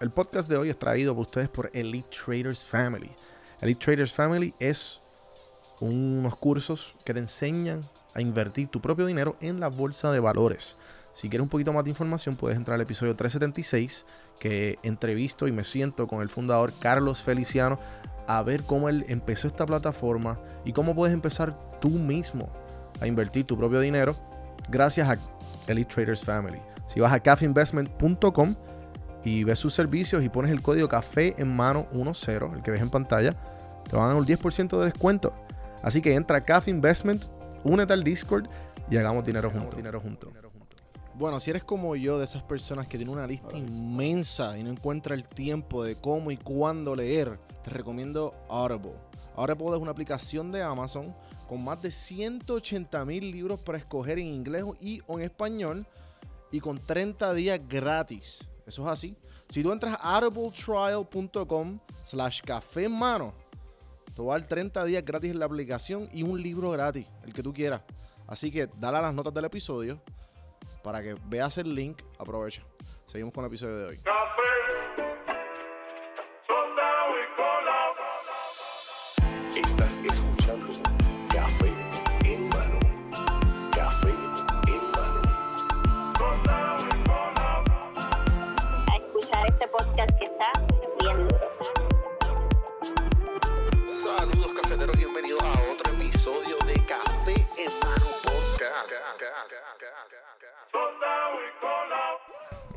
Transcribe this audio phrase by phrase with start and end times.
[0.00, 3.10] el podcast de hoy es traído por ustedes por Elite Traders Family.
[3.60, 5.00] Elite Traders Family es
[5.80, 10.76] unos cursos que te enseñan a invertir tu propio dinero en la bolsa de valores.
[11.12, 14.06] Si quieres un poquito más de información, puedes entrar al episodio 376
[14.38, 17.80] que entrevisto y me siento con el fundador Carlos Feliciano
[18.28, 22.52] a ver cómo él empezó esta plataforma y cómo puedes empezar tú mismo
[23.00, 24.14] a invertir tu propio dinero
[24.68, 25.18] gracias a
[25.66, 26.60] Elite Traders Family.
[26.86, 28.54] Si vas a cafeinvestment.com
[29.24, 32.80] y ves sus servicios y pones el código café en mano 10, el que ves
[32.80, 33.32] en pantalla,
[33.88, 35.32] te van a dar un 10% de descuento.
[35.82, 37.24] Así que entra a Cafe Investment,
[37.64, 38.48] únete al Discord
[38.90, 39.76] y hagamos dinero juntos.
[39.76, 40.30] Dinero juntos.
[41.14, 44.70] Bueno, si eres como yo, de esas personas que tienen una lista inmensa y no
[44.70, 48.92] encuentra el tiempo de cómo y cuándo leer, te recomiendo Audible.
[49.34, 51.12] Audible es una aplicación de Amazon
[51.48, 55.86] con más de 180 mil libros para escoger en inglés y o en español
[56.52, 58.46] y con 30 días gratis.
[58.68, 59.16] Eso es así.
[59.48, 63.32] Si tú entras a audibletrial.com slash café en mano,
[64.14, 67.32] te va a dar 30 días gratis en la aplicación y un libro gratis, el
[67.32, 67.80] que tú quieras.
[68.26, 70.02] Así que dale a las notas del episodio
[70.82, 72.02] para que veas el link.
[72.18, 72.62] Aprovecha.
[73.06, 74.00] Seguimos con el episodio de hoy.
[79.56, 80.37] Estás escuchando
[89.68, 90.52] este podcast que está
[91.00, 91.28] bien.
[93.88, 98.94] Saludos cafeteros, bienvenidos a otro episodio de Café en mano podcast.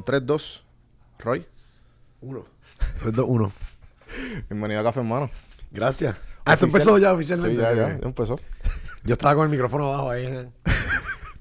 [0.05, 0.63] 3, 2.
[1.19, 1.47] Roy.
[2.21, 2.45] Uno.
[3.01, 3.51] 3, 2, 1.
[4.49, 5.29] Bienvenido a Café Hermano.
[5.71, 6.15] Gracias.
[6.45, 7.55] Ah, esto empezó ya oficialmente.
[7.57, 8.35] Sí, ya, ya, ya empezó.
[9.03, 10.25] Yo estaba con el micrófono abajo ahí.
[10.25, 10.49] ¿eh?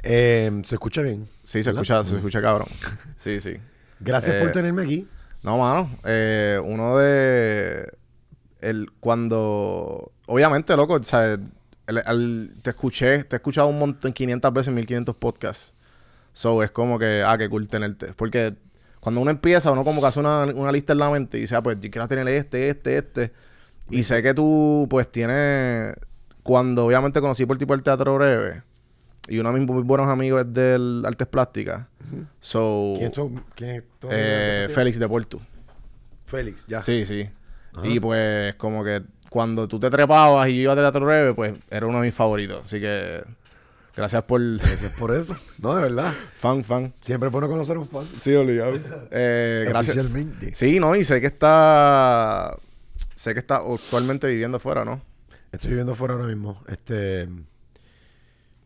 [0.03, 1.29] Eh, ¿Se escucha bien?
[1.45, 1.83] Sí, se ¿Verdad?
[1.83, 2.69] escucha, se escucha cabrón.
[3.17, 3.59] Sí, sí.
[3.99, 5.07] Gracias Eh, por tenerme aquí.
[5.43, 5.91] No, mano.
[6.05, 7.91] eh, uno de.
[8.61, 10.13] El, cuando.
[10.27, 10.95] Obviamente, loco.
[10.95, 13.25] O sea, el- el- te escuché.
[13.25, 15.75] Te he escuchado un montón, 500 veces, 1500 podcasts.
[16.33, 17.23] So, es como que.
[17.27, 18.13] Ah, qué cool tenerte.
[18.15, 18.55] Porque
[19.01, 21.57] cuando uno empieza, uno como que hace una, una lista en la mente y dice,
[21.57, 23.33] ah, pues yo quiero tener este, este, este.
[23.91, 25.95] Y sé que tú, pues, tienes.
[26.43, 28.63] Cuando obviamente conocí por tipo el teatro breve.
[29.29, 31.87] Y uno de mis muy buenos amigos es del Artes Plásticas.
[32.41, 32.95] So.
[32.97, 35.41] ¿Quién es tu, quién es tu- eh, Félix de Porto.
[36.27, 36.83] Félix, ya.
[36.83, 37.29] Sí, sí.
[37.75, 37.87] Ajá.
[37.87, 41.57] Y pues como que cuando tú te trepabas y yo iba a Teatro Breve, pues
[41.71, 42.65] era uno de mis favoritos.
[42.65, 43.23] Así que
[43.97, 44.41] gracias por...
[44.59, 45.37] Gracias por eso.
[45.61, 46.13] No, de verdad.
[46.35, 46.93] fan, fan.
[47.01, 48.07] Siempre es bueno conocer a un fan.
[48.19, 48.73] Sí, obligado.
[49.13, 49.97] Eh, gracias.
[49.97, 50.55] Oficialmente.
[50.55, 50.97] Sí, ¿no?
[50.97, 52.57] Y sé que está...
[53.15, 55.01] Sé que está actualmente viviendo fuera, ¿no?
[55.53, 56.63] Estoy viviendo afuera ahora mismo.
[56.69, 57.29] Este.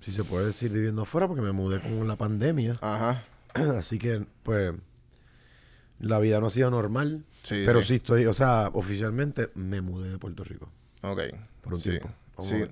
[0.05, 2.77] Si se puede decir viviendo afuera, porque me mudé con la pandemia.
[2.83, 3.23] Ajá.
[3.79, 4.75] Así que, pues.
[5.99, 7.25] La vida no ha sido normal.
[7.43, 7.89] Sí, pero sí.
[7.89, 7.95] sí.
[7.95, 10.69] estoy, o sea, oficialmente me mudé de Puerto Rico.
[11.01, 11.21] Ok.
[11.63, 11.91] Por un sí.
[11.91, 12.11] tiempo.
[12.41, 12.67] Sí.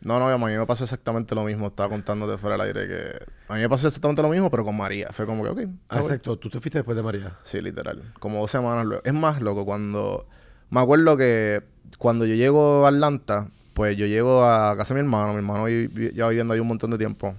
[0.00, 1.66] No, no, a mí me pasó exactamente lo mismo.
[1.66, 3.24] Estaba contándote fuera del aire que...
[3.48, 5.10] A mí me pasó exactamente lo mismo, pero con María.
[5.10, 5.60] Fue como que, ok.
[5.90, 6.38] Ah, exacto.
[6.38, 7.36] Tú te fuiste después de María.
[7.42, 8.14] Sí, literal.
[8.18, 9.02] Como dos semanas luego.
[9.04, 10.26] Es más, loco, cuando...
[10.70, 11.62] Me acuerdo que
[11.98, 15.30] cuando yo llego a Atlanta, pues yo llego a casa de mi hermano.
[15.32, 17.34] Mi hermano lleva viviendo ahí un montón de tiempo.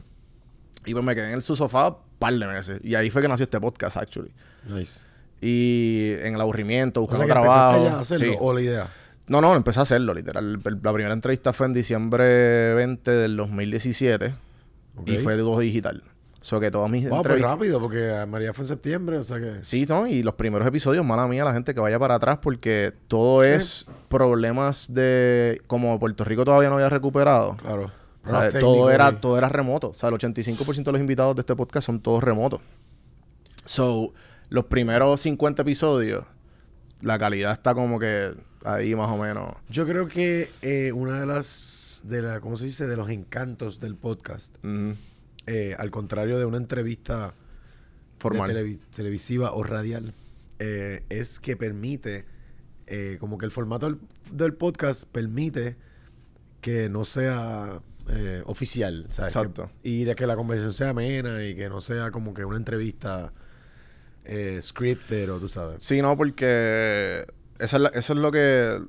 [0.87, 2.81] Y pues me quedé en su sofá un par de meses.
[2.83, 4.31] Y ahí fue que nació este podcast, actually.
[4.67, 5.01] Nice.
[5.39, 7.83] Y en el aburrimiento, O sea, buscando que trabajo.
[7.85, 8.37] ya a hacerlo, Sí.
[8.39, 8.87] o la idea.
[9.27, 10.59] No, no, empecé a hacerlo, literal.
[10.65, 14.33] El- La primera entrevista fue en diciembre 20 del 2017.
[15.05, 16.01] Y fue de todo digital.
[16.41, 17.51] O sea, que todas mis Wow, pues entrevistas...
[17.51, 19.57] rápido, porque a María fue en septiembre, o sea que...
[19.61, 20.07] Sí, ¿no?
[20.07, 23.85] Y los primeros episodios, mala mía, la gente que vaya para atrás, porque todo es
[24.11, 25.59] problemas de.
[25.65, 27.57] Como Puerto Rico todavía no había recuperado.
[27.57, 27.85] Claro.
[28.23, 29.89] o sea, Problemas todo, era, todo era remoto.
[29.89, 32.61] O sea, el 85% de los invitados de este podcast son todos remotos.
[33.65, 34.13] So,
[34.49, 36.25] los primeros 50 episodios,
[37.01, 38.33] la calidad está como que
[38.63, 39.53] ahí más o menos.
[39.69, 42.01] Yo creo que eh, una de las...
[42.03, 42.87] De la, ¿Cómo se dice?
[42.87, 44.55] De los encantos del podcast,
[45.45, 47.35] eh, al contrario de una entrevista
[48.17, 48.79] Formal.
[48.95, 50.15] televisiva o radial,
[50.57, 52.25] eh, es que permite,
[52.93, 53.97] eh, como que el formato del,
[54.31, 55.77] del podcast permite
[56.59, 57.79] que no sea
[58.09, 59.07] eh, oficial.
[59.09, 59.35] ¿sabes?
[59.35, 59.71] Exacto.
[59.81, 62.57] Que- y de que la conversación sea amena y que no sea como que una
[62.57, 63.31] entrevista
[64.25, 65.81] eh, scripted o tú sabes.
[65.83, 67.25] Sí, no, porque
[67.59, 68.79] eso es, la- eso es lo que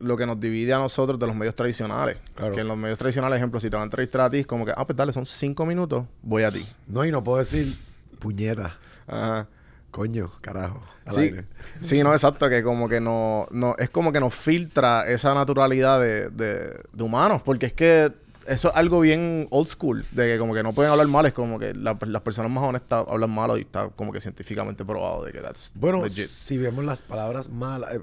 [0.00, 2.18] lo que nos divide a nosotros de los medios tradicionales.
[2.34, 2.54] Claro.
[2.54, 4.66] Que en los medios tradicionales, ejemplo, si te van a entrevistar a ti, es como
[4.66, 6.66] que, ah, pues dale, son cinco minutos, voy a ti.
[6.88, 7.74] No, y no puedo decir
[8.18, 8.76] puñeta,
[9.06, 9.48] Ajá.
[9.94, 10.82] Coño, carajo.
[11.12, 11.32] Sí,
[11.80, 16.00] sí, no, exacto, que como que no, no, es como que nos filtra esa naturalidad
[16.00, 18.12] de, de, de humanos, porque es que
[18.48, 21.32] eso es algo bien old school, de que como que no pueden hablar mal, es
[21.32, 25.24] como que la- las personas más honestas hablan malo y está como que científicamente probado
[25.24, 26.26] de que that's Bueno, legit.
[26.26, 28.00] si vemos las palabras malas, eh,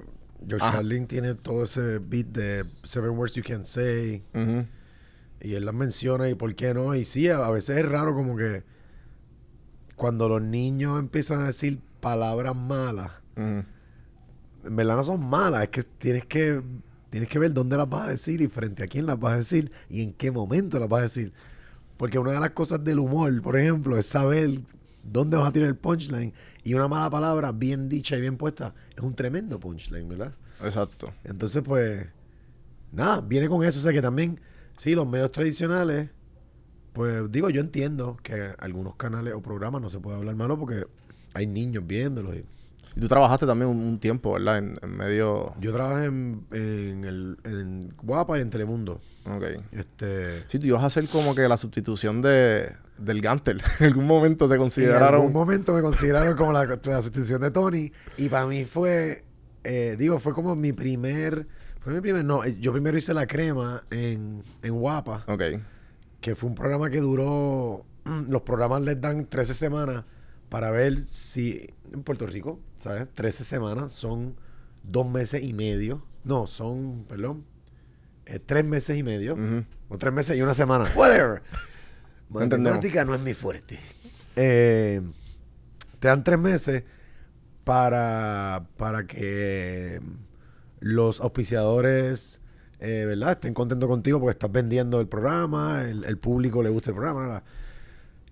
[0.48, 0.78] George Ajá.
[0.78, 4.24] Carlin tiene todo ese beat de seven words you can say
[5.42, 6.96] y él las menciona y por qué no.
[6.96, 8.64] Y sí, a, a veces es raro como que
[10.01, 13.63] cuando los niños empiezan a decir palabras malas, Ujú.
[14.65, 16.59] en verdad no son malas, es que tienes que
[17.12, 19.36] tienes que ver dónde las vas a decir y frente a quién las vas a
[19.36, 21.33] decir y en qué momento las vas a decir.
[21.98, 24.50] Porque una de las cosas del humor, por ejemplo, es saber
[25.03, 26.33] dónde vas a tirar el punchline
[26.63, 30.33] y una mala palabra bien dicha y bien puesta es un tremendo punchline, ¿verdad?
[30.63, 31.13] Exacto.
[31.25, 32.07] Entonces, pues,
[32.92, 33.77] nada, viene con eso.
[33.77, 34.39] O sea que también,
[34.77, 36.09] sí, los medios tradicionales,
[36.94, 40.86] pues digo, yo entiendo que algunos canales o programas no se puede hablar malo porque
[41.34, 42.36] hay niños viéndolos.
[42.36, 42.46] y-
[42.96, 44.58] Y tú trabajaste también un, un tiempo, ¿verdad?
[44.58, 45.54] En, en medio...
[45.62, 49.00] Yo trabajé en, en, el, en Guapa y en Telemundo.
[49.26, 49.44] Ok.
[49.72, 53.62] Este, Sí, tú ibas a hacer como que la sustitución de, del Gantel.
[53.80, 55.16] en algún momento se en consideraron...
[55.16, 59.24] algún momento me consideraron como la, la sustitución de Tony y para mí fue,
[59.64, 61.48] eh, digo, fue como mi primer,
[61.80, 65.24] fue mi primer, no, eh, yo primero hice la crema en, en Guapa.
[65.30, 65.44] Ok.
[66.21, 70.06] Que fue un programa que duró, los programas les dan 13 semanas
[70.50, 73.07] para ver si en Puerto Rico, ¿sabes?
[73.13, 74.35] 13 semanas son
[74.83, 77.45] dos meses y medio, no, son, perdón,
[78.25, 79.35] eh, tres meses y medio,
[79.89, 81.41] o tres meses y una semana, whatever.
[82.29, 83.79] Matemática no es mi fuerte.
[84.35, 85.01] Eh,
[86.00, 86.83] te dan tres meses
[87.63, 90.01] para, para que
[90.79, 92.41] los auspiciadores,
[92.81, 93.31] eh, ¿verdad?
[93.33, 97.25] Estén contentos contigo porque estás vendiendo el programa, el, el público le gusta el programa.
[97.28, 97.44] nada.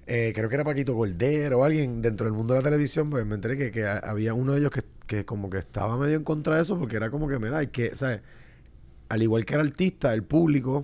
[0.07, 3.25] Eh, creo que era Paquito Cordero o alguien dentro del mundo de la televisión, pues
[3.25, 6.15] me enteré que, que ha- había uno de ellos que, que como que estaba medio
[6.17, 8.21] en contra de eso porque era como que, mira, hay que, ¿sabes?
[9.09, 10.83] Al igual que el artista, el público,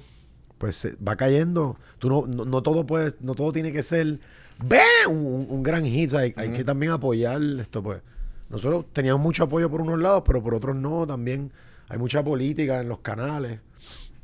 [0.59, 1.77] pues va cayendo.
[1.99, 4.19] Tú no, no, no todo puede, no todo tiene que ser
[4.63, 4.79] ¡Ve!
[5.09, 6.13] Un, un- gran hit.
[6.13, 8.01] hay, hay que también apoyar esto, pues.
[8.49, 11.05] Nosotros teníamos mucho apoyo por unos lados, pero por otros no.
[11.07, 11.51] También
[11.89, 13.59] hay mucha política en los canales.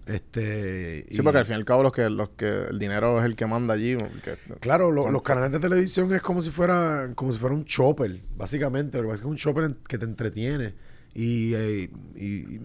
[0.05, 1.05] Este.
[1.09, 3.25] Sí, y- porque al fin y al cabo los que, los que el dinero es
[3.25, 3.95] el que manda allí.
[4.23, 7.65] que- Claro, lo- los canales de televisión es como si fuera como si fuera un
[7.65, 8.97] chopper, básicamente.
[8.97, 10.73] Lo que pasa es que es un chopper que te entretiene
[11.13, 12.59] y, eh, y-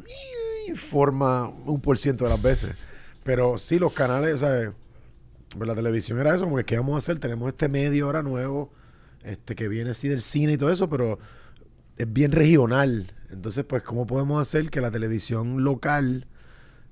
[0.71, 2.73] y forma un por ciento de las veces.
[3.23, 4.71] Pero sí, los canales, ¿sabes?
[5.57, 7.19] Pues la televisión era eso, como que ¿qué vamos a hacer?
[7.19, 8.73] Tenemos este medio ahora nuevo,
[9.25, 11.19] este que viene así del cine y todo eso, pero
[11.99, 13.13] es bien regional.
[13.31, 16.27] Entonces, pues, ¿cómo podemos hacer que la televisión local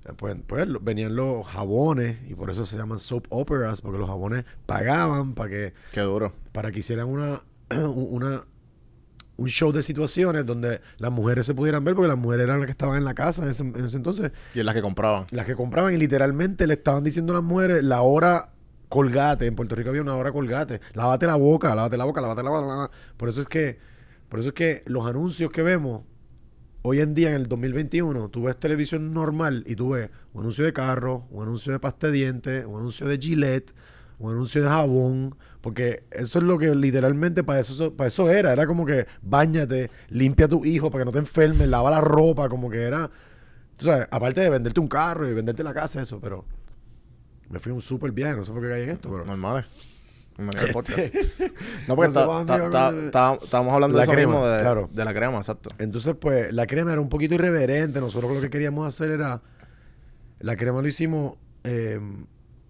[0.05, 4.09] eh, Pues, pues venían los jabones y por eso se llaman soap operas, porque los
[4.09, 6.33] jabones pagaban para que, Qué duro.
[6.53, 8.45] para que hicieran una, una,
[9.37, 12.67] un show de situaciones donde las mujeres se pudieran ver, porque las mujeres eran las
[12.67, 15.27] que estaban en la casa en ese, en ese entonces, Y es las que compraban.
[15.31, 18.51] las que compraban y literalmente le estaban diciendo a las mujeres la hora
[18.89, 19.47] colgate.
[19.47, 20.81] En Puerto Rico había una hora colgate.
[20.93, 22.91] Lávate la boca, lávate la boca, lávate la boca.
[23.17, 23.79] Por eso es que,
[24.29, 26.03] por eso es que los anuncios que vemos
[26.87, 30.67] hoy en día en el 2021, tú ves televisión normal y tú ves un anuncio
[30.67, 33.73] de carro, un anuncio de pasta de dientes, un anuncio de Gillette,
[34.19, 38.53] un anuncio de jabón, porque eso es lo que literalmente para eso, para eso era,
[38.53, 42.03] era como que bañate, limpia a tu hijo para que no te enfermes, lava la
[42.03, 43.11] ropa, como que era,
[43.79, 46.45] sabes, aparte de venderte un carro y venderte la casa, eso, pero
[47.49, 49.25] me fui un súper viaje, no sé por qué caí en esto, pero...
[49.25, 49.65] Normales.
[50.37, 51.15] Al podcast.
[51.89, 54.91] No, porque el- estábamos hablando La de eso crema, mismo, de, claro.
[54.93, 55.71] de la crema, exacto.
[55.79, 58.01] Entonces, pues, la crema era un poquito irreverente.
[58.01, 59.43] Nosotros lo que queríamos hacer era.
[60.41, 61.35] La crema lo hicimos.
[61.65, 62.01] eh,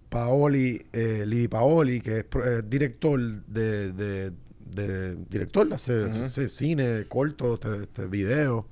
[0.09, 4.31] Paoli, eh, Lidi Paoli, que es eh, director de, de,
[4.65, 8.67] de- Director, hace, hace cine, corto, este, este, video.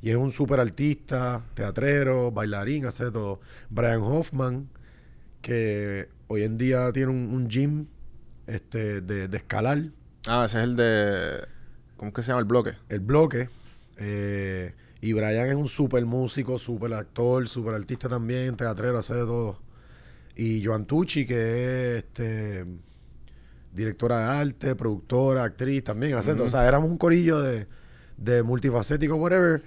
[0.00, 3.40] Y es un súper artista, teatrero, bailarín, hace todo.
[3.70, 4.68] Brian Hoffman,
[5.40, 7.86] que hoy en día tiene un, un gym
[8.46, 9.78] este, de, de escalar
[10.28, 11.46] Ah, ese es el de...
[11.96, 12.72] ¿Cómo es que se llama el bloque?
[12.88, 13.48] el bloque.
[13.98, 19.22] eh, y Brian es un súper músico, súper actor, súper artista también, teatrero, hace de
[19.22, 19.58] todo.
[20.36, 22.64] Y Joan Tucci, que es este,
[23.74, 26.44] directora de arte, productora, actriz también, hace todo.
[26.44, 27.66] O sea, éramos un corillo de,
[28.16, 29.62] de multifacético, whatever,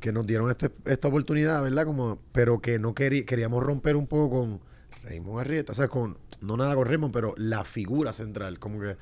[0.00, 1.84] que nos dieron este- esta oportunidad, ¿verdad?
[1.84, 4.60] Como, pero que no querí- queríamos romper un poco con
[5.02, 5.72] Raymond Arrieta.
[5.72, 8.58] O sea, con, no nada con Raymond, pero la figura central.
[8.58, 8.96] Como que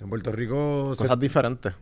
[0.00, 0.94] en Puerto Rico...
[0.94, 1.72] se- Cosas diferentes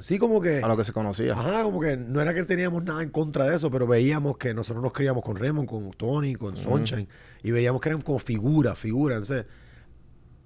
[0.00, 0.62] sí, como que...
[0.62, 1.32] a lo que se conocía.
[1.32, 4.54] Ajá, como que no era que teníamos nada en contra de eso, pero veíamos que
[4.54, 7.08] nosotros nos criamos con Raymond, con Tony, con Sunshine,
[7.42, 9.16] y veíamos que eran como figuras, figuras.
[9.18, 9.46] Entonces,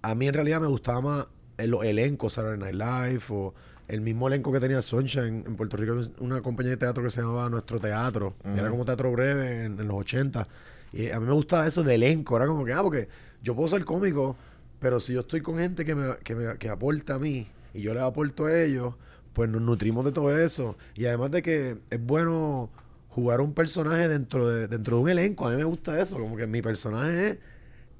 [0.02, 1.26] a mí en realidad me gustaba más
[1.58, 3.52] el- los elencos, Saturday Night Live, o
[3.88, 7.20] el mismo elenco que tenía Sunshine en Puerto Rico, una compañía de teatro que se
[7.20, 10.48] llamaba Nuestro Teatro, que era como teatro breve en, en los 80.
[10.94, 13.08] Y a mí me gustaba eso de elenco, era como que, ah, porque
[13.42, 14.36] yo puedo ser cómico,
[14.80, 17.82] pero si yo estoy con gente que me, que me que aporta a mí y
[17.82, 18.94] yo les aporto a ellos,
[19.32, 20.76] pues nos nutrimos de todo eso.
[20.94, 22.70] Y además de que es bueno
[23.08, 26.36] jugar un personaje dentro de, dentro de un elenco, a mí me gusta eso, como
[26.36, 27.38] que mi personaje es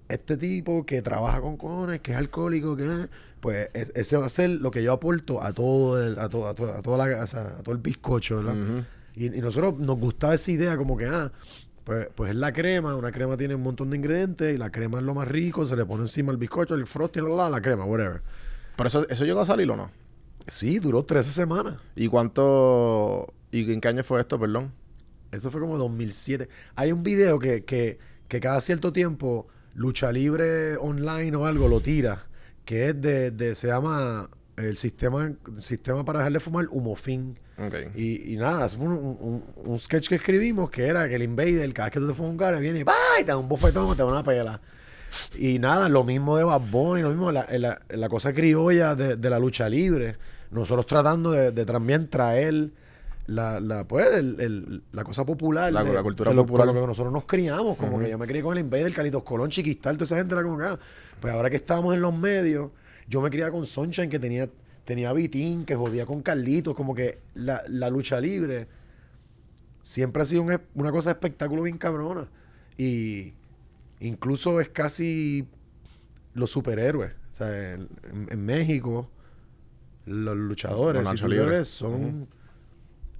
[0.08, 3.08] este tipo que trabaja con cojones, que es alcohólico, que
[3.40, 6.48] pues es- ese va a ser lo que yo aporto a todo el, a, todo,
[6.48, 8.54] a, todo- a toda la, sea, a todo el bizcocho, ¿verdad?
[9.14, 11.30] Y, y nosotros nos gustaba esa idea como que, ah,
[11.84, 14.98] pues, pues es la crema, una crema tiene un montón de ingredientes y la crema
[14.98, 17.60] es lo más rico, se le pone encima el bizcocho, el frosting, la, la, la
[17.60, 18.22] crema, whatever.
[18.76, 19.90] Pero eso, eso llegó a salir o no?
[20.46, 21.76] Sí, duró 13 semanas.
[21.94, 23.32] ¿Y cuánto...
[23.50, 24.72] ¿Y en qué año fue esto, perdón?
[25.30, 26.48] Esto fue como 2007.
[26.74, 27.98] Hay un video que, que,
[28.28, 32.26] que cada cierto tiempo Lucha Libre Online o algo lo tira,
[32.64, 37.38] que es de, de se llama el sistema, sistema para dejar de fumar Humofin.
[37.94, 41.72] Y, y nada, es un, un- un sketch que escribimos que era que el invader,
[41.72, 42.92] cada vez que tú te fumas un cara, viene y, ¡bah!
[43.20, 44.60] y te da un bofetón, te da una pela.
[45.38, 49.16] Y nada, lo mismo de Bad Bunny, lo mismo la, la, la cosa criolla de,
[49.16, 50.16] de la lucha libre.
[50.50, 52.70] Nosotros tratando de, de también traer
[53.26, 55.72] la, la, pues, el- el- la cosa popular.
[55.72, 56.66] La- de- la cultura de lo, popular.
[56.66, 57.76] con lo que nosotros nos criamos.
[57.76, 60.42] Como que yo me crié con el invader, Calitos Colón, Chiquistal, toda esa gente era
[60.42, 60.78] como que, ah,
[61.20, 62.70] pues ahora que estábamos en los medios,
[63.08, 64.48] yo me criaba con Sunshine, que tenía,
[64.92, 68.68] tenía a Vitín, que jodía con Carlitos, como que la, la lucha libre
[69.80, 72.28] siempre ha sido un una cosa de espectáculo bien cabrona.
[72.76, 73.32] Y
[74.00, 75.48] incluso es casi
[76.34, 77.12] los superhéroes.
[77.30, 77.88] O sea, en,
[78.28, 79.08] en México,
[80.04, 82.28] los luchadores, Los son...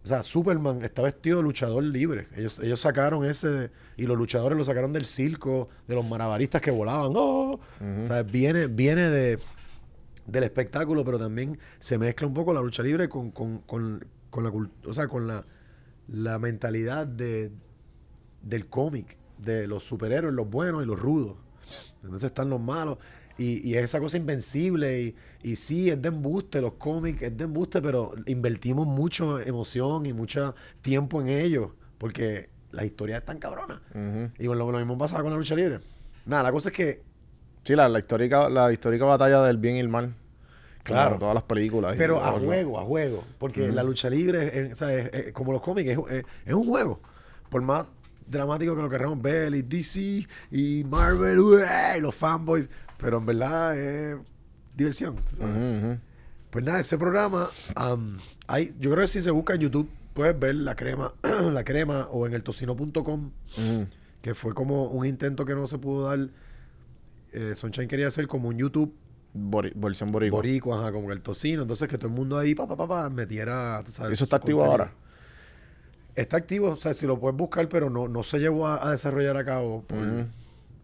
[0.04, 2.28] O sea, Superman está vestido de luchador libre.
[2.36, 3.70] Ellos, ellos sacaron ese...
[3.96, 7.12] Y los luchadores lo sacaron del circo, de los marabaristas que volaban.
[7.14, 7.52] ¡Oh!
[7.54, 9.38] O sea, viene, viene de,
[10.26, 14.44] del espectáculo, pero también se mezcla un poco la lucha libre con, con, con, con
[14.44, 15.44] la o sea, con la,
[16.08, 17.50] la mentalidad de,
[18.42, 21.36] del cómic, de los superhéroes, los buenos y los rudos.
[22.02, 22.98] Entonces están los malos.
[23.38, 25.02] Y, y es esa cosa invencible.
[25.02, 30.06] Y, y sí, es de embuste, los cómics, es de embuste, pero invertimos mucho emoción
[30.06, 31.70] y mucho tiempo en ellos.
[31.98, 33.80] Porque las historias están cabronas.
[34.38, 35.80] Y bueno, lo, lo mismo pasaba con la lucha libre.
[36.26, 37.02] Nada, la cosa es que
[37.64, 40.14] Sí, la, la histórica, la histórica batalla del bien y el mal.
[40.82, 41.16] Claro.
[41.18, 41.94] Todas las películas.
[41.96, 43.24] Pero a todo juego, a juego.
[43.38, 45.88] Porque la lucha libre, es, es- es- como los cómics,
[46.44, 47.00] es, un juego.
[47.48, 47.86] Por más
[48.26, 51.64] dramático que lo queramos ver, y DC, y Marvel, ¡ué!
[51.98, 52.68] y los fanboys.
[52.98, 54.16] Pero en verdad es
[54.76, 55.16] diversión.
[55.36, 55.98] sabes.
[56.50, 60.38] Pues nada, este programa, am, hay, yo creo que si se busca en YouTube, puedes
[60.38, 61.12] ver la crema,
[61.52, 63.30] la crema o en el tocino.com,
[64.20, 66.28] que fue como un intento que no se pudo dar.
[67.32, 68.94] Eh, Sunshine quería hacer como un YouTube
[69.34, 70.38] Bori- versión boricua.
[70.38, 71.62] boricua, ajá, como el tocino.
[71.62, 73.82] Entonces que todo el mundo ahí, pa, pa, pa, pa, metiera.
[73.86, 74.82] sabes, ¿Eso está activo contenido.
[74.84, 74.94] ahora?
[76.14, 78.90] Está activo, o sea, si lo puedes buscar, pero no, no se llevó a, a
[78.90, 80.26] desarrollar a cabo por, Ujú.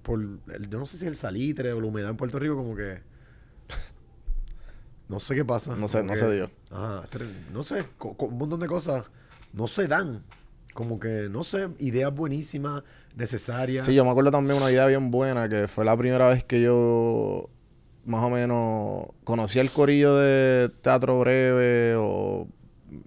[0.02, 2.74] por el- yo no sé si el salitre o la humedad en Puerto Rico, como
[2.74, 3.00] que.
[5.08, 5.74] No sé qué pasa.
[5.76, 6.50] No sé, no que- se dio.
[6.70, 7.04] Ajá,
[7.52, 9.04] no sé, co- co- un montón de cosas
[9.52, 10.22] no se dan.
[10.78, 12.84] Como que, no sé, ideas buenísimas,
[13.16, 13.84] necesarias.
[13.84, 16.60] Sí, yo me acuerdo también una idea bien buena que fue la primera vez que
[16.60, 17.50] yo
[18.04, 22.46] más o menos conocí el corillo de teatro breve o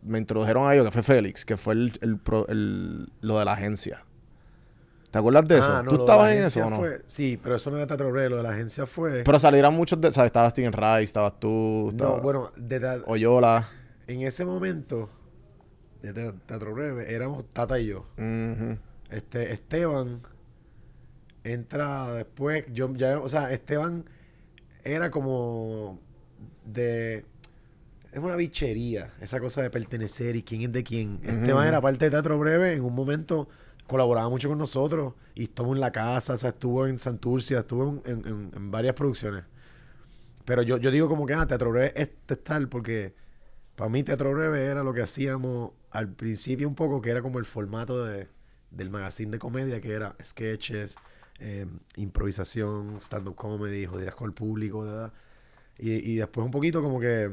[0.03, 4.03] me introdujeron a ello, que fue Félix, que fue el, el lo de la agencia.
[5.09, 5.71] ¿Te acuerdas de eso?
[5.71, 6.75] Ah, no, ¿Tú estabas en eso o no?
[6.75, 9.23] fue- sí, pero eso no era Teatro Breve, lo de la agencia fue.
[9.23, 10.11] Pero salieron muchos de...
[10.11, 10.27] ¿Sabes?
[10.27, 13.69] Estaba Steven Rice, estabas tú, estaba no, bueno, de, Oyola.
[14.07, 15.09] en ese momento,
[16.01, 18.05] de te- Teatro Breve, éramos Tata y yo.
[19.10, 20.22] Este, Esteban
[21.43, 24.05] entra después, yo ya, o sea, Esteban
[24.84, 26.00] era como
[26.65, 27.25] de
[28.12, 31.20] es una bichería, esa cosa de pertenecer y quién es de quién.
[31.24, 33.48] Esteban era parte de Teatro Breve, en un momento
[33.88, 38.01] colaboraba mucho con nosotros y estuvo en la casa, o sea, estuvo en Santurcia, estuvo
[38.05, 39.43] en, en- en- en varias producciones.
[40.46, 42.12] Pero yo, yo digo como que ah, Teatro Breve es
[42.43, 43.13] tal porque
[43.75, 47.39] para mí Teatro Breve era lo que hacíamos al principio un poco, que era como
[47.39, 48.27] el formato de,
[48.71, 50.95] del magazine de comedia, que era sketches,
[51.39, 55.13] eh, improvisación, stand-up comedy, jodidas con el público, ¿verdad?
[55.77, 57.31] Y, y después un poquito como que,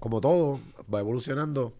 [0.00, 0.60] como todo,
[0.92, 1.74] va evolucionando.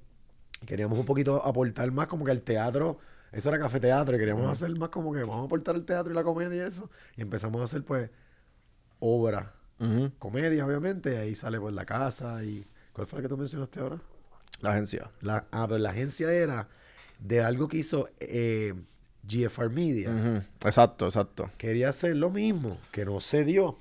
[0.67, 2.99] Queríamos un poquito aportar más como que al teatro.
[3.33, 6.13] Eso era café teatro y queríamos hacer más como que vamos a aportar el teatro
[6.13, 6.89] y la comedia y eso.
[7.17, 8.11] Y empezamos a hacer pues
[9.01, 10.13] obra, Ujú.
[10.19, 12.67] comedia obviamente, y ahí sale pues la casa y...
[12.93, 13.99] ¿Cuál fue la que tú mencionaste ahora?
[14.65, 15.11] La agencia.
[15.21, 16.69] La, ah, pero la agencia era
[17.21, 18.75] de algo que hizo eh,
[19.27, 20.11] GFR Media.
[20.65, 21.51] Exacto, exacto.
[21.57, 23.79] Quería hacer lo mismo, que no se dio.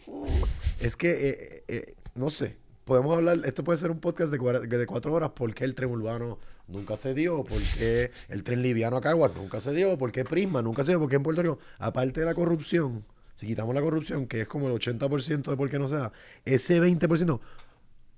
[0.80, 4.60] Es que, eh, eh, no sé, podemos hablar, esto puede ser un podcast de, cuara-
[4.62, 6.38] de cuatro horas, ¿por qué el tren urbano
[6.68, 7.44] nunca se dio?
[7.44, 9.98] ¿Por qué el tren liviano a Caguas nunca se dio?
[9.98, 11.00] ¿Por qué Prisma nunca se dio?
[11.00, 13.04] ¿Por qué en Puerto Rico, aparte de la corrupción,
[13.36, 16.12] si quitamos la corrupción, que es como el 80% de por qué no se da,
[16.46, 17.40] ese 20%,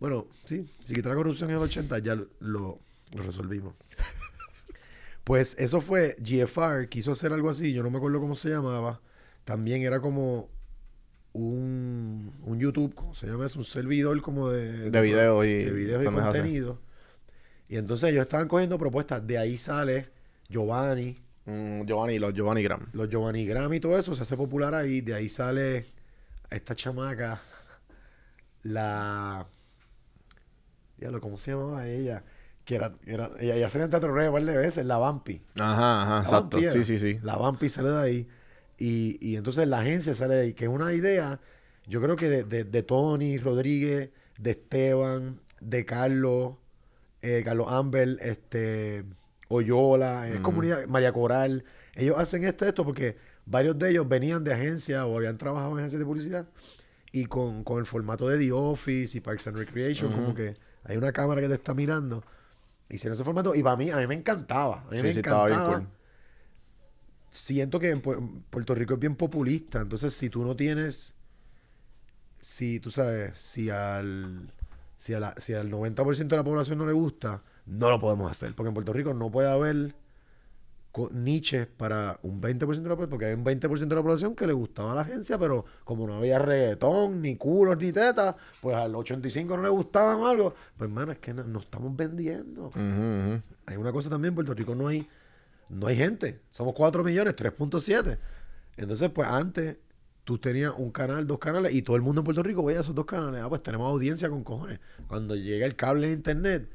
[0.05, 2.79] bueno, sí, si quita la corrupción en el 80%, ya lo, lo
[3.23, 3.73] resolvimos.
[5.23, 9.01] Pues eso fue, GFR quiso hacer algo así, yo no me acuerdo cómo se llamaba.
[9.43, 10.49] También era como
[11.33, 13.57] un, un YouTube, ¿cómo se llama eso?
[13.57, 14.91] Un servidor como de...
[14.91, 16.79] De videos y de y contenido.
[17.67, 19.25] Y entonces ellos estaban cogiendo propuestas.
[19.25, 20.09] De ahí sale
[20.47, 22.87] Giovanni, Mm, Giovanni, los Giovanni Gram.
[22.93, 25.01] los Giovanni Grammy y todo eso se hace popular ahí.
[25.01, 25.87] De ahí sale
[26.51, 27.41] esta chamaca,
[28.61, 29.47] la...
[30.97, 32.23] Diablo, ¿cómo se llamaba ella?
[32.63, 35.41] Que era, era ella ya salió en Teatro Rey un par de veces, la Vampi.
[35.59, 36.57] Ajá, ajá, La exacto.
[36.57, 36.71] vampira.
[36.71, 37.19] Sí, sí, sí.
[37.21, 38.27] La Vampi sale de ahí.
[38.77, 41.39] Y, y entonces la agencia sale de ahí, que es una idea,
[41.87, 46.55] yo creo que de, de- de Tony Rodríguez, de Esteban, de Carlos,
[47.21, 49.05] eh, Carlos Amber, este,
[49.47, 50.43] Oyola, es Ujú.
[50.43, 51.63] comunidad, María Coral.
[51.93, 55.77] Ellos hacen esto, esto porque varios de ellos venían de agencias o habían trabajado en
[55.79, 56.47] agencias de publicidad
[57.11, 60.55] y con, con el formato de The Office y Parks and Recreation, como que
[60.85, 62.23] hay una cámara que te está mirando.
[62.89, 64.81] Hicieron ese formato y para mí, a mí me encantaba.
[64.87, 65.79] A mí Sí, me sí, estaba bien encantaba.
[65.79, 65.89] cool.
[67.29, 69.81] Siento que en Pu- en Puerto Rico es bien populista.
[69.81, 71.15] Entonces, si tú no tienes.
[72.39, 74.51] Si tú sabes, si al.
[74.97, 78.31] Si, a la- si al 90% de la población no le gusta, no lo podemos
[78.31, 78.55] hacer.
[78.55, 79.95] Porque en Puerto Rico no puede haber
[81.11, 83.09] niches para un 20% de la población.
[83.09, 86.15] Porque hay un 20% de la población que le gustaba la agencia, pero como no
[86.15, 90.53] había reggaetón, ni culos, ni tetas, pues al 85% no le gustaban algo.
[90.77, 92.71] Pues, hermano, es que no, no estamos vendiendo.
[93.65, 95.07] Hay una cosa también, en Puerto Rico no hay,
[95.69, 96.41] no hay gente.
[96.49, 98.17] Somos 4 millones, 3.7.
[98.77, 99.77] Entonces, pues antes
[100.25, 102.95] tú tenías un canal, dos canales, y todo el mundo en Puerto Rico veía esos
[102.95, 103.41] dos canales.
[103.41, 104.79] Ah, pues tenemos audiencia con cojones.
[105.07, 106.69] Cuando llega el cable de internet,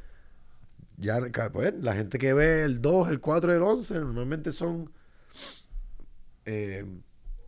[1.00, 1.20] ya
[1.52, 4.90] pues, la gente que ve el 2, el 4 y el 11, normalmente son
[6.44, 6.84] eh,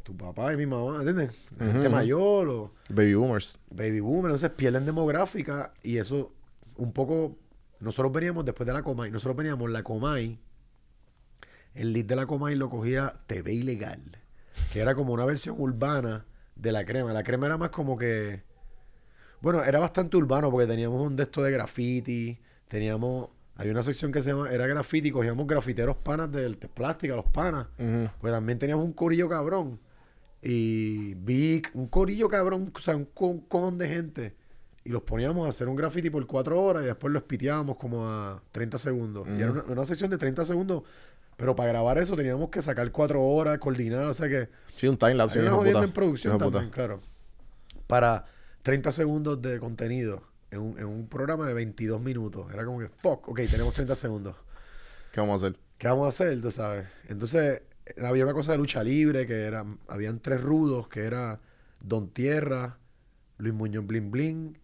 [0.03, 1.33] tu papá y mi mamá, ¿entiendes?
[1.59, 3.59] La gente mayor o Baby Boomers.
[3.71, 6.33] baby boomer, entonces pierden demográfica y eso
[6.77, 7.37] un poco
[7.81, 10.39] nosotros veníamos después de la Comay, nosotros veníamos la Comay
[11.75, 14.19] el lead de la Comay lo cogía TV ilegal,
[14.73, 17.13] que era como una versión urbana de la crema.
[17.13, 18.43] La crema era más como que
[19.41, 24.13] bueno, era bastante urbano porque teníamos un de esto de graffiti, teníamos había una sección
[24.13, 27.67] que se llama era graffiti, cogíamos grafiteros panas del de plástica, los panas.
[27.79, 28.09] Ujú.
[28.21, 29.79] Pues también teníamos un corillo cabrón.
[30.41, 34.35] Y Vic, un corillo cabrón, o sea, un con, con de gente.
[34.85, 38.09] Y los poníamos a hacer un graffiti por cuatro horas y después los piteábamos como
[38.09, 39.29] a 30 segundos.
[39.29, 40.83] Y era una, una sección de 30 segundos.
[41.37, 44.99] Pero para grabar eso teníamos que sacar cuatro horas, coordinar, o sea que Sí, un
[45.01, 45.85] hay una jodienda puta.
[45.85, 47.01] en producción también, claro.
[47.87, 48.27] Para
[48.63, 52.53] 30 segundos de contenido en un, en un programa de 22 minutos.
[52.53, 54.37] Era como que, fuck, ok, tenemos 30 segundos.
[55.11, 55.59] ¿Qué vamos a hacer?
[55.79, 56.41] ¿Qué vamos a hacer?
[56.41, 56.87] Tú sabes.
[57.09, 57.63] Entonces,
[58.03, 61.41] había una cosa de lucha libre que era, habían tres rudos, que era
[61.81, 62.79] Don Tierra,
[63.39, 64.59] Luis Muñoz Blin Blin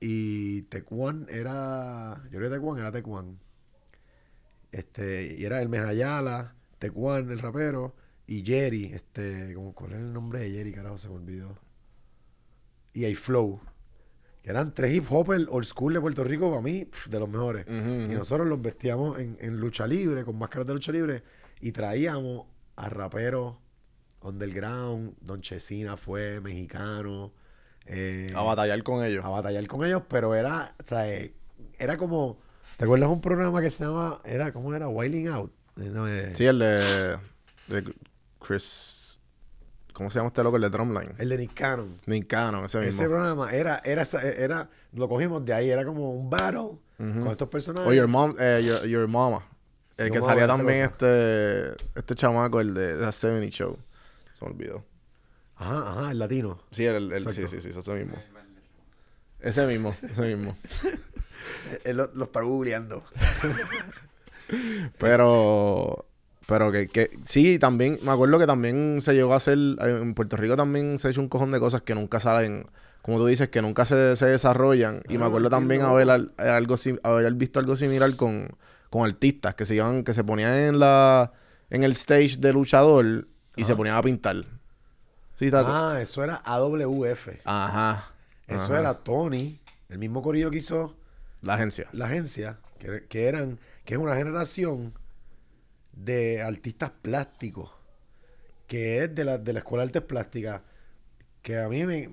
[0.00, 3.38] y Tecuan era, yo creo que Tecuan era Tecuan.
[4.72, 7.94] Este, y era Hermes Ayala, Tecuan, el rapero,
[8.26, 10.72] y Jerry, este, ¿cuál es el nombre de Jerry?
[10.72, 11.58] Carajo, se me olvidó.
[12.92, 13.60] Y hay Flow.
[14.42, 17.28] Que eran tres hip hopers old school de Puerto Rico, para mí, pf, de los
[17.28, 17.66] mejores.
[17.68, 21.22] Y nosotros los vestíamos en, en lucha libre, con máscaras de lucha libre,
[21.60, 22.46] y traíamos
[22.76, 23.56] a raperos
[24.22, 27.32] underground, Don Chesina fue mexicano,
[27.86, 29.24] eh, A batallar con ellos.
[29.24, 31.32] a batallar con ellos, pero era, o sea, eh,
[31.78, 32.38] era como,
[32.76, 34.88] ¿te acuerdas un programa que se llama, era, ¿cómo era?
[34.88, 35.52] Wailing Out.
[35.78, 37.16] Eh, no, eh, Sí, el de,
[37.68, 37.94] de
[38.40, 38.97] Chris.
[39.98, 40.54] ¿Cómo se llama este loco?
[40.54, 41.12] El de Drumline.
[41.18, 41.96] El de Nick Cannon.
[42.06, 43.02] Nick Cannon, ese mismo.
[43.02, 47.48] Ese programa era, era, era, lo cogimos de ahí, era como un battle con estos
[47.48, 47.90] personajes.
[47.90, 49.44] O Your Mom, eh, your, Your Mama.
[49.96, 50.92] El que salía también cosa.
[50.92, 53.76] este, este chamaco, el de The 70 Show.
[54.34, 54.84] Se me olvidó.
[55.56, 56.62] Ajá, ajá, el latino.
[56.70, 58.16] Sí, el, el, sí, sí, sí, ese mismo.
[59.40, 60.56] Ese mismo, ese mismo.
[61.84, 63.02] Él lo, lo está googleando.
[64.98, 66.06] Pero,
[66.48, 70.34] pero que, que sí, también, me acuerdo que también se llegó a hacer, en Puerto
[70.38, 72.64] Rico también se ha hecho un cojón de cosas que nunca salen,
[73.02, 75.02] como tú dices, que nunca se, se desarrollan.
[75.10, 76.08] Y me Ah, acuerdo también haber,
[76.38, 78.48] eh, algo, haber visto algo similar con,
[78.88, 81.32] con artistas que se iban, que se ponían en la,
[81.68, 84.46] en el stage de luchador y se ponían a pintar.
[85.36, 85.50] Sí.
[85.52, 87.28] Ah, eso era AWF.
[87.44, 88.10] Ajá.
[88.46, 88.80] Eso Ajá.
[88.80, 90.96] era Tony, el mismo corillo que hizo
[91.42, 91.88] La agencia.
[91.92, 94.94] la agencia, que, que eran, que es una generación
[96.04, 97.70] de artistas plásticos,
[98.66, 100.62] que es de la, de la Escuela de Artes Plásticas,
[101.42, 102.12] que a mí me, O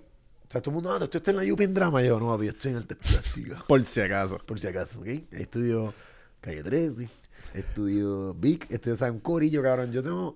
[0.50, 2.02] sea, todo el mundo, ah, tú estás en la UP en drama.
[2.02, 3.64] Y yo, no, papi, yo estoy en artes plásticas.
[3.68, 4.38] Por si acaso.
[4.46, 5.08] por si acaso, ¿ok?
[5.32, 5.94] Estudio
[6.42, 7.08] Calle 13,
[7.54, 9.92] estudio Vic, estudio, o sea, un corillo, cabrón.
[9.92, 10.36] Yo tengo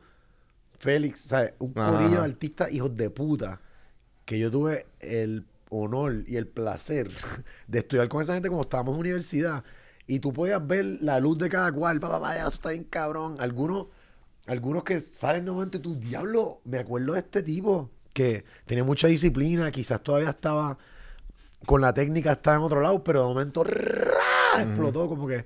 [0.79, 1.53] Félix, ¿sabes?
[1.59, 1.91] Un Ajá.
[1.91, 3.61] corillo de artistas hijos de puta
[4.25, 7.09] que yo tuve el honor y el placer
[7.67, 9.63] de estudiar con esa gente como estábamos en universidad.
[10.09, 13.35] Y tú podías ver la luz de cada cual, papá, vaya, eso está bien cabrón.
[13.37, 13.89] Algunos,
[14.47, 18.83] algunos que salen de momento y tú, diablo, me acuerdo de este tipo que tenía
[18.83, 20.79] mucha disciplina, quizás todavía estaba
[21.67, 23.63] con la técnica, estaba en otro lado, pero de momento
[24.57, 25.45] explotó como que...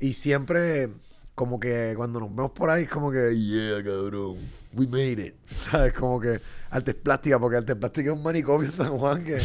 [0.00, 0.90] Y siempre,
[1.34, 4.36] como que cuando nos vemos por ahí, es como que, yeah, cabrón,
[4.74, 5.34] we made it.
[5.62, 5.94] ¿Sabes?
[5.94, 9.40] Como que artes plásticas, porque artes plásticas es un manicomio en San Juan que,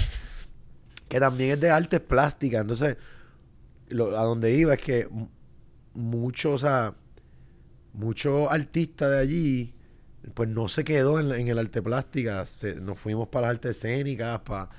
[1.08, 2.60] que también es de artes plásticas.
[2.60, 2.98] Entonces,
[3.89, 5.08] lo- a donde iba es que
[5.93, 6.95] muchos, o sea,
[7.93, 9.73] muchos artistas de allí,
[10.34, 12.45] pues no se quedó en, el arte plástica.
[12.45, 14.69] Se- nos fuimos para las artes escénicas, para...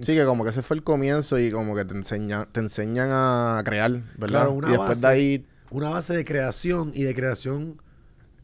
[0.00, 3.08] Sí, que como que ese fue el comienzo y como que te enseñan, te enseñan
[3.12, 4.28] a crear, ¿verdad?
[4.28, 5.06] Claro, una y después de base.
[5.06, 7.80] ahí, una base de creación y de creación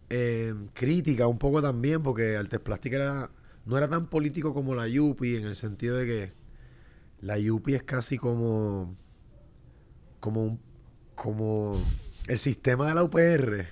[0.08, 3.30] eh, crítica un poco también, porque artes plásticas era,
[3.66, 6.32] no era tan político como la Yupi, en el sentido de que
[7.20, 8.96] la Yupi es casi como
[10.22, 10.60] como un,
[11.16, 11.76] como
[12.28, 13.66] el sistema de la UPR,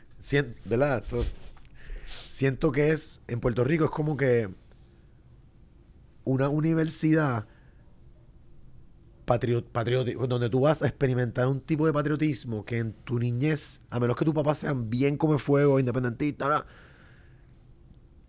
[0.65, 1.05] ¿verdad?
[2.29, 4.51] Siento que es en Puerto Rico es como que
[6.25, 7.47] una universidad
[9.25, 14.01] patriótico, donde tú vas a experimentar un tipo de patriotismo que en tu niñez, a
[14.01, 16.65] menos que tus papás sean bien come fuego, independentistas.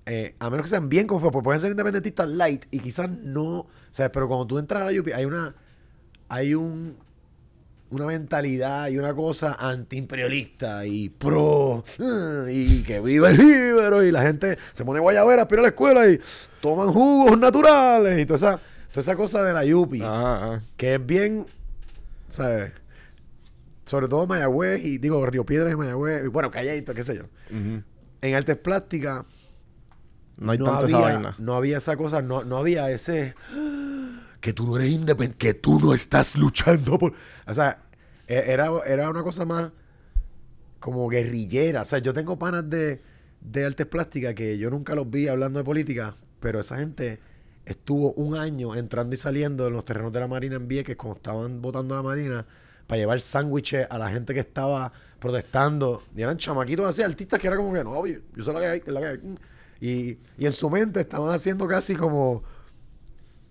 [0.05, 3.09] Eh, a menos que sean bien come fuego, porque pueden ser independentistas light y quizás
[3.09, 4.11] no, ¿sabes?
[4.13, 5.55] Pero cuando tú entras a la UPI hay una,
[6.29, 6.97] hay un,
[7.91, 14.11] una mentalidad y una cosa antiimperialista y pro eh, y que viva el libero y
[14.11, 16.19] la gente se pone guayabera, aspira a la escuela y
[16.61, 18.57] toman jugos naturales y toda esa,
[18.89, 21.45] toda esa cosa de la Yupi Ajá, que es bien,
[22.29, 22.71] ¿sabes?
[23.85, 27.23] Sobre todo Mayagüez y digo Río Piedras y Mayagüez, y bueno, Calladito, qué sé yo.
[27.49, 29.25] En artes plásticas
[30.37, 31.35] No hay no tanta había, esa vaina.
[31.39, 33.35] no había esa cosa, no, no había ese
[34.41, 37.13] que tú no eres independiente, que tú no estás luchando por.
[37.47, 37.83] O sea,
[38.27, 39.71] e- era, era una cosa más
[40.79, 41.81] como guerrillera.
[41.81, 43.01] O sea, yo tengo panas de,
[43.41, 47.19] de artes plásticas que yo nunca los vi hablando de política, pero esa gente
[47.65, 51.17] estuvo un año entrando y saliendo en los terrenos de la Marina en Vieques cuando
[51.17, 52.45] estaban votando la Marina
[52.87, 56.03] para llevar sándwiches a la gente que estaba protestando.
[56.15, 58.65] Y eran chamaquitos así, artistas que era como que, no, yo, yo sé la que
[58.67, 59.19] hay, que la que hay.
[59.79, 62.43] Y, y en su mente estaban haciendo casi como,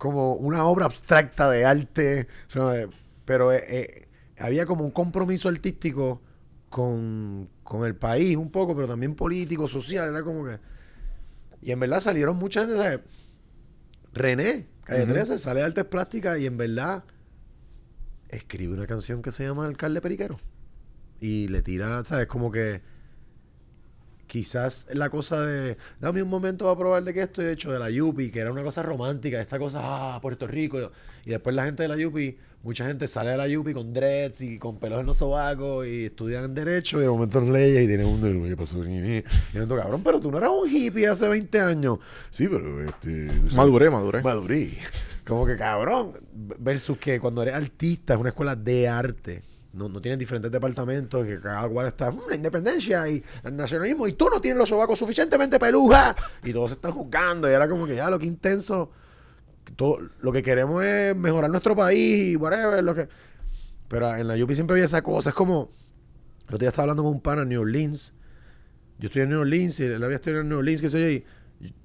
[0.01, 2.27] como una obra abstracta de arte.
[2.49, 2.89] ¿sabes?
[3.27, 4.09] Pero eh, eh,
[4.39, 6.23] había como un compromiso artístico
[6.71, 10.09] con, con el país un poco, pero también político, social.
[10.09, 10.59] Era como que...
[11.61, 13.01] Y en verdad salieron mucha gente, ¿sabes?
[14.15, 15.13] René, Calle Ujú.
[15.13, 17.05] 13, sale de artes plásticas y en verdad
[18.31, 20.41] escribe una canción que se llama Alcalde Periquero.
[21.21, 22.27] Y le tira, ¿sabes?
[22.27, 22.81] Como que
[24.31, 27.91] quizás la cosa de dame un momento para probar de que estoy hecho de la
[27.91, 30.93] Yupi, que era una cosa romántica, esta cosa, ah, Puerto Rico.
[31.27, 34.41] Y después la gente de la Yupi, mucha gente sale de la Yupi con dreads
[34.43, 37.87] y con pelos en los sobacos y estudian Derecho y de momento en leyes y
[37.89, 38.49] tienen un...
[38.49, 38.79] ¿Qué pasó?
[38.85, 41.99] Y yo, cabrón, pero tú no eras un hippie hace 20 años.
[42.31, 43.33] Sí, pero este...
[43.53, 44.23] Maduré, maduré.
[44.23, 44.79] Madurí.
[45.27, 46.13] Como que cabrón.
[46.33, 49.50] Versus que cuando eres artista, es una escuela de arte.
[49.73, 54.09] No, no tienen diferentes departamentos, que cada cual está "Mm, la independencia y el nacionalismo,
[54.09, 56.15] y tú no tienes los sobacos suficientemente peluja.
[56.43, 57.49] Y todos se están juzgando.
[57.49, 58.91] Y era como que ya lo que intenso.
[59.77, 62.83] Todo, lo que queremos es mejorar nuestro país y whatever.
[62.83, 63.09] Lo que...
[63.89, 65.31] Pero en la UPI siempre había esa cosa.
[65.31, 65.71] Es como.
[66.49, 68.13] El otro día estaba hablando con un pana en New Orleans.
[68.99, 71.09] Yo estoy en New Orleans y él había estudiado en New Orleans, que sé yo,
[71.09, 71.25] y y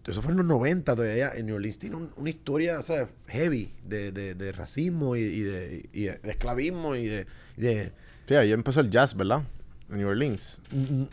[0.05, 1.31] eso fue en los 90 todavía.
[1.35, 3.07] En New Orleans tiene un- una historia, ¿sabes?
[3.27, 7.91] Heavy de, de, de racismo y, y de, y de- esclavismo y de...
[8.27, 9.43] Sí, ahí empezó el jazz, ¿verdad?
[9.89, 10.61] En New Orleans.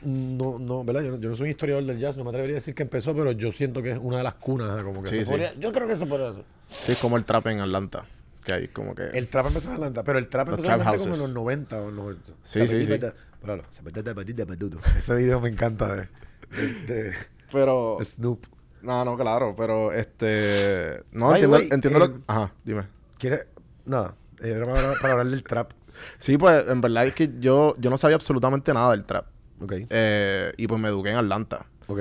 [0.05, 1.03] no, no, ¿verdad?
[1.03, 2.83] Yo no, yo no soy un historiador del jazz, no me atrevería a decir que
[2.83, 4.85] empezó, pero yo siento que es una de las cunas, ¿eh?
[4.85, 5.31] como que Sí, se sí.
[5.31, 6.44] podría- yo creo que se podría hacer.
[6.70, 8.07] Sí, es como el trap en Atlanta.
[8.44, 9.05] Que hay como que...
[9.12, 11.81] El trap empezó en Atlanta, pero el trap empezó en Atlanta como en los 90
[11.81, 12.16] o en los...
[12.42, 12.98] Sí, sí, sí.
[13.40, 13.64] Páralo.
[14.96, 17.12] Ese video me encanta de
[17.53, 17.99] Pero...
[18.03, 18.47] Snoop.
[18.83, 21.03] No, no, claro, pero este...
[21.12, 22.21] No, By entiendo, way, entiendo eh, lo...
[22.27, 22.83] Ajá, dime.
[23.19, 23.47] ¿Quieres...?
[23.85, 24.15] Nada.
[24.41, 25.71] Era para, para hablar del trap.
[26.19, 29.27] Sí, pues en verdad es que yo, yo no sabía absolutamente nada del trap.
[29.61, 29.73] Ok.
[29.88, 31.67] Eh, y pues me eduqué en Atlanta.
[31.87, 32.01] Ok.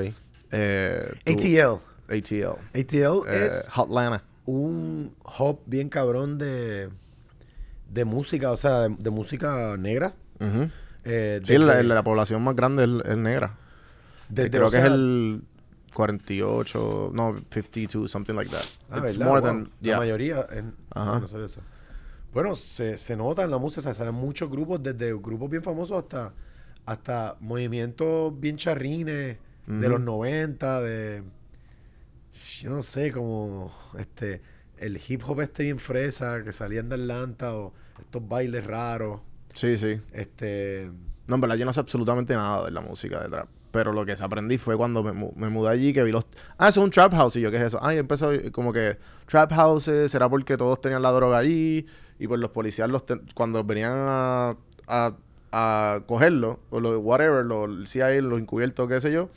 [0.52, 1.82] Eh, tú- ATL.
[2.16, 2.80] ATL.
[2.80, 4.24] ATL Eh, es Hotlanta.
[4.46, 6.90] un hub bien cabrón de,
[7.90, 10.14] de música, o sea, de, de música negra.
[11.04, 13.58] Eh, Sí, la, la población más grande es, es negra.
[14.32, 15.44] Desde, creo o que es el
[15.94, 18.64] 48, no, 52, something like that.
[18.90, 19.26] Ah, It's ¿verdad?
[19.28, 19.48] more Wow.
[19.50, 19.98] than, La yeah.
[19.98, 20.48] mayoría.
[20.52, 20.74] En...
[20.92, 21.20] Ajá.
[21.20, 21.62] No eso.
[22.34, 26.02] Bueno, se, se nota en la música, se salen muchos grupos, desde grupos bien famosos
[26.04, 26.34] hasta,
[26.86, 31.24] hasta movimientos bien charrines de los 90, de.
[32.60, 33.74] Yo no sé, como.
[33.98, 34.42] Este.
[34.78, 39.22] El hip hop este bien fresa, que salían de Atlanta, o estos bailes raros.
[39.54, 40.02] Sí, sí.
[40.12, 40.90] Este.
[41.32, 43.48] No, en verdad yo no sé absolutamente nada de la música de trap.
[43.72, 46.26] Pero lo que aprendí fue cuando me, mu- me mudé allí que vi los...
[46.58, 47.38] Ah, eso es un trap house.
[47.38, 47.80] Y yo, ¿qué es eso?
[47.82, 51.86] Ah, y empezó como que trap houses, será porque todos tenían la droga allí.
[52.20, 54.56] Y pues los policías, los ten- cuando venían a,
[54.88, 55.14] a,
[55.54, 59.30] a cogerlo, o lo, whatever, lo, el CIA, los encubiertos, qué sé yo,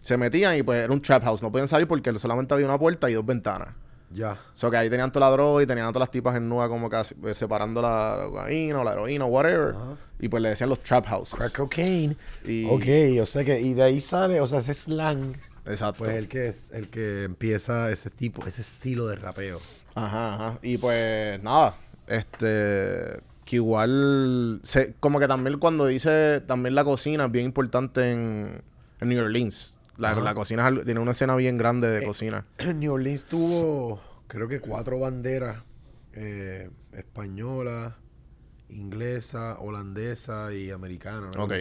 [0.00, 1.42] se metían y pues era un trap house.
[1.44, 3.68] No podían salir porque solamente había una puerta y dos ventanas.
[4.10, 4.32] Ya.
[4.32, 6.68] O sea, que ahí tenían toda la droga y tenían todas las tipas en nua
[6.68, 9.74] como casi eh, separando la cocaína o la heroína o whatever.
[9.74, 9.96] Ajá.
[10.20, 11.34] Y pues le decían los trap houses.
[11.38, 12.16] Crack cocaine.
[12.44, 13.60] Y- Ok, o sea que.
[13.60, 15.36] Y de ahí sale, o sea, ese slang.
[15.66, 16.04] Exacto.
[16.04, 19.60] Pues el que es el que empieza ese tipo, ese estilo de rapeo.
[19.96, 20.58] Ajá, ajá.
[20.62, 27.26] Y pues nada, este que igual se, como que también cuando dice también la cocina
[27.26, 28.62] es bien importante en,
[29.00, 29.75] en New Orleans.
[29.98, 32.44] La, la cocina tiene una escena bien grande de cocina.
[32.74, 35.62] New Orleans tuvo, creo que cuatro banderas:
[36.12, 37.96] eh, española,
[38.68, 41.28] inglesa, holandesa y americana.
[41.30, 41.52] algo Ok.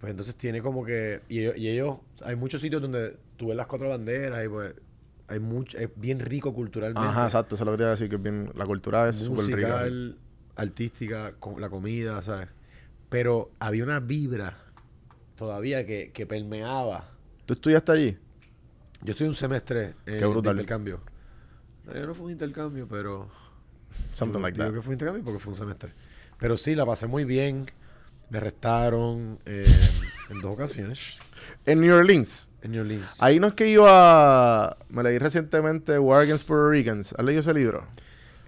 [0.00, 1.22] Pues entonces tiene como que.
[1.28, 4.74] Y ellos, y ellos- hay muchos sitios donde tú ves las cuatro banderas y pues.
[5.28, 7.08] Hay mucho, es bien rico culturalmente.
[7.08, 9.08] Ajá, exacto, eso es lo que te iba a decir, que es bien, la cultura
[9.08, 9.68] es súper rica.
[9.70, 10.18] musical,
[10.54, 12.48] artística, con la comida, ¿sabes?
[13.08, 14.56] Pero había una vibra
[15.34, 17.10] todavía que, que permeaba.
[17.46, 18.18] ¿Tú estudiaste allí?
[19.02, 20.56] Yo estoy un semestre eh, Qué brutal.
[20.56, 21.00] de intercambio.
[21.82, 23.28] En realidad no fue un intercambio, pero...
[24.12, 24.74] Something like digo that.
[24.74, 25.92] que fue un intercambio porque fue un semestre.
[26.38, 27.66] Pero sí, la pasé muy bien.
[28.28, 29.64] Me arrestaron eh,
[30.30, 31.16] en dos ocasiones
[31.64, 32.50] En New Orleans.
[32.62, 33.22] en New Orleans.
[33.22, 34.76] Ahí no es que iba...
[34.88, 37.14] Me leí recientemente War Against Puerto Ricans.
[37.16, 37.86] ¿Has leído ese libro?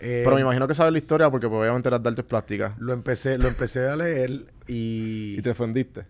[0.01, 2.77] Eh, Pero me imagino que sabes la historia porque pues, obviamente las artes plásticas.
[2.79, 5.37] lo empecé, lo empecé a leer y...
[5.39, 6.07] Y te ofendiste.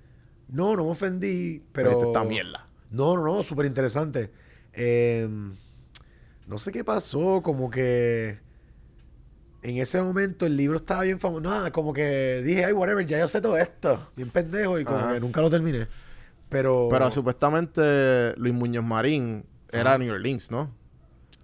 [0.49, 1.99] No, no me ofendí, pero...
[1.99, 2.07] Pero...
[2.09, 2.65] Esta mierda.
[2.91, 4.31] No, no, no, súper interesante.
[4.73, 5.29] Eh,
[6.47, 8.39] no sé qué pasó, como que
[9.63, 11.41] en ese momento el libro estaba bien famoso.
[11.43, 14.09] Nada, como que dije, ay, whatever, ya yo sé todo esto.
[14.17, 15.15] Bien pendejo y como Ajá.
[15.15, 15.87] que nunca lo terminé.
[16.49, 16.89] Pero.
[16.91, 20.75] Pero supuestamente Luis Muñoz Marín era New Orleans, ¿no?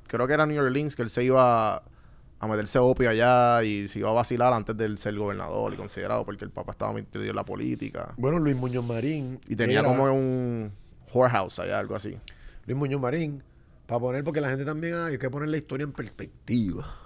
[0.07, 3.99] Creo que era New Orleans que él se iba a meterse opio allá y se
[3.99, 7.35] iba a vacilar antes de ser gobernador y considerado porque el papá estaba metido en
[7.37, 8.15] la política.
[8.17, 9.41] Bueno, Luis Muñoz Marín.
[9.49, 10.73] Y tenía era- como un
[11.15, 12.19] whorehouse allá, algo así.
[12.67, 13.43] Luis Muñoz Marín.
[13.87, 16.99] Para poner, porque la gente también hay que poner la historia en perspectiva.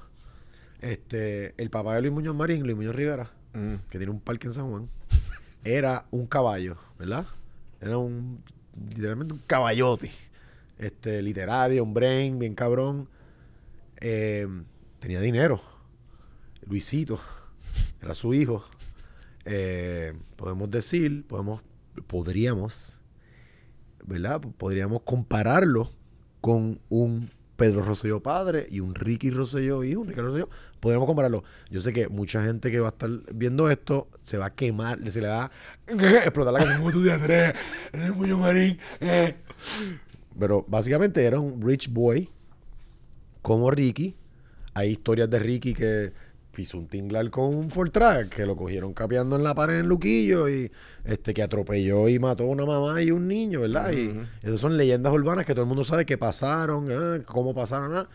[0.81, 3.77] Este, el papá de Luis Muñoz Marín, Luis Muñoz Rivera, Mm.
[3.91, 4.89] que tiene un parque en San Juan,
[5.65, 7.27] era un caballo, ¿verdad?
[7.81, 8.43] Era un,
[8.95, 10.11] literalmente un caballote.
[10.79, 13.09] Este, literario, un brain, bien cabrón.
[14.01, 14.47] Eh,
[15.01, 15.61] tenía dinero.
[16.67, 17.19] Luisito,
[18.01, 18.65] era su hijo.
[19.45, 21.63] Eh, podemos decir, podemos,
[22.07, 22.98] podríamos,
[24.09, 24.41] ¿verdad?
[24.41, 25.91] Podríamos compararlo
[26.41, 30.49] con un Pedro Rosselló padre y un Ricky Rosselló hijo, un Ricardo Rosselló.
[30.81, 31.43] Podríamos compararlo.
[31.71, 34.99] Yo sé que mucha gente que va a estar viendo esto se va a quemar,
[35.11, 35.51] se le va a
[35.89, 37.55] explotar la cabeza tú de Andrés,
[37.93, 38.79] el Muñoz Marín.
[39.01, 39.35] eh".
[40.39, 42.29] Pero básicamente era un rich boy
[43.43, 44.15] como Ricky.
[44.75, 46.13] Hay historias de Ricky que
[46.59, 50.49] pisó un tinglar con un Fortrack, que lo cogieron capeando en la pared en Luquillo
[50.49, 50.73] y
[51.05, 53.93] este que atropelló y mató a una mamá y un niño, ¿verdad?
[53.93, 54.21] Y Ujú.
[54.43, 58.09] esas son leyendas urbanas que todo el mundo sabe que pasaron, ah, cómo pasaron, ah.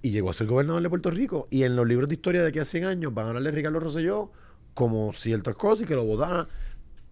[0.00, 1.48] y llegó a ser gobernador de Puerto Rico.
[1.50, 3.50] Y en los libros de historia de aquí a 100 años van a hablar de
[3.50, 4.32] Ricardo Rosselló
[4.72, 6.46] como ciertas cosas y que lo votaran.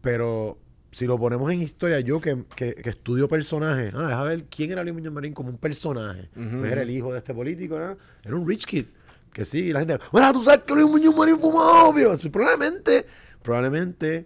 [0.01, 0.57] Pero
[0.93, 4.73] si lo ponemos en historia, yo que, que, que estudio personajes, ah, deja ver quién
[4.73, 6.31] era Luis Muñoz Marín como un personaje.
[6.33, 7.99] Pues era el hijo de este político, ¿no?
[8.25, 8.87] Era un rich kid.
[9.35, 12.17] Que sí, la gente, bueno, tú sabes que Luis Muñoz Marín fuma obvio.
[12.33, 13.05] Probablemente,
[13.43, 14.25] probablemente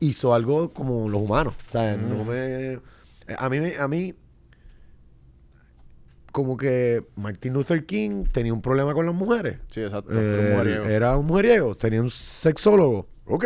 [0.00, 1.52] hizo algo como los humanos.
[1.66, 2.72] O sea, no me.
[2.74, 2.80] eh,
[3.36, 4.14] A mí, a mí,
[6.32, 9.58] como que Martin Luther King tenía un problema con las mujeres.
[9.70, 10.12] Sí, exacto.
[10.14, 10.84] Eh, Era un mujeriego.
[10.86, 13.08] era un mujeriego, tenía un sexólogo.
[13.26, 13.44] Ok.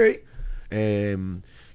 [0.70, 1.16] Eh,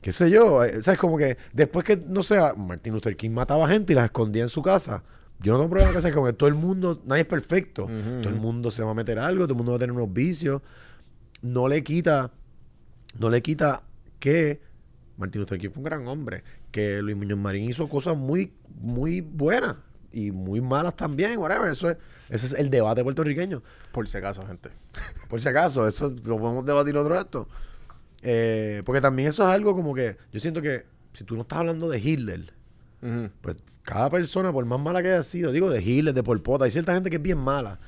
[0.01, 0.63] qué sé yo.
[0.63, 0.99] eh, ¿Sabes?
[0.99, 4.49] Como que después que, no sé, Martin Luther King mataba gente y las escondía en
[4.49, 5.03] su casa.
[5.39, 7.87] Yo no tengo problema con que todo el mundo, nadie es perfecto.
[8.21, 10.13] Todo el mundo se va a meter algo, todo el mundo va a tener unos
[10.13, 10.61] vicios.
[11.41, 12.31] No le quita,
[13.19, 13.83] no le quita
[14.19, 14.61] que
[15.17, 19.21] Martin Luther King fue un gran hombre, que Luis Muñoz Marín hizo cosas muy, muy
[19.21, 19.75] buenas
[20.11, 21.69] y muy malas también, whatever.
[21.69, 21.97] Eso es,
[22.29, 23.61] ese es el debate puertorriqueño.
[23.91, 24.69] Por si acaso, gente.
[25.29, 27.47] Por si acaso, eso lo podemos debatir otro esto.
[28.21, 31.59] Eh, porque también eso es algo como que yo siento que si tú no estás
[31.59, 32.53] hablando de Hitler,
[33.41, 36.71] pues cada persona, por más mala que haya sido, digo, de Giles, de Polpota, hay
[36.71, 37.79] cierta gente que es bien mala.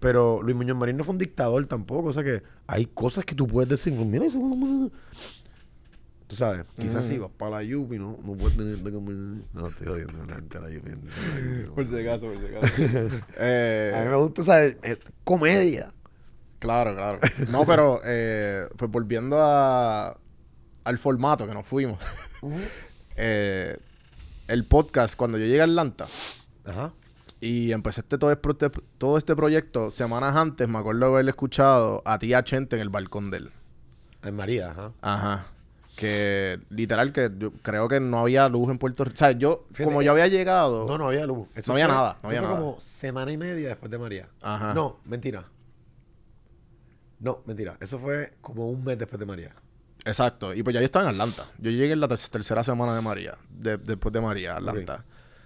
[0.00, 2.08] Pero Luis Muñoz Marín no fue un dictador tampoco.
[2.08, 4.38] O sea que hay cosas que tú puedes decir, mira, eso
[6.26, 9.44] Tú sabes, quizás sí vas para la Yupi, no, no puedes tener de comer.
[9.52, 10.90] No, estoy jodiendo la gente de la Yupi.
[11.74, 13.16] Por si acaso, por si acaso.
[13.38, 14.76] Eh, A mí me gusta, ¿sabes?
[14.82, 15.92] Eh, comedia.
[16.58, 17.18] Claro, claro.
[17.50, 20.18] No, pero eh, pues volviendo a,
[20.84, 21.98] al formato que nos fuimos.
[23.16, 23.78] Eh,
[24.48, 26.06] el podcast, cuando yo llegué a Atlanta
[26.64, 26.92] Ajá.
[27.40, 32.02] y empecé este, todo, este, todo este proyecto, semanas antes me acuerdo de haberle escuchado
[32.04, 33.50] a ti y a Chente en el balcón de él.
[34.22, 34.92] En María, ajá.
[35.02, 35.46] Ajá.
[35.96, 39.14] Que literal que yo creo que no había luz en Puerto Rico.
[39.14, 40.86] O sea, yo, Fíjate, como yo había llegado...
[40.86, 41.46] No, no había luz.
[41.54, 42.60] Eso No había fue- nada, no eso fue nada.
[42.60, 44.28] como semana y media después de María.
[44.42, 44.74] Ajá.
[44.74, 45.44] No, mentira.
[47.20, 47.76] No, mentira.
[47.80, 49.54] Eso fue como un mes después de María.
[50.04, 50.52] Exacto.
[50.54, 51.46] Y pues ya yo estaba en Atlanta.
[51.58, 53.36] Yo llegué en la ter- tercera semana de María.
[53.50, 55.04] de- después de María, Atlanta.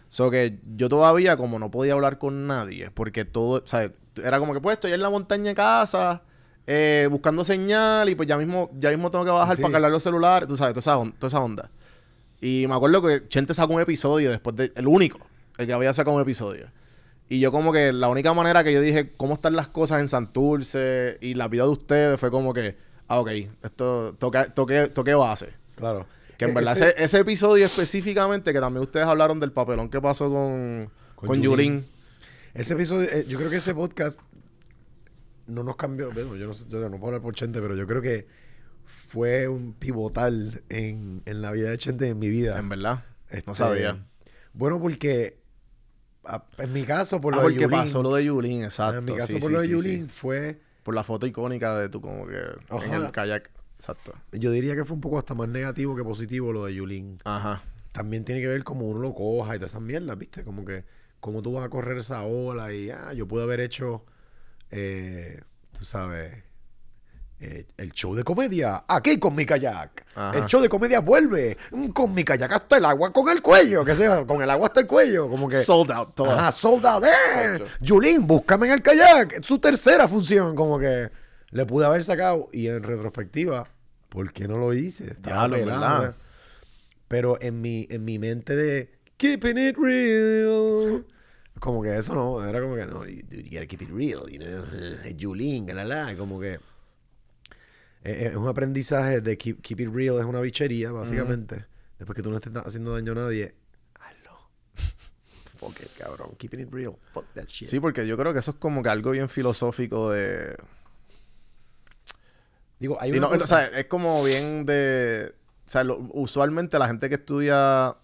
[0.09, 2.91] So que yo todavía como no podía hablar con nadie.
[2.91, 3.93] Porque todo, ¿sabes?
[4.23, 6.23] Era como que pues estoy en la montaña de casa.
[6.71, 8.09] eh, buscando señal.
[8.11, 9.63] Y pues ya mismo, ya mismo tengo que bajar Sí.
[9.63, 10.47] para cargar los celulares.
[10.49, 11.71] Tú sabes, toda esa, on- toda esa onda.
[12.41, 14.71] Y me acuerdo que Chente sacó un episodio después de...
[14.77, 15.19] El único.
[15.57, 16.71] El que había sacado un episodio.
[17.31, 20.09] Y yo como que la única manera que yo dije cómo están las cosas en
[20.09, 22.77] Santurce y la vida de ustedes fue como que,
[23.09, 23.31] ah, ok,
[23.63, 25.51] esto toque, toque, toque base.
[25.77, 26.07] Claro.
[26.37, 30.31] Que en E- verdad ese- episodio específicamente, que también ustedes hablaron del papelón que pasó
[30.31, 31.87] con, Con con, Yulín.
[32.55, 34.21] Ese episodio, eh, yo creo que ese podcast
[35.47, 36.11] no nos cambió.
[36.13, 38.27] Bueno, yo no, yo no puedo hablar por Chente, pero yo creo que
[38.85, 42.59] fue un pivotal en, en la vida de Chente y en mi vida.
[42.59, 43.05] En verdad.
[43.31, 44.05] Este, No sabía.
[44.53, 45.39] Bueno, porque
[46.25, 48.99] a- en mi caso, por Ah, lo de porque Yulín, pasó lo de Yulín, exacto.
[48.99, 50.61] En mi caso, Sí, por sí, lo de sí, Yulín, fue.
[50.83, 52.97] Por la foto icónica de tú como que en Ajá.
[52.97, 53.51] el kayak.
[53.77, 54.13] Exacto.
[54.33, 57.21] Yo diría que fue un poco hasta más negativo que positivo lo de Yulín.
[57.25, 57.63] Ajá.
[57.93, 60.43] También tiene que ver como uno lo coja y todas esas mierdas, ¿viste?
[60.45, 60.85] Como que,
[61.21, 64.05] cómo tú vas a correr esa ola y, ah, yo pude haber hecho,
[64.71, 65.43] eh,
[65.77, 66.43] tú sabes,
[67.41, 70.07] eh, el show de comedia aquí con mi kayak.
[70.17, 70.37] Ajá.
[70.37, 73.85] El show de comedia vuelve mm, con mi kayak hasta el agua con el cuello,
[73.85, 75.57] que sea, con el agua hasta el cuello, como que...
[75.63, 76.33] Sold out todo.
[76.33, 77.05] Ajá, sold out.
[77.05, 77.65] ¡Eh!
[77.81, 79.35] Yulín, búscame en el kayak.
[79.35, 80.57] Es su tercera función.
[80.57, 81.11] Como que
[81.51, 82.49] le pude haber sacado.
[82.53, 83.69] Y en retrospectiva,
[84.09, 85.13] ¿por qué no lo hice?
[85.13, 86.11] Estaba en pelado, verdad.
[86.11, 86.15] ¿eh?
[87.07, 91.05] Pero en mi, en mi mente de keeping it real.
[91.61, 94.29] Como que eso no, era como que no, you, dude, you gotta keep it real,
[94.29, 94.65] you know.
[95.17, 96.59] Yulín, la la, como que
[98.03, 101.67] es un aprendizaje de keep, keep it real, es una bichería, básicamente.
[101.99, 103.55] Después que tú no estés haciendo daño a nadie,
[103.95, 104.39] hazlo.
[105.59, 106.37] Fuck it, cabrón.
[106.39, 106.95] Keeping it real.
[107.13, 107.69] Fuck that shit.
[107.69, 110.57] Sí, porque yo creo que eso es como que algo bien filosófico de...
[112.79, 115.35] Digo, hay una no, o sea, es como bien de...
[115.67, 117.97] O sea, lo- usualmente la gente que estudia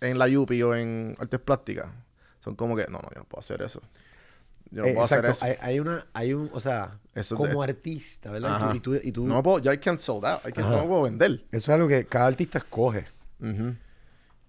[0.00, 1.86] en la UPI o en artes plásticas
[2.40, 3.80] son como que, no, no, yo no puedo hacer eso.
[4.72, 5.60] Yo no Eh, puedo hacer exacto, eso.
[5.62, 8.56] Hay, hay una, hay un, o sea, Eso como de- artista, ¿verdad?
[8.56, 8.74] Ajá.
[8.76, 11.02] Y tú, y tú, No puedo, yo I can't sold out, I can't- no puedo
[11.02, 11.44] vender.
[11.52, 13.04] eso es algo que cada artista escoge.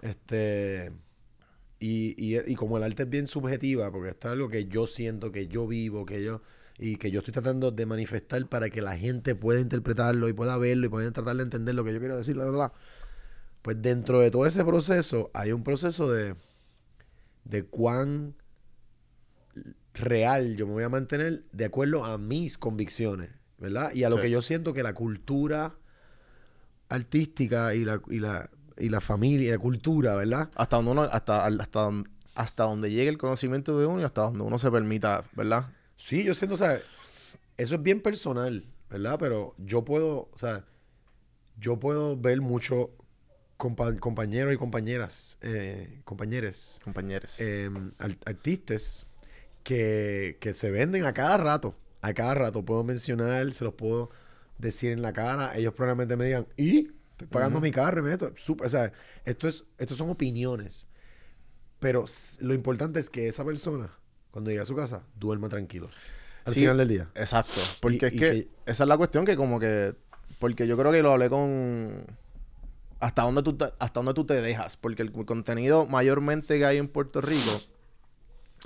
[0.02, 0.92] Este.
[1.80, 4.88] Y, y, y como el arte es bien subjetiva, porque esto es algo que yo
[4.88, 6.42] siento, que yo vivo, que yo.
[6.80, 10.58] Y que yo estoy tratando de manifestar para que la gente pueda interpretarlo y pueda
[10.58, 12.72] verlo y pueda tratar de entender lo que yo quiero decir, la verdad.
[13.62, 16.36] Pues dentro de todo ese proceso hay un proceso de.
[17.44, 18.36] de cuán
[19.94, 23.94] real yo me voy a mantener de acuerdo a mis convicciones, ¿verdad?
[23.94, 24.24] Y a lo Sí.
[24.24, 25.76] que yo siento que la cultura
[26.90, 30.50] artística y la, y la, y la familia y la cultura, ¿verdad?
[30.56, 31.90] Hasta donde uno, hasta, hasta,
[32.36, 35.72] hasta donde llegue el conocimiento de uno y hasta donde uno se permita, ¿verdad?
[35.96, 36.80] Sí, yo siento, o sea,
[37.58, 39.18] eso es bien personal, ¿verdad?
[39.20, 40.66] Pero yo puedo, o sea,
[41.60, 42.88] yo puedo ver muchos
[43.58, 47.40] compañeros y compañeras, eh, compañeros, Compañeros.
[47.40, 49.08] eh, al- artistas
[49.64, 51.76] que, que se venden a cada rato.
[52.02, 54.10] A cada rato puedo mencionar, se los puedo
[54.58, 55.56] decir en la cara.
[55.58, 56.90] Ellos probablemente me digan, ¿y?
[57.12, 58.34] Estoy pagando mi carro y me meto.
[58.36, 58.92] Sup- O sea,
[59.24, 60.88] esto, es, esto son opiniones.
[61.80, 62.04] Pero
[62.42, 63.90] lo importante es que esa persona,
[64.32, 65.90] cuando llegue a su casa, duerma tranquilo.
[66.46, 67.10] Al Sí, final del día.
[67.16, 67.62] Exacto.
[67.80, 69.96] Porque Y- es y que, que- esa es la cuestión que como que...
[70.40, 72.06] Porque yo creo que lo hablé con...
[73.00, 74.76] Hasta dónde tú te, hasta dónde tú te dejas.
[74.76, 77.62] Porque el contenido mayormente que hay en Puerto Rico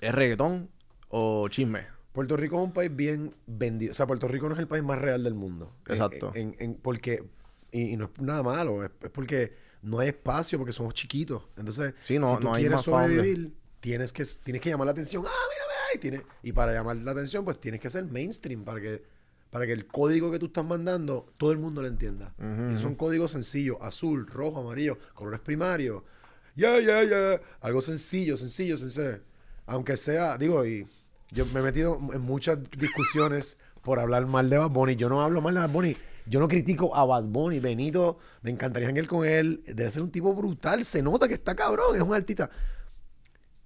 [0.02, 0.70] es reggaetón
[1.10, 1.86] o chisme.
[2.12, 3.92] Puerto Rico es un país bien vendido.
[3.92, 5.74] O sea, Puerto Rico no es el país más real del mundo.
[5.88, 6.32] Exacto.
[6.34, 7.24] En, en- porque,
[7.72, 9.54] y, y no es nada malo, es, es porque
[9.84, 11.44] no hay espacio, porque somos chiquitos.
[11.58, 13.16] Entonces, Sí, no- si tú no hay quieres más pa' dónde.
[13.18, 15.24] sobrevivir, tienes que, tienes que llamar la atención.
[15.28, 15.98] Ah, mírame ahí.
[16.00, 19.04] Tiene, y para llamar la atención, pues tienes que ser mainstream para que,
[19.52, 22.34] para que el código que tú estás mandando, todo el mundo lo entienda.
[22.74, 26.02] Y son códigos sencillos: azul, rojo, amarillo, colores primarios.
[26.56, 27.40] ya, ya, ya.
[27.62, 29.20] Algo sencillo, sencillo, sencillo.
[29.68, 30.88] Aunque sea, digo, y
[31.32, 34.96] yo me he metido en muchas discusiones por hablar mal de Bad Bunny.
[34.96, 35.96] Yo no hablo mal de Bad Bunny.
[36.26, 37.60] Yo no critico a Bad Bunny.
[37.60, 39.62] Benito, me encantaría janguear con él.
[39.66, 40.84] Debe ser un tipo brutal.
[40.84, 41.96] Se nota que está cabrón.
[41.96, 42.50] Es un artista.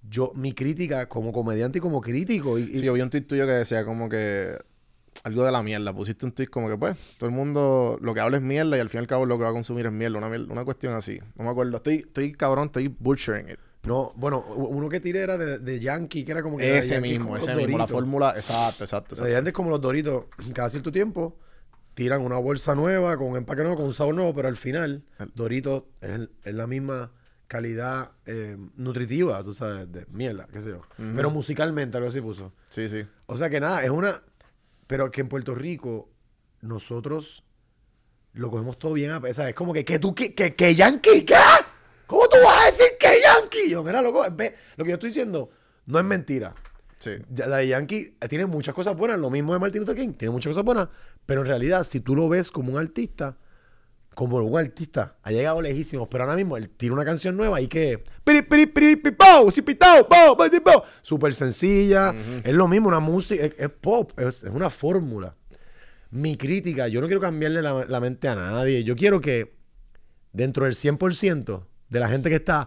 [0.08, 2.58] Yo, mi crítica como comediante y como crítico.
[2.58, 4.56] Y, y- Sí, yo un tweet tuyo que decía como que
[5.24, 5.92] algo de la mierda.
[5.94, 8.80] Pusiste un tweet como que, pues, todo el mundo lo que habla es mierda y
[8.80, 10.18] al fin y al cabo lo que va a consumir es mierda.
[10.18, 11.20] Una, mier- una cuestión así.
[11.36, 11.76] No me acuerdo.
[11.76, 13.58] Estoy, estoy cabrón, estoy butchering it.
[13.84, 16.78] No, bueno, uno que tiré era de, de Yankee, que era como que.
[16.78, 17.78] Ese mismo, ese mismo.
[17.78, 19.14] La fórmula, exacto, exacto.
[19.14, 19.38] O sea, exacto.
[19.38, 21.36] antes como los Doritos, cada cierto tiempo
[21.94, 25.04] tiran una bolsa nueva con un empaque nuevo, con un sabor nuevo, pero al final
[25.34, 27.10] Doritos es, es la misma
[27.52, 30.80] calidad eh, nutritiva, tú sabes, de mierda, qué sé yo.
[30.96, 32.54] Pero musicalmente algo así puso.
[32.70, 33.04] Sí, sí.
[33.26, 34.22] O sea que nada, es una...
[34.86, 36.08] Pero que en Puerto Rico
[36.62, 37.44] nosotros
[38.32, 39.50] lo cogemos todo bien a pesar.
[39.50, 41.34] Es como que, que tú, que, que, que Yankee, ¿qué?
[42.06, 43.70] ¿Cómo tú vas a decir que Yankee?
[43.70, 45.50] Yo, mira, loco, ve, lo que yo estoy diciendo
[45.86, 46.54] no es mentira.
[46.96, 47.10] Sí.
[47.30, 50.30] Ya- Daddy Yankee eh, tiene muchas cosas buenas, lo mismo de Martin Luther King, tiene
[50.32, 50.88] muchas cosas buenas,
[51.26, 53.36] pero en realidad, si tú lo ves como un artista,
[54.14, 57.66] como un artista, ha llegado lejísimos, pero ahora mismo él tiene una canción nueva y
[57.66, 58.04] que.
[61.00, 65.34] Súper sencilla, es lo mismo, una música, es, es pop, es, es una fórmula.
[66.10, 69.54] Mi crítica, yo no quiero cambiarle la, la mente a nadie, yo quiero que
[70.32, 72.66] dentro del 100% de la gente que está.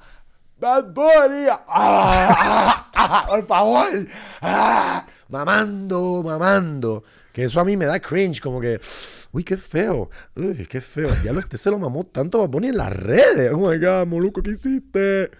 [0.57, 4.07] Bad Bunny, ah, ah, ah, por favor,
[4.41, 7.03] ah, mamando, mamando.
[7.33, 8.79] Que eso a mí me da cringe, como que,
[9.33, 11.09] uy, qué feo, uy, qué feo.
[11.23, 13.51] Ya lo este se lo mamó tanto Bad Bunny en las redes.
[13.53, 15.31] Oh my god, Moluco, ¿qué hiciste?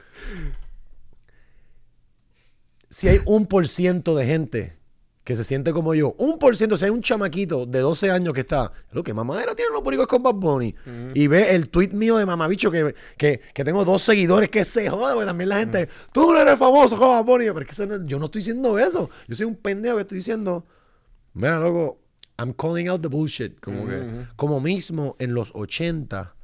[2.89, 4.77] Si hay un por ciento de gente
[5.25, 8.33] que se siente como yo, un por ciento, si hay un chamaquito de 12 años
[8.33, 10.73] que está, lo que mamadera tienen los boricos con Bad Bunny,
[11.13, 14.87] y ve el tweet mío de mamabicho que, que, que tengo dos seguidores, que se
[14.89, 17.87] joda, porque también la gente, tú no eres famoso con Bad Bunny, pero es que
[17.87, 20.65] no- yo no estoy diciendo eso, yo soy un pendejo que estoy diciendo,
[21.33, 21.97] mira, loco,
[22.37, 26.35] I'm calling out the bullshit, como que, como mismo en los 80,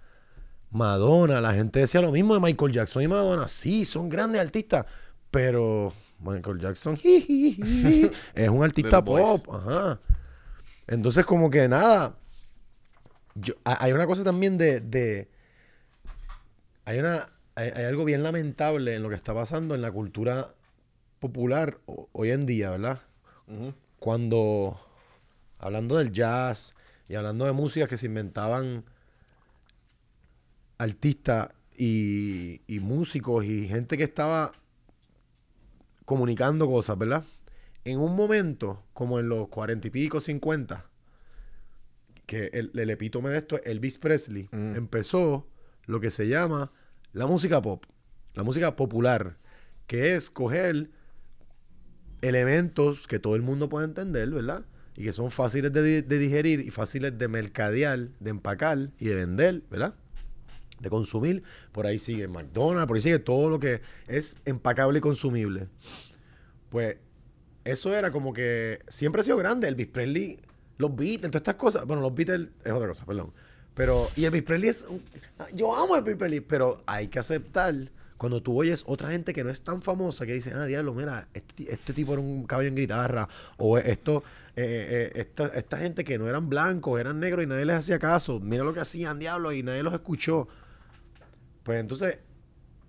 [0.72, 3.48] Madonna, la gente decía lo mismo de Michael Jackson y Madonna.
[3.48, 4.86] Sí, son grandes artistas,
[5.30, 5.92] pero
[6.22, 9.56] Michael Jackson es un artista pop.
[9.56, 10.00] Ajá.
[10.88, 12.18] Entonces, como que nada.
[13.36, 14.80] yo- ha- hay una cosa también de.
[14.82, 15.30] de-
[16.86, 20.54] hay, una, hay, hay algo bien lamentable en lo que está pasando en la cultura
[21.20, 23.00] popular ho- hoy en día, ¿verdad?
[24.00, 24.80] Cuando.
[25.60, 26.74] Hablando del jazz
[27.08, 28.84] y hablando de músicas que se inventaban
[30.78, 34.52] artistas y, y músicos y gente que estaba
[36.12, 37.24] comunicando cosas, ¿verdad?
[37.86, 40.88] En un momento, como en los cuarenta y pico, cincuenta,
[42.26, 44.76] que el, el epítome de esto es Elvis Presley, Mm.
[44.76, 45.48] empezó
[45.86, 46.74] lo que se llama
[47.14, 47.86] la música pop,
[48.34, 49.38] la música popular,
[49.88, 50.90] que es coger
[52.22, 54.66] elementos que todo el mundo puede entender, ¿verdad?
[54.98, 59.16] Y que son fáciles de, de digerir y fáciles de mercadear, de empacar y de
[59.16, 59.96] vender, ¿verdad?
[60.82, 61.44] De consumir.
[61.72, 65.68] Por ahí sigue McDonald's, por ahí sigue todo lo que es empacable y consumible.
[66.70, 66.98] Pues
[67.64, 69.68] eso era como que siempre ha sido grande.
[69.68, 70.40] Elvis Presley,
[70.78, 71.86] los Beatles, todas estas cosas.
[71.86, 73.34] Bueno, los Beatles es otra cosa, perdón.
[73.74, 74.88] Pero, y Elvis Presley es.
[74.90, 75.02] un-
[75.54, 77.74] yo amo a Elvis pero hay que aceptar
[78.18, 81.28] cuando tú oyes otra gente que no es tan famosa que dice, ah, diablo, mira,
[81.34, 83.28] este, este tipo era un caballo en guitarra.
[83.58, 84.24] O esto,
[84.56, 87.98] eh, eh, esta, esta gente que no eran blancos, eran negros y nadie les hacía
[87.98, 88.40] caso.
[88.40, 90.48] Mira lo que hacían, diablo, y nadie los escuchó.
[91.64, 92.18] Pues entonces,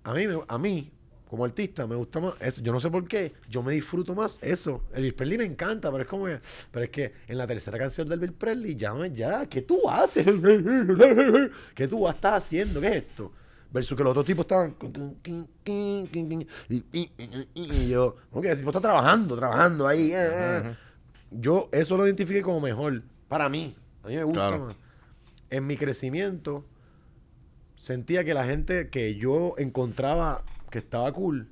[0.03, 0.91] a mí, a mí,
[1.29, 2.61] como artista, me gusta más eso.
[2.61, 4.83] Yo no sé por qué, yo me disfruto más eso.
[4.93, 6.39] Elvis Presley me encanta, pero es como que,
[6.71, 10.25] pero es que en la tercera canción de Elvis Presley, ya, ya, ¿qué tú haces?
[11.75, 12.79] ¿Qué tú estás haciendo?
[12.81, 13.31] ¿Qué es esto?
[13.71, 14.75] Versus que los otros tipos estaban.
[17.55, 20.11] Y yo, ok, el tipo está trabajando, trabajando ahí.
[20.11, 20.75] eh, eh.
[21.31, 23.01] Yo eso lo identifiqué como mejor.
[23.27, 23.75] Para mí.
[24.03, 24.65] A mí me gusta Claro.
[24.67, 24.75] más.
[25.49, 26.65] En mi crecimiento,
[27.83, 31.49] sentía que la gente que yo encontraba que estaba cool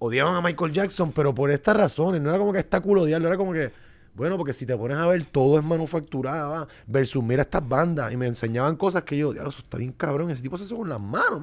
[0.00, 2.20] odiaban a Michael Jackson, pero por estas razones.
[2.20, 3.70] No era como que está cool odiarlo, era como que,
[4.14, 6.68] bueno, porque si te pones a ver, todo es manufacturado, ¿va?
[6.88, 8.12] versus mira estas bandas.
[8.12, 10.28] Y me enseñaban cosas que yo, diablo, eso está bien cabrón.
[10.32, 11.40] Ese tipo se hace con las manos.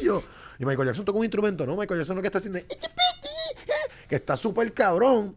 [0.00, 0.22] Y yo,
[0.58, 1.76] y Michael Jackson toca un instrumento, ¿no?
[1.76, 2.66] Michael Jackson lo que está haciendo es,
[4.08, 5.36] que está súper cabrón.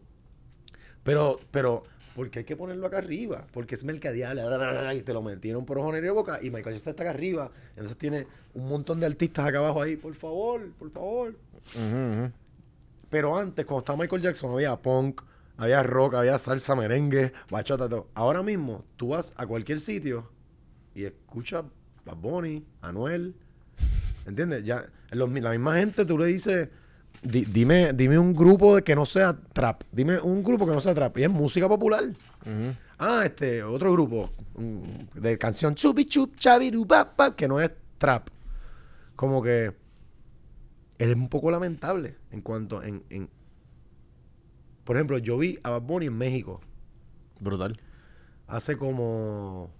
[1.02, 1.82] Pero, pero,
[2.14, 3.46] ¿por qué hay que ponerlo acá arriba?
[3.52, 4.40] Porque es mercadial,
[4.96, 7.50] y te lo metieron por ojo, y boca, y Michael Jackson está acá arriba.
[7.70, 11.34] Entonces tiene un montón de artistas acá abajo ahí, por favor, por favor.
[13.10, 15.22] Pero antes, cuando estaba Michael Jackson, había punk,
[15.56, 18.08] había rock, había salsa, merengue, bachata, todo.
[18.14, 20.30] Ahora mismo, tú vas a cualquier sitio
[20.94, 21.64] y escuchas
[22.04, 23.34] Bad Bunny, Anuel,
[24.26, 24.64] ¿Entiendes?
[24.64, 26.68] Ya, los la misma gente tú le dices,
[27.22, 29.82] di- dime, dime un grupo que no sea trap.
[29.92, 31.18] Dime un grupo que no sea trap.
[31.18, 32.04] Y es música popular.
[32.98, 38.28] Ah, este, otro grupo mm, de canción chupi chup chaviru pap, que no es trap.
[39.16, 39.72] Como que
[40.98, 43.28] es un poco lamentable en cuanto en, en-
[44.84, 46.60] por ejemplo, yo vi a Bad Bunny en México
[47.40, 47.78] Brutal.
[48.48, 49.70] hace como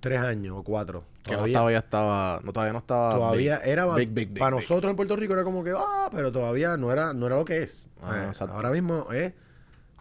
[0.00, 1.04] tres años o cuatro.
[1.22, 2.40] Que no estaba, ya estaba.
[2.44, 3.14] No, todavía no estaba.
[3.14, 3.68] todavía big.
[3.68, 6.76] era Big, big, big, para nosotros en Puerto Rico era como que ah pero todavía
[6.76, 9.32] no era no era lo que es Ah, Eh, ahora mismo es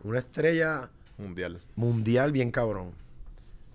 [0.04, 1.60] una estrella Mundial.
[1.76, 2.92] mundial bien cabrón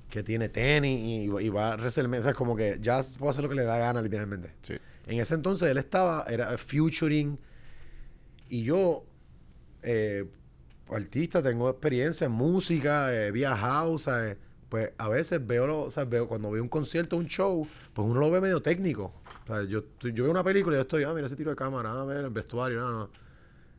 [0.08, 3.30] que tiene tenis y, y va a WrestleMania o sea, es como que ya puede
[3.30, 4.74] hacer lo que le da gana literalmente Sí.
[5.06, 7.38] en ese entonces él estaba era futuring
[8.48, 9.04] y yo
[9.82, 10.24] eh,
[10.90, 14.36] artista tengo experiencia en música he viajado ¿sabes?
[14.72, 18.08] Pues a veces veo, lo, o sea, veo cuando veo un concierto un show pues
[18.08, 19.12] uno lo ve medio técnico
[19.44, 21.56] o sea, yo, yo veo una película y yo estoy ah mira ese tiro de
[21.56, 23.10] cámara ah ver el vestuario no, no.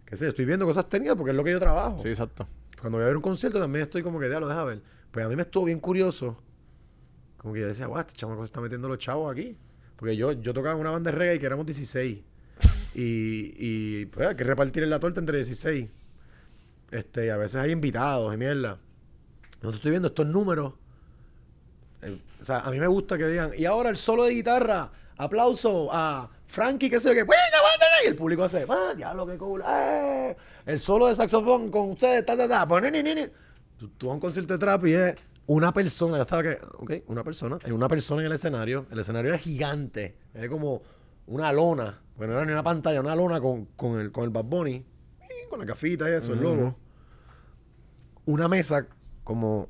[0.05, 2.47] qué sé yo, estoy viendo cosas técnicas porque es lo que yo trabajo Sí, exacto.
[2.79, 4.81] cuando voy a ver un concierto también estoy como que, ya lo deja ver.
[5.09, 6.37] Pues a mí me estuvo bien curioso.
[7.37, 9.55] Como que yo decía, guau, este chamaco se está metiendo los chavos aquí.
[9.95, 12.17] Porque yo, yo tocaba en una banda de reggae que éramos 16.
[12.95, 15.87] Y, y pues hay que repartir la torta entre 16.
[16.91, 18.79] Este, y a veces hay invitados y mierda.
[19.61, 20.73] No te estoy viendo estos números.
[22.03, 24.91] Eh, o sea, a mí me gusta que digan, y ahora el solo de guitarra,
[25.17, 27.31] aplauso a Frankie, que sé yo, que
[28.03, 30.35] y el público hace, ah, diablo, qué cool, eh".
[30.65, 33.25] el solo de saxofón con ustedes, ta, ta, ta, pues, ni, ni, ni.
[33.77, 36.57] Tú, tú vas a un concierto de trap y es una persona, yo estaba que,
[36.77, 40.81] ok, una persona, hay una persona en el escenario, el escenario era gigante, era como
[41.27, 44.29] una lona, bueno, no era ni una pantalla, una lona con, con el, con el
[44.29, 44.85] Bad Bunny,
[45.49, 46.75] con la cafita y eso, el logo
[48.25, 48.87] una mesa
[49.23, 49.69] como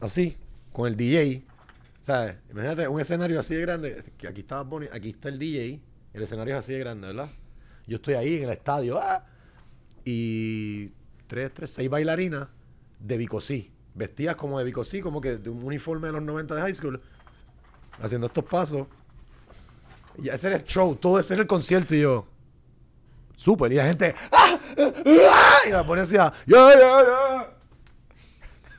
[0.00, 0.36] así,
[0.72, 1.44] con el DJ.
[2.50, 4.04] Imagínate un escenario así de grande.
[4.16, 5.80] que Aquí Bunny, aquí está el DJ.
[6.14, 7.28] El escenario es así de grande, ¿verdad?
[7.86, 8.98] Yo estoy ahí en el estadio.
[8.98, 9.24] ¡ah!
[10.04, 10.90] Y
[11.26, 12.48] tres, tres, seis bailarinas
[12.98, 13.72] de Bicosí.
[13.94, 17.00] Vestidas como de Bicosí, como que de un uniforme de los 90 de high school.
[18.00, 18.86] Haciendo estos pasos.
[20.16, 22.26] Y ese era el show, todo ese era el concierto y yo.
[23.36, 23.70] Súper.
[23.72, 24.14] Y la gente.
[24.32, 24.58] ¡Ah!
[24.78, 25.58] ¡Ah!
[25.66, 26.16] Y la pone así.
[26.16, 27.54] ¡Ya, ya, ya!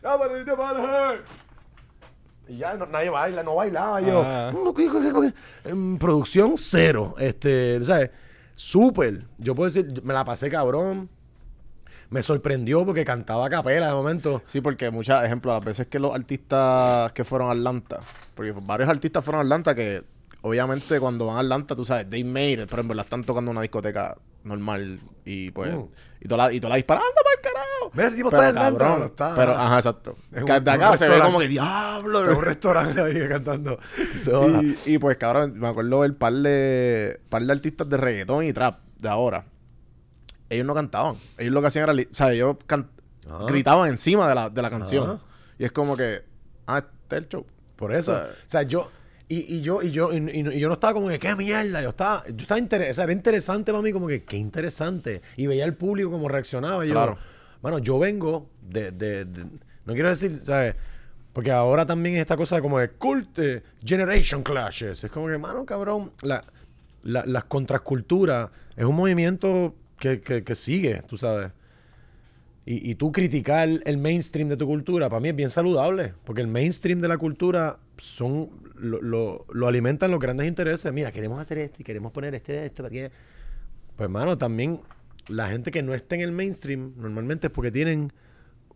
[0.02, 1.49] ¡Ya, para
[2.50, 4.24] Y ya no- nadie baila, no bailaba yo.
[4.26, 4.52] Ah.
[5.66, 7.16] En producción cero.
[7.20, 8.10] Este, ¿sabes?
[8.56, 9.26] Súper.
[9.38, 11.10] Yo puedo decir, me la pasé cabrón.
[12.10, 14.42] Me sorprendió porque cantaba a capela de momento.
[14.48, 18.00] Sí, porque muchas, ejemplo, las veces que los artistas que fueron a Atlanta,
[18.34, 20.04] porque varios artistas fueron a Atlanta que
[20.42, 23.52] obviamente cuando van a Atlanta, tú sabes, they made it, por ejemplo, la están tocando
[23.52, 25.86] en una discoteca normal y pues, Mm.
[26.22, 27.92] Y toda la, y toda la disparando para el carajo.
[27.94, 29.36] Mira, ese tipo Pero, está Atlanta, cabrón, no está.
[29.36, 30.16] Pero, ajá, exacto.
[30.32, 32.30] Es Que un- de un acá se ve como que diablo.
[32.32, 33.80] En un restaurante ahí cantando.
[34.86, 38.54] Y, y pues, cabrón, me acuerdo ver par de, par de artistas de reggaetón y
[38.54, 39.46] trap de ahora.
[40.50, 41.16] Ellos no cantaban.
[41.38, 41.94] Ellos lo que hacían era...
[42.10, 42.90] O sea, ellos can-
[43.30, 43.46] Ah.
[43.48, 45.10] gritaban encima de la, de la canción.
[45.22, 45.26] Ah.
[45.60, 46.24] Y es como que...
[46.66, 47.46] Ah, este es el show.
[47.76, 48.12] Por eso.
[48.14, 48.92] O sea, O sea, yo.
[49.32, 51.82] Y, y yo, y yo, y, yo no estaba como que, qué mierda.
[51.84, 53.04] Yo estaba, yo estaba interesado.
[53.06, 55.22] era interesante para mí, como que, qué interesante.
[55.38, 56.84] Y veía al público como reaccionaba.
[56.84, 57.18] Y yo, Claro.
[57.62, 59.46] bueno, yo vengo de, de- de-
[59.86, 60.76] No quiero decir, ¿sabes?
[61.32, 65.04] Porque ahora también es esta cosa de como de cult, eh, generation clashes.
[65.04, 66.44] Es como que, mano, cabrón, la,
[67.04, 71.52] la- las contraculturas es un movimiento que, que- que sigue, tú sabes.
[72.72, 76.14] Y, y tú criticar el mainstream de tu cultura, para mí es bien saludable.
[76.24, 80.94] Porque el mainstream de la cultura son lo, lo- lo alimentan los grandes intereses.
[80.94, 82.84] Mira, queremos hacer esto y queremos poner este esto.
[82.84, 83.10] Porque...
[83.96, 84.82] Pues, hermano, también
[85.30, 88.14] la gente que no está en el mainstream normalmente es porque tienen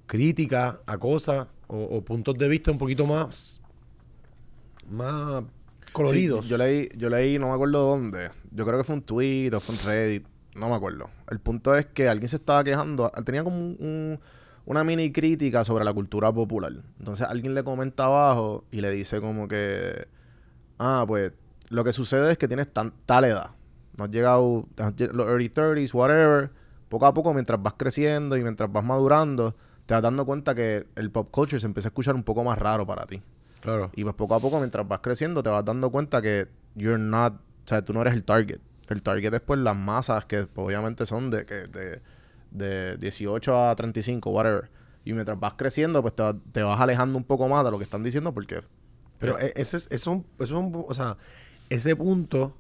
[0.07, 3.61] crítica a cosas o, o puntos de vista un poquito más,
[4.89, 5.43] más
[5.91, 6.45] coloridos.
[6.45, 8.31] Sí, yo leí, yo leí, no me acuerdo dónde.
[8.51, 10.25] Yo creo que fue un tweet o fue un Reddit.
[10.56, 11.10] No me acuerdo.
[11.30, 13.12] El punto es que alguien se estaba quejando.
[13.26, 14.20] Tenía como un- un-
[14.66, 16.72] una mini crítica sobre la cultura popular.
[16.99, 20.08] Entonces alguien le comenta abajo y le dice como que...
[20.80, 21.32] Ah, pues
[21.70, 23.51] lo que sucede es que tienes tan, tal edad.
[23.97, 26.51] No has llegado los early 30s, whatever.
[26.89, 30.88] Poco a poco, mientras vas creciendo y mientras vas madurando, te vas dando cuenta que
[30.95, 33.22] el pop culture se empieza a escuchar un poco más raro para ti.
[33.62, 33.89] Claro.
[33.95, 37.34] Y pues poco a poco, mientras vas creciendo, te vas dando cuenta que you're not,
[37.34, 38.60] o sea, tú no eres el target.
[38.89, 42.01] El target es pues las masas que pues, obviamente son de, que, de,
[42.51, 44.69] de 18 a 35, whatever.
[45.05, 47.84] Y mientras vas creciendo, pues te, te vas alejando un poco más de lo que
[47.84, 48.61] están diciendo porque...
[49.19, 51.17] Pero e- ese es, es un, es un o sea,
[51.69, 52.55] ese punto,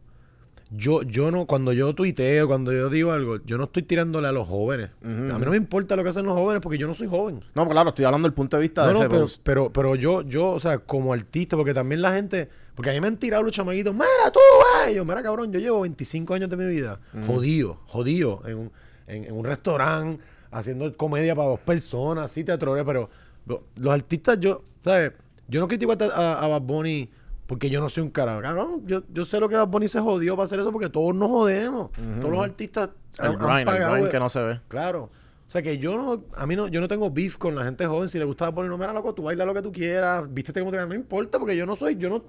[0.71, 4.31] yo, yo no, cuando yo tuiteo, cuando yo digo algo, yo no estoy tirándole a
[4.31, 4.89] los jóvenes.
[5.03, 7.41] A mí no me importa lo que hacen los jóvenes porque yo no soy joven.
[7.53, 9.09] No, claro, estoy hablando del punto de vista No, de no, ese
[9.43, 12.93] pero, pero, pero yo, yo, o sea, como artista, porque también la gente, Porque a
[12.93, 14.39] mí me han tirado los chamaguitos, mira tú,
[14.83, 14.95] güey.
[14.95, 18.71] Yo, mira cabrón, yo llevo 25 años de mi vida jodido, jodido, en un,
[19.07, 23.09] en, en un restaurante, haciendo comedia para dos personas, sí, teatro, pero
[23.45, 25.11] lo- los artistas, yo, ¿sabes?
[25.47, 27.09] Yo no critico a, a, a Bad Bunny
[27.45, 28.41] porque yo no soy un carajo.
[28.41, 31.13] Cabrón, yo, yo sé lo que Bad Bunny se jodió para hacer eso porque todos
[31.13, 31.91] nos jodemos.
[32.19, 34.59] Todos los artistas El han- han grind, el pagado, grind eh, que no se ve.
[34.67, 35.03] Claro.
[35.45, 37.85] O sea que yo no, a mí no, yo no tengo beef con la gente
[37.85, 38.07] joven.
[38.07, 40.71] Si le gusta poner, no, mira, loco, tú baila lo que tú quieras, vístete como
[40.71, 42.23] te no me importa, porque yo no soy, yo no,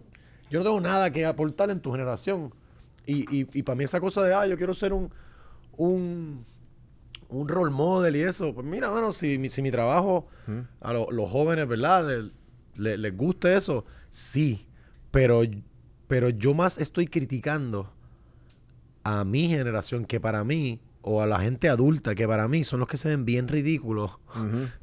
[0.50, 2.52] yo no tengo nada que aportar en tu generación.
[3.06, 5.10] Y, y, y para mí esa cosa de, ah, yo quiero ser un,
[5.76, 6.44] un,
[7.28, 10.26] un role model y eso, pues mira, mano, si, mi- si mi trabajo
[10.80, 12.06] a lo- los jóvenes, ¿verdad?
[12.06, 12.30] Le-
[12.76, 14.66] le- les gusta eso, sí.
[15.10, 15.42] Pero,
[16.08, 17.92] pero yo más estoy criticando
[19.04, 22.80] a mi generación que para mí, o a la gente adulta que para mí son
[22.80, 24.12] los que se ven bien ridículos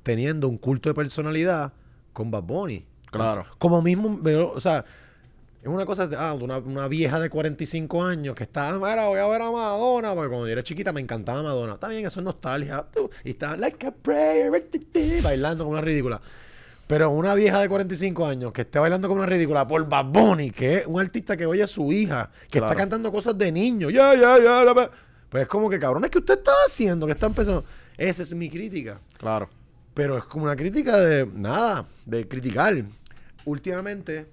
[0.03, 1.73] teniendo un culto de personalidad
[2.13, 2.85] con Bad Bunny.
[3.09, 3.45] Claro.
[3.57, 4.21] Como mismo,
[4.53, 4.85] o sea,
[5.61, 9.19] es una cosa, de, ah, una, una vieja de 45 años que está, mira, voy
[9.19, 11.73] a ver a Madonna, porque cuando yo era chiquita me encantaba Madonna.
[11.75, 12.85] Está bien, eso es nostalgia.
[13.23, 14.51] Y está, like a prayer,
[15.21, 16.19] bailando como una ridícula.
[16.87, 20.51] Pero una vieja de 45 años que esté bailando como una ridícula por Bad Bunny,
[20.51, 22.65] que es un artista que oye a su hija, que Claro.
[22.67, 24.89] está cantando cosas de niño, ya, ya, ya,
[25.29, 27.05] pues es como que cabrones, ¿qué usted está haciendo?
[27.05, 27.63] ¿Qué están pensando?
[27.97, 28.99] Esa es mi crítica.
[29.17, 29.49] Claro.
[29.93, 32.75] Pero es como una crítica de nada, de criticar.
[33.45, 34.27] Últimamente,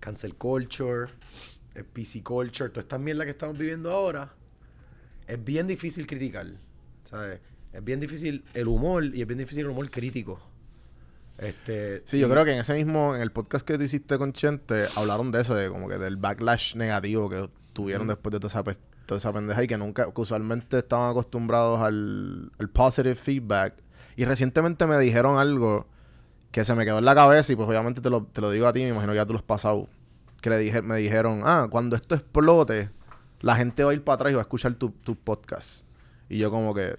[0.00, 1.06] cancel culture,
[1.74, 4.32] el PC culture, toda esta mierda que estamos viviendo ahora,
[5.26, 6.46] es bien difícil criticar.
[7.04, 7.40] ¿Sabes?
[7.72, 10.40] Es bien difícil el humor y es bien difícil el humor crítico.
[11.38, 14.32] Este, Sí, yo creo que en ese mismo, en el podcast que tú hiciste con
[14.32, 18.48] Chente, hablaron de eso, de como que del backlash negativo que tuvieron después de toda
[18.48, 23.74] esa, toda esa pendeja y que nunca, que usualmente estaban acostumbrados al, al positive feedback.
[24.16, 25.86] Y recientemente me dijeron algo
[26.50, 28.66] que se me quedó en la cabeza y pues obviamente te lo, te lo digo
[28.66, 29.88] a ti, me imagino que ya tú lo has pasado.
[30.40, 32.90] Que le dije, me dijeron, ah, cuando esto explote,
[33.40, 35.84] la gente va a ir para atrás y va a escuchar tu, tu podcast.
[36.28, 36.98] Y yo como que,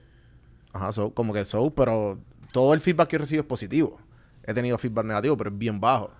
[0.74, 2.20] ajá, so, como que so, pero
[2.52, 3.99] todo el feedback que he recibido es positivo.
[4.43, 6.12] He tenido feedback negativo, pero es bien bajo.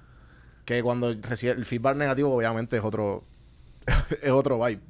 [0.66, 3.24] Que cuando recibe el feedback negativo, obviamente es otro,
[4.22, 4.82] es otro vibe.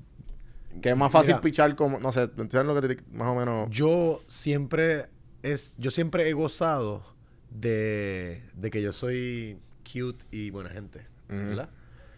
[0.81, 1.41] Que es más fácil Mira.
[1.41, 3.69] pichar como, no sé, ¿entiendes lo que te, más o menos?
[3.69, 5.09] Yo siempre
[5.43, 7.03] es, yo siempre he gozado
[7.51, 11.05] de, de que yo soy cute y buena gente.
[11.27, 11.69] ¿verdad?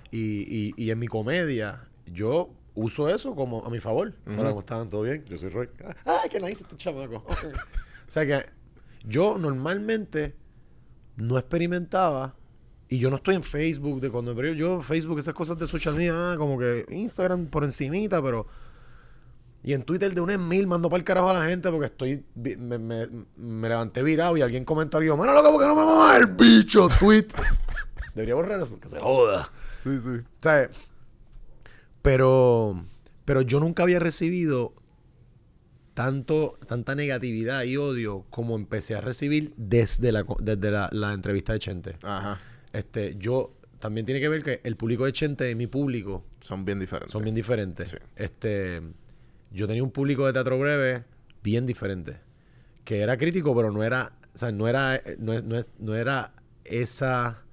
[0.10, 4.14] Y, y, y en mi comedia, yo uso eso como a mi favor.
[4.26, 4.40] Ujú.
[4.40, 4.90] Hola, ¿cómo están?
[4.90, 5.24] ¿Todo bien?
[5.26, 5.70] Yo soy Roy.
[6.06, 7.24] ¡Ay, qué nice este chamaco!
[7.28, 8.50] o sea que
[9.06, 10.36] yo normalmente
[11.16, 12.36] no experimentaba
[12.90, 16.34] y yo no estoy en Facebook de cuando yo Facebook esas cosas de social media
[16.34, 18.48] ah, como que Instagram por encimita pero
[19.64, 21.86] y en Twitter de un en mil mando para el carajo a la gente porque
[21.86, 23.07] estoy me, me-
[23.38, 26.89] me levanté virado y alguien comentó algo mira loco porque no me mamas el bicho
[26.99, 27.28] tweet
[28.16, 29.49] debería borrar eso que se joda
[29.84, 30.09] Sí, sí.
[30.09, 30.70] o sea,
[32.01, 32.86] pero,
[33.26, 34.74] pero yo nunca había recibido
[35.93, 41.53] tanto, tanta negatividad y odio como empecé a recibir desde la, desde la, la entrevista
[41.53, 41.97] de Chente.
[42.01, 42.39] Ajá.
[42.72, 46.66] Este, yo también tiene que ver que el público de Chente y mi público Son
[46.66, 47.11] bien diferentes.
[47.11, 47.91] son bien diferentes.
[47.91, 47.97] Sí.
[48.16, 48.82] Este,
[49.54, 51.04] yo tenía un público de teatro breve
[51.43, 52.18] bien diferente,
[52.84, 56.34] que era crítico, pero no era, o sea, no era, no, no no era
[56.66, 57.43] esa,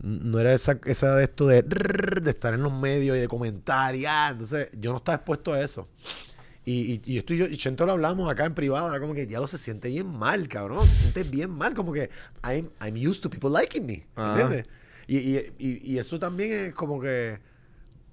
[0.00, 3.94] no era esa, esa de esto de, de estar en los medios y de comentar
[3.94, 5.88] y ah, entonces yo no estaba expuesto a eso.
[6.66, 9.12] Y, y, y esto y yo, y Chento lo hablamos acá en privado, era como
[9.12, 12.08] que ya lo se siente bien mal, cabrón, se siente bien mal, como que
[12.42, 14.06] I'm, I'm used to people liking me.
[14.16, 14.66] ¿entiendes?
[15.06, 17.38] Y, y, y, y eso también es como que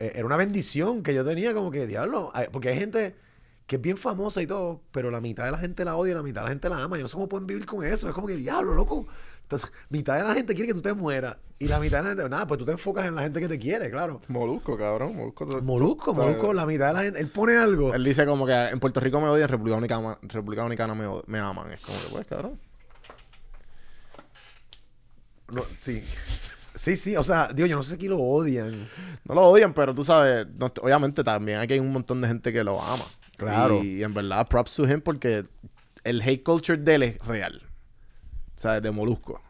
[0.01, 3.15] eh, era una bendición que yo tenía como que, diablo, porque hay gente
[3.67, 6.15] que es bien famosa y todo, pero la mitad de la gente la odia y
[6.15, 6.97] la mitad de la gente la ama.
[6.97, 8.07] Yo no sé cómo pueden vivir con eso.
[8.09, 9.07] Es como que, diablo, loco.
[9.43, 12.09] Entonces, mitad de la gente quiere que tú te mueras y la mitad de la
[12.09, 14.19] gente, nada, pues tú te enfocas en la gente que te quiere, claro.
[14.29, 15.15] Molusco, cabrón.
[15.15, 15.45] Molusco.
[15.45, 17.93] tú- Molusco, Molusco, la mitad de la gente, él pone algo.
[17.93, 21.07] Él dice como que en Puerto Rico me odian, en República Dominicana, República Dominicana me,
[21.27, 21.71] me aman.
[21.71, 22.59] Es como que, pues, cabrón.
[25.53, 26.01] No, sí.
[26.76, 28.88] Sí, sí, o sea, Dios, yo no sé si lo odian.
[29.26, 32.53] No lo odian, pero tú sabes, no- obviamente también aquí hay un montón de gente
[32.53, 33.03] que lo ama.
[33.38, 33.84] Claro.
[33.84, 35.45] Y, en verdad, props to him porque
[36.03, 37.61] el hate culture de él es real.
[38.55, 39.41] O sea, de Molusco.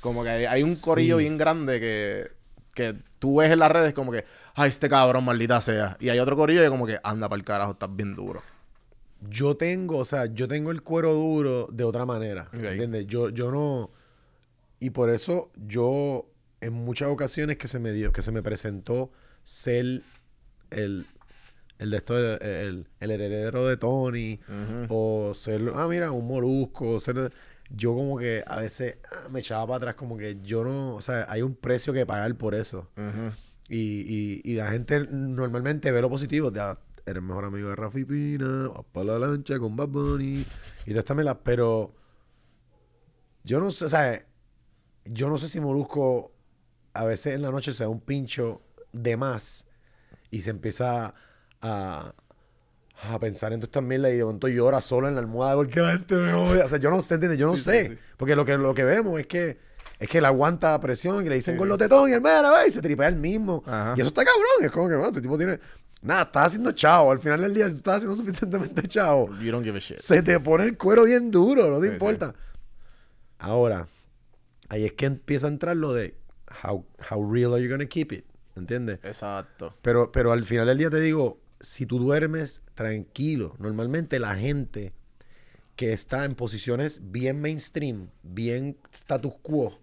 [0.00, 1.24] Como que hay, hay un corillo Sí.
[1.24, 2.30] bien grande que,
[2.74, 5.96] que tú ves en las redes como que, ay, este cabrón, maldita sea.
[6.00, 8.42] Y hay otro corillo que como que, anda para el carajo, estás bien duro.
[9.28, 12.48] Yo tengo, o sea, yo tengo el cuero duro de otra manera.
[12.52, 12.64] Ok.
[12.64, 13.06] ¿Entiendes?
[13.06, 13.90] Yo, yo no.
[14.80, 16.26] Y por eso yo,
[16.64, 19.10] en muchas ocasiones que se me dio, que se me presentó
[19.42, 20.02] ser
[20.70, 21.06] el,
[21.78, 24.40] el de esto, de- el, el heredero de Tony,
[24.88, 27.32] o ser, ah, mira, un molusco, ser.
[27.70, 31.00] yo como que a veces ah, me echaba para atrás, como que yo no, o
[31.00, 32.88] sea, hay un precio que pagar por eso.
[33.68, 36.52] Y, y, y la gente normalmente ve lo positivo.
[36.52, 40.44] Ya, eres mejor amigo de Rafi Pina, vas para la lancha con Bad Bunny
[40.86, 41.94] y todas estas Pero
[43.42, 44.24] yo no sé, ¿sabes?
[45.06, 46.33] Yo no sé si Molusco
[46.94, 49.66] a veces en la noche se da un pincho de más
[50.30, 51.14] y se empieza
[51.60, 52.14] a,
[53.10, 55.80] a pensar en todas estas mierdas y de momento llora solo en la almohada porque
[55.80, 56.64] la gente me odia.
[56.64, 57.38] O sea, yo no sé, ¿entiendes?
[57.38, 57.88] Yo no Sí, sé.
[57.88, 57.98] sí.
[58.16, 59.58] Porque lo que, lo que vemos es que
[59.98, 62.70] es que él aguanta presión y le dicen con los tetón y el mera, y
[62.70, 63.62] se tripea el mismo.
[63.66, 63.94] Ajá.
[63.96, 64.44] Y eso está cabrón.
[64.62, 65.58] Es como que, bueno, este tipo tiene.
[66.02, 67.12] Nada, estás haciendo chavo.
[67.12, 69.96] Al final del día, si estás haciendo suficientemente chavo, You don't give a shit.
[69.98, 72.34] se te pone el cuero bien duro, no te importa.
[73.38, 73.86] Ahora,
[74.68, 76.16] ahí es que empieza a entrar lo de
[76.62, 78.24] how, how real are you gonna keep it,
[78.56, 78.98] ¿entiendes?
[79.02, 79.74] Exacto.
[79.82, 84.92] Pero, pero al final del día te digo, si tú duermes tranquilo, normalmente la gente
[85.76, 89.78] que está en posiciones bien mainstream, bien status quo,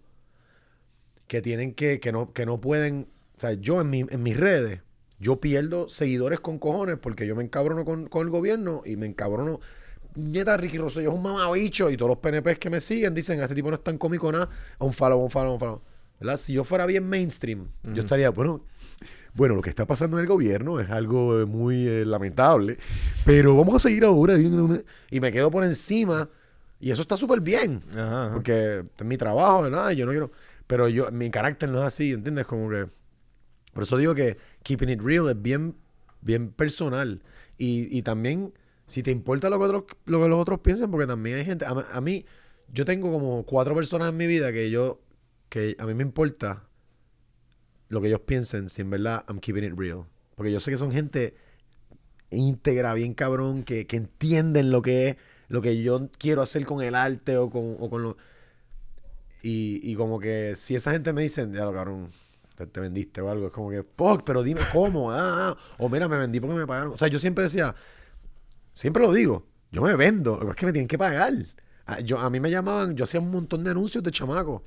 [1.27, 3.07] que tienen que, que no, que no pueden,
[3.37, 4.81] o sea, yo en, mi- en mis redes,
[5.19, 9.05] yo pierdo seguidores con cojones porque yo me encabrono con, con el gobierno y me
[9.05, 9.59] encabrono.
[10.15, 13.43] Nieta, Ricky Rosselló es un mamabicho y todos los PNPs que me siguen dicen, "A
[13.43, 14.49] este tipo no es tan cómico nada,
[14.79, 15.81] un follow, un follow, un follow.
[16.21, 16.37] ¿Verdad?
[16.37, 18.63] Si yo fuera bien mainstream, yo estaría, bueno,
[19.33, 22.77] bueno, lo que está pasando en el gobierno es algo eh, muy eh, lamentable,
[23.25, 24.35] pero vamos a seguir ahora.
[25.09, 26.29] Y me quedo por encima
[26.79, 27.81] y eso está súper bien.
[27.93, 28.33] Ajá, ajá.
[28.33, 29.91] Porque es mi trabajo, ¿verdad?
[29.91, 30.31] Yo no quiero.
[30.67, 32.45] Pero yo, mi carácter no es así, ¿entiendes?
[32.45, 32.87] Como que.
[33.73, 35.75] Por eso digo que keeping it real es bien,
[36.21, 37.23] bien personal.
[37.57, 38.53] Y, y también,
[38.85, 41.65] si te importa lo que, otros, lo que los otros piensen, porque también hay gente.
[41.65, 42.25] A, a mí,
[42.73, 44.99] yo tengo como cuatro personas en mi vida que yo.
[45.51, 46.63] Que a mí me importa
[47.89, 50.05] lo que ellos piensen, si en verdad I'm keeping it real.
[50.35, 51.35] Porque yo sé que son gente
[52.29, 55.17] íntegra, bien cabrón, que, que entienden lo que es,
[55.49, 58.17] lo que yo quiero hacer con el arte o con, o con lo...
[59.43, 62.07] Y, y como que si esa gente me dice, ya lo cabrón,
[62.55, 65.89] te, te vendiste o algo, es como que, fuck, pero dime cómo, ah, ah", o
[65.89, 66.93] mira, me vendí porque me pagaron.
[66.93, 67.75] O sea, yo siempre decía,
[68.71, 71.33] siempre lo digo, yo me vendo, es que me tienen que pagar.
[71.87, 74.63] A, yo, a mí me llamaban, yo hacía un montón de anuncios de chamaco.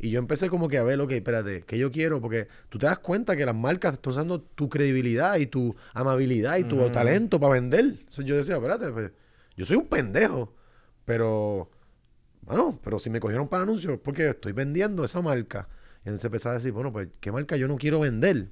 [0.00, 2.20] Y yo empecé como que a ver, ok, espérate, ¿qué yo quiero?
[2.20, 6.56] Porque tú te das cuenta que las marcas están usando tu credibilidad y tu amabilidad
[6.58, 7.84] y tu talento para vender.
[7.84, 9.10] Entonces yo decía, espérate, pues,
[9.56, 10.54] yo soy un pendejo,
[11.04, 11.68] pero,
[12.42, 15.68] bueno, pero si me cogieron para anuncios es porque estoy vendiendo esa marca.
[16.04, 18.50] Y entonces empecé a decir, bueno, pues, ¿qué marca yo no quiero vender?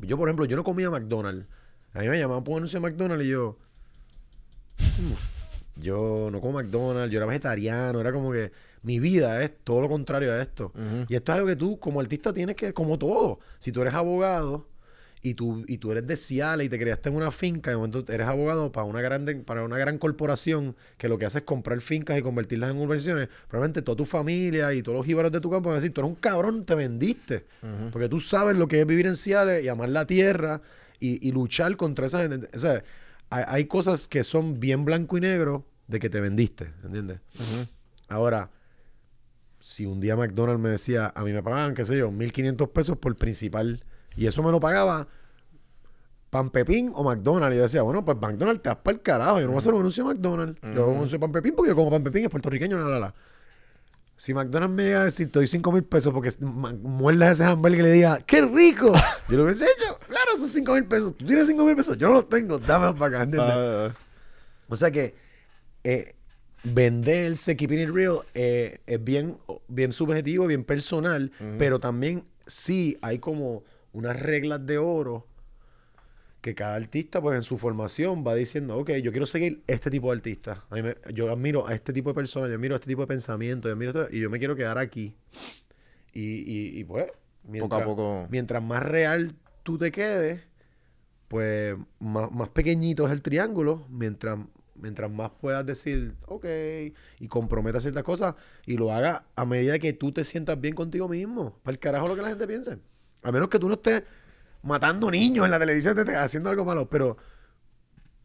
[0.00, 1.46] Yo, por ejemplo, yo no comía McDonald's.
[1.92, 3.58] A mí me llamaban por un anuncio de McDonald's y yo,
[4.78, 8.52] "Mm, yo no como McDonald's, yo era vegetariano, era como que
[8.82, 10.72] mi vida es todo lo contrario a esto.
[11.08, 13.94] Y esto es algo que tú como artista tienes que, como todo, si tú eres
[13.94, 14.66] abogado
[15.20, 18.04] y tú, y tú eres de Ciales y te creaste en una finca, de momento
[18.12, 21.80] eres abogado para una, grande, para una gran corporación que lo que hace es comprar
[21.80, 25.50] fincas y convertirlas en inversiones, probablemente toda tu familia y todos los jíbaros de tu
[25.50, 27.46] campo van a decir, tú eres un cabrón, te vendiste.
[27.92, 30.62] Porque tú sabes lo que es vivir en Ciales y amar la tierra
[31.00, 32.48] y, y luchar contra esa gente.
[32.54, 32.82] O sea,
[33.30, 37.20] hay, hay cosas que son bien blanco y negro de que te vendiste, ¿entiendes?
[38.08, 38.50] Ahora,
[39.78, 42.98] si un día McDonald's me decía, a mí me pagaban, qué sé yo, 1.500 pesos
[42.98, 43.84] por principal,
[44.16, 45.06] y eso me lo pagaba
[46.30, 49.38] Pan Pepín o McDonald's, y yo decía, bueno, pues McDonald's te das para el carajo,
[49.38, 51.30] yo no voy a hacer un anuncio de McDonald's, yo hago un anuncio de Pan
[51.30, 53.14] Pepín porque yo como Pan Pepín, es puertorriqueño, la, la, la.
[54.16, 56.32] Si McDonald's me llega a decir, te doy 5 mil pesos porque
[56.82, 58.92] muerdas ese hamburger y le diga, ¡qué rico!
[59.28, 59.96] Yo lo hubiese hecho.
[60.08, 61.16] Claro, esos 5 mil pesos.
[61.16, 63.54] Tú tienes 5 mil pesos, yo no los tengo, dámelos para acá, ¿entiendes?
[63.56, 63.94] Ah,
[64.68, 65.14] O sea que
[65.84, 66.16] eh,
[66.64, 69.36] venderse, keeping it real, eh, es bien,
[69.68, 75.26] bien subjetivo, bien personal, pero también sí hay como unas reglas de oro
[76.40, 80.10] que cada artista, pues en su formación va diciendo, ok, yo quiero seguir este tipo
[80.10, 80.64] de artista.
[80.70, 83.02] A mí me- yo admiro a este tipo de personas, yo admiro a este tipo
[83.02, 85.14] de pensamiento, yo admiro esto, y yo me quiero quedar aquí.
[86.12, 87.06] Y, y- y, pues,
[87.44, 88.26] mientras, poco.
[88.30, 89.32] mientras más real
[89.64, 90.40] tú te quedes,
[91.26, 94.38] pues más, más pequeñito es el triángulo, mientras,
[94.80, 96.44] mientras más puedas decir, ok,
[97.20, 98.34] y comprometa ciertas cosas,
[98.66, 101.58] y lo haga a medida que tú te sientas bien contigo mismo.
[101.62, 102.78] Para el carajo lo que la gente piense.
[103.22, 104.02] A menos que tú no estés
[104.62, 107.16] matando niños en la televisión, te estés haciendo algo malo, pero,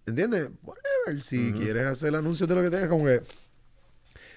[0.06, 0.50] ¿entiendes?
[0.64, 3.22] Whatever, si quieres hacer anuncios de lo que tengas, como que...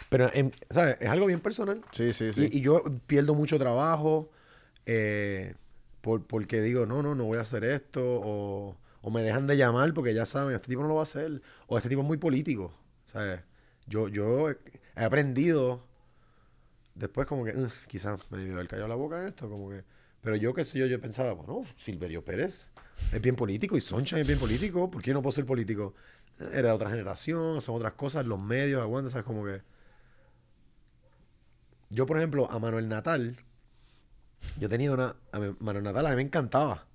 [0.08, 0.96] Pero, em, ¿sabes?
[1.00, 1.82] Es algo bien personal.
[1.90, 2.48] Sí, sí, sí.
[2.52, 4.30] Y, y yo pierdo mucho trabajo
[4.86, 5.54] eh,
[6.00, 8.00] por, porque digo, no, no, no voy a hacer esto.
[8.04, 8.76] O,
[9.06, 11.40] o me dejan de llamar porque ya saben, este tipo no lo va a hacer.
[11.68, 12.74] O este tipo es muy político.
[13.06, 13.40] ¿sabes?
[13.86, 14.58] Yo, yo he
[14.96, 15.84] aprendido
[16.94, 19.48] después como que "Ugh, quizás me debió haber callado la boca en esto.
[19.48, 19.84] como que
[20.22, 22.70] Pero yo qué sé yo, yo pensaba, bueno, Silverio Pérez
[23.12, 24.90] es bien político y Soncha es bien político.
[24.90, 25.94] ¿Por qué no puedo ser político?
[26.40, 29.24] Era de otra generación, son otras cosas, los medios, aguanta, ¿sabes?
[29.26, 29.62] Como que...
[31.90, 33.36] yo, por ejemplo, a Manuel Natal,
[34.58, 35.16] yo tenía una.
[35.32, 36.86] A Manuel Natal a mí me encantaba.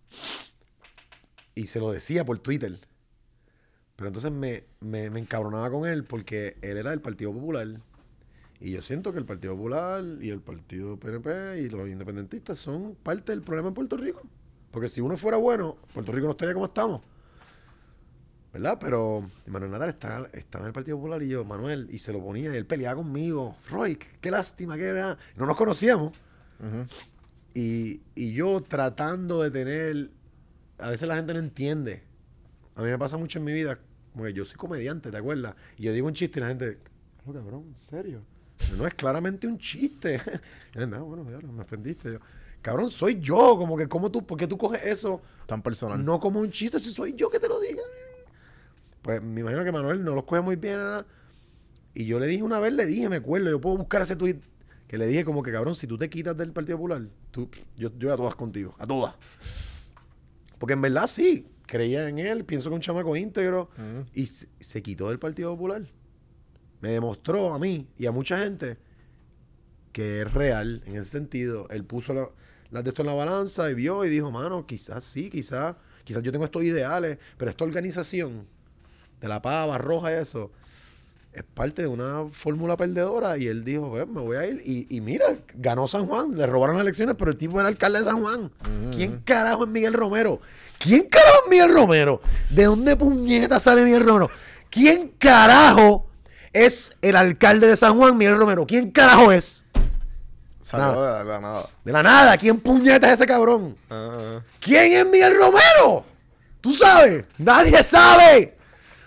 [1.55, 2.79] Y se lo decía por Twitter.
[3.95, 7.67] Pero entonces me, me, me encabronaba con él porque él era del Partido Popular.
[8.59, 12.95] Y yo siento que el Partido Popular y el Partido PNP y los independentistas son
[12.95, 14.21] parte del problema en Puerto Rico.
[14.71, 17.01] Porque si uno fuera bueno, Puerto Rico no estaría como estamos.
[18.53, 18.77] ¿Verdad?
[18.79, 22.21] Pero Manuel Natal está, estaba en el Partido Popular y yo, Manuel, y se lo
[22.21, 23.55] ponía y él peleaba conmigo.
[23.69, 25.17] Roy, qué, lástima que era.
[25.37, 26.11] No nos conocíamos.
[27.53, 30.11] Y, y yo tratando de tener.
[30.81, 32.03] A veces la gente no entiende.
[32.75, 33.79] A mí me pasa mucho en mi vida.
[34.13, 35.55] Como que yo soy comediante, ¿te acuerdas?
[35.77, 36.79] Y yo digo un chiste y la gente.
[37.23, 38.21] "Claro, cabrón, ¿en serio?
[38.77, 40.19] No es claramente un chiste.
[40.73, 42.13] Yo, no, bueno, ya, me ofendiste.
[42.13, 42.19] Yo,
[42.61, 43.57] cabrón, soy yo.
[43.57, 45.21] Como que, ¿cómo tú, ¿por qué tú coges eso?
[45.47, 46.03] Tan personal.
[46.05, 47.81] No como un chiste, si soy yo que te lo diga.
[49.01, 50.79] Pues me imagino que Manuel no los coge muy bien.
[51.93, 54.39] Y yo le dije una vez, le dije, me acuerdo, yo puedo buscar ese tweet
[54.87, 57.01] que le dije como que, cabrón, si tú te quitas del Partido Popular,
[57.31, 59.15] tú, yo, yo a todas contigo, a todas.
[60.61, 63.69] Porque en verdad sí, creía en él, pienso que un chamaco íntegro
[64.13, 65.81] y se, se quitó del Partido Popular.
[66.81, 68.77] Me demostró a mí y a mucha gente
[69.91, 71.67] que es real en ese sentido.
[71.69, 72.29] Él puso la-
[72.69, 76.23] las de esto en la balanza y vio y dijo, mano, quizás sí, quizás, quizás
[76.23, 78.45] yo tengo estos ideales, pero esta organización
[79.19, 80.51] de la pava roja y eso
[81.33, 84.87] es parte de una fórmula perdedora y él dijo, pues me voy a ir y,
[84.89, 85.25] y mira,
[85.55, 88.51] ganó San Juan, le robaron las elecciones, pero el tipo era alcalde de San Juan.
[88.93, 90.41] ¿Quién carajo es Miguel Romero?
[90.77, 92.21] ¿Quién carajo es Miguel Romero?
[92.49, 94.29] ¿De dónde puñeta sale Miguel Romero?
[94.69, 96.07] ¿Quién carajo
[96.51, 98.65] es el alcalde de San Juan, Miguel Romero?
[98.65, 99.65] ¿Quién carajo es?
[100.61, 101.65] Salió de la nada.
[101.83, 103.75] De la nada, ¿quién puñeta es ese cabrón?
[103.89, 106.05] Ah, ¿Quién es Miguel Romero?
[106.61, 107.25] ¿Tú sabes?
[107.37, 108.57] Nadie sabe.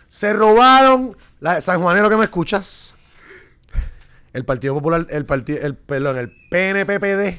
[0.08, 1.16] Se robaron.
[1.60, 2.94] San Juanero que me escuchas.
[4.32, 7.38] El Partido Popular, el partido, el, perdón, el PNPPD,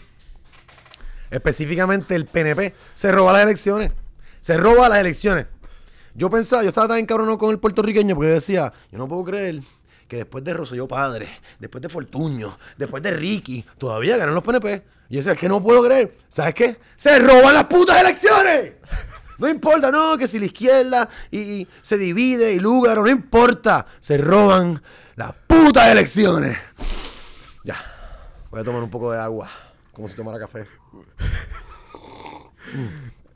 [1.29, 3.91] específicamente el PNP, se roba las elecciones.
[4.39, 5.47] Se roba las elecciones.
[6.13, 9.25] Yo pensaba, yo estaba tan encabronado con el puertorriqueño porque yo decía, yo no puedo
[9.25, 9.59] creer
[10.07, 11.27] que después de Rosselló Padre,
[11.59, 14.83] después de Fortuño, después de Ricky, todavía ganan los PNP.
[15.09, 16.15] Y decía, es que no puedo creer.
[16.29, 16.77] ¿Sabes qué?
[16.95, 18.73] ¡Se roban las putas elecciones!
[19.37, 23.85] No importa, no, que si la izquierda y, y se divide y Lúgaro, no importa.
[23.99, 24.81] Se roban
[25.15, 26.57] las putas elecciones.
[27.63, 27.77] Ya.
[28.49, 29.49] Voy a tomar un poco de agua,
[29.91, 30.67] como si tomara café.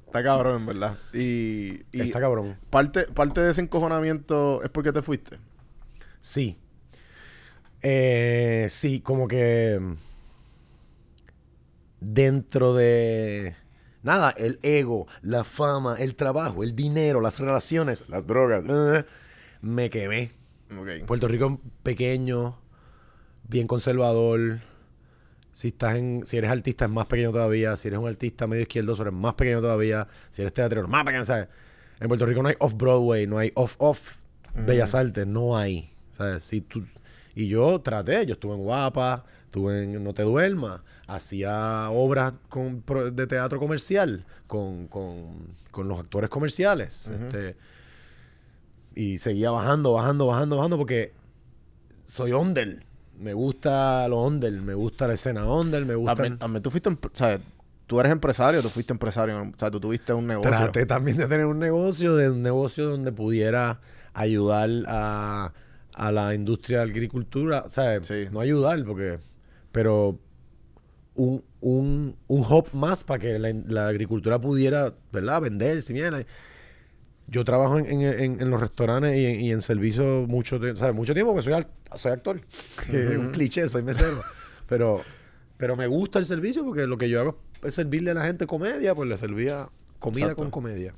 [0.06, 0.98] Está cabrón, en verdad.
[1.14, 2.58] Y, y Está cabrón.
[2.70, 5.38] Parte, parte de ese encojonamiento es porque te fuiste.
[6.22, 6.58] Sí.
[7.82, 9.94] Eh, sí, como que mm,
[12.00, 13.56] dentro de
[14.04, 19.06] nada, el ego, la fama, el trabajo, el dinero, las relaciones, las drogas, eh,
[19.62, 20.32] me quemé.
[21.08, 22.60] Puerto Rico pequeño,
[23.48, 24.60] bien conservador.
[25.52, 27.76] Si estás en, si eres artista es más pequeño todavía.
[27.76, 30.08] Si eres un artista medio izquierdo, eres más pequeño todavía.
[30.30, 31.48] Si eres teatrero, más pequeño, ¿sabes?
[32.00, 34.20] En Puerto Rico no hay off Broadway, no hay off off
[34.54, 35.92] Bellas Artes, no hay.
[36.12, 36.44] ¿Sabes?
[36.44, 36.86] Si tú,
[37.36, 42.84] y yo traté, yo estuve en Guapa, estuve en No Te Duermas, hacía obras con,
[43.14, 47.08] de teatro comercial con, con- con los actores comerciales.
[47.10, 47.56] este,
[48.96, 51.14] y seguía bajando, bajando, bajando, bajando porque
[52.06, 52.84] soy under.
[53.18, 56.16] Me gusta lo under, me gusta la escena under, me gusta...
[56.16, 56.90] También, también tú fuiste,
[57.86, 60.52] tú eres empresario, tú fuiste empresario, o sea, tú tuviste un negocio.
[60.52, 63.82] Traté también de tener un negocio, de un negocio donde pudiera
[64.14, 65.52] ayudar a,
[65.94, 67.64] a la industria de agricultura.
[67.66, 68.28] O sea, Sí.
[68.32, 69.20] no ayudar, porque.
[69.72, 70.18] Pero
[71.20, 75.42] un, un, un hub más para que la, la agricultura pudiera, ¿verdad?
[75.42, 75.92] Venderse.
[75.94, 76.26] Mira,
[77.28, 80.76] yo trabajo en, en- en- en los restaurantes y, en- y en servicio mucho, tie-
[80.78, 80.96] ¿sabes?
[80.96, 81.62] mucho tiempo porque soy,
[81.98, 82.40] soy actor.
[83.20, 84.22] un cliché, soy mesero.
[84.68, 85.02] pero,
[85.58, 88.48] pero me gusta el servicio porque lo que yo hago es servirle a la gente
[88.48, 89.68] comedia, pues le servía
[90.00, 90.44] comida Exacto.
[90.44, 90.94] con comedia.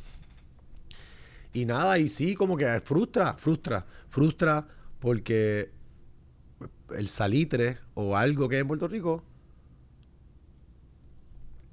[1.53, 4.67] Y nada, y sí, como que frustra, frustra, frustra
[4.99, 5.71] porque
[6.95, 9.23] el salitre o algo que hay en Puerto Rico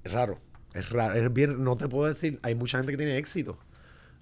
[0.08, 0.38] es raro.
[0.74, 1.14] Es raro.
[1.14, 3.58] Es bien, no te puedo decir, hay mucha gente que tiene éxito.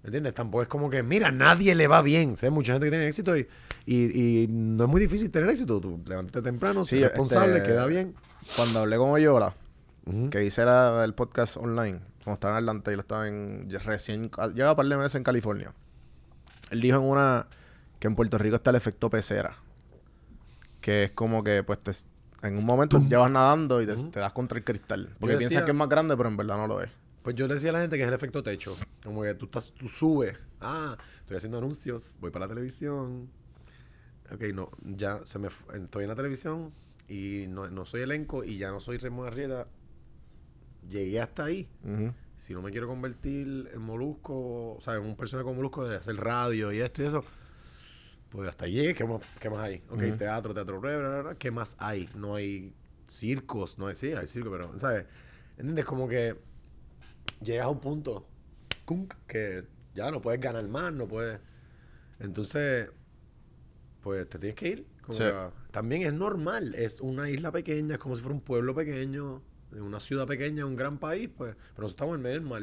[0.05, 0.35] ¿Entiendes?
[0.35, 2.37] Tampoco es como que, mira, nadie le va bien.
[2.37, 2.53] ¿sabes?
[2.53, 3.49] Mucha gente que tiene éxito y,
[3.87, 5.81] y, y no es muy difícil tener éxito.
[5.81, 8.15] Tú levántate temprano, Sí, sí, responsable, este, queda bien.
[8.55, 9.55] Cuando hablé con Oyola,
[10.31, 14.31] que hice la- el podcast online, cuando estaba en Atlanta y lo estaba en recién,
[14.55, 15.73] lleva un par de meses en California.
[16.71, 17.49] Él dijo en una
[17.99, 19.57] que en Puerto Rico está el efecto pecera.
[20.81, 21.93] Que es como que, pues, te-
[22.47, 25.15] en un momento llevas nadando y te, te das contra el cristal.
[25.19, 26.91] Porque Yo piensas decía- que es más grande, pero en verdad no lo es.
[27.23, 28.77] Pues yo le decía a la gente que es el efecto techo.
[29.03, 30.37] Como que tú estás, tú subes.
[30.61, 33.29] Ah, estoy haciendo anuncios, voy para la televisión.
[34.33, 36.73] Ok, no, ya se me estoy en la televisión.
[37.09, 39.67] y no, no soy elenco y ya no soy Ramón Arrieta,
[40.89, 41.69] llegué hasta ahí.
[42.39, 45.97] Si no me quiero convertir en molusco, o sea, en un personaje con molusco de
[45.97, 47.25] hacer radio y esto y eso,
[48.31, 48.95] pues hasta llegué.
[48.95, 49.83] ¿Qué más, qué más hay?
[49.91, 51.35] Ok, teatro, teatro breve, bla, bla, bla.
[51.37, 52.09] ¿qué más hay?
[52.15, 52.75] No hay
[53.07, 55.07] circos, no hay, sí, hay circo, pero, ¿sabes?
[55.57, 55.85] ¿Entiendes?
[55.85, 56.37] Como que
[57.41, 58.27] llegas a un punto
[59.27, 59.65] que
[59.95, 61.41] ya no puedes ganar más, no puedes.
[62.21, 62.91] Entonces,
[64.01, 64.87] pues te tienes que ir.
[65.03, 65.25] Como Sí.
[65.25, 69.43] que, también es normal, es una isla pequeña, es como si fuera un pueblo pequeño,
[69.73, 72.63] una ciudad pequeña, un gran país, pues, pero nosotros estamos en medio del mar.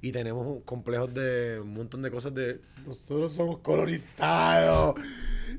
[0.00, 4.94] Y tenemos complejos de un montón de cosas de nosotros somos colonizados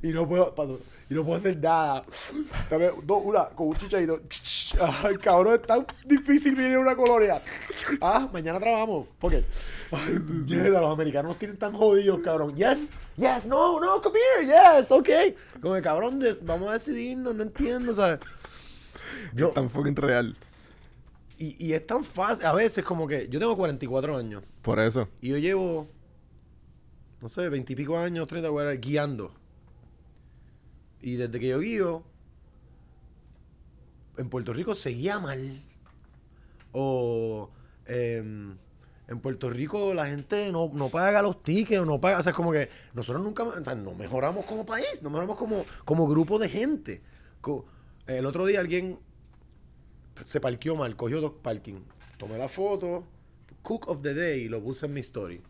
[0.02, 0.80] y no puedo paso,
[1.10, 2.06] y no puedo hacer nada.
[2.70, 4.22] Dame dos, una con un chichadito.
[5.04, 7.42] Ay, cabrón, es tan difícil vivir en una colonia.
[8.02, 9.08] Ah, mañana trabajamos.
[9.20, 9.44] ¿Por qué?
[9.92, 12.56] Ay, mierda, los americanos nos tienen tan jodidos, cabrón.
[12.56, 15.10] Yes, yes, no, no, come here, yes, ok.
[15.62, 18.20] Como que cabrón, vamos a decidirnos, no entiendo, ¿sabes?
[19.34, 20.36] Yo, Tan fucking real.
[21.40, 24.44] Y, y es tan fácil, a veces como que yo tengo 44 años.
[24.62, 25.08] Por eso.
[25.22, 25.88] Y yo llevo,
[27.22, 29.34] no sé, veintipico años, 30, whatever, guiando.
[31.02, 32.04] Y desde que yo guío,
[34.18, 35.64] en Puerto Rico se guía mal.
[36.74, 37.50] O
[37.86, 38.58] em,
[39.08, 42.20] en Puerto Rico la gente no, no paga los tickets o no paga.
[42.20, 45.38] O sea, es como que nosotros nunca, o sea, no mejoramos como país, no mejoramos
[45.38, 47.02] como, como grupo de gente.
[48.06, 49.00] El otro día alguien
[50.26, 51.82] se parqueó mal, cogió dos parking.
[52.18, 53.06] Tomé la foto,
[53.62, 55.42] Cook of the Day, y lo puse en mi story.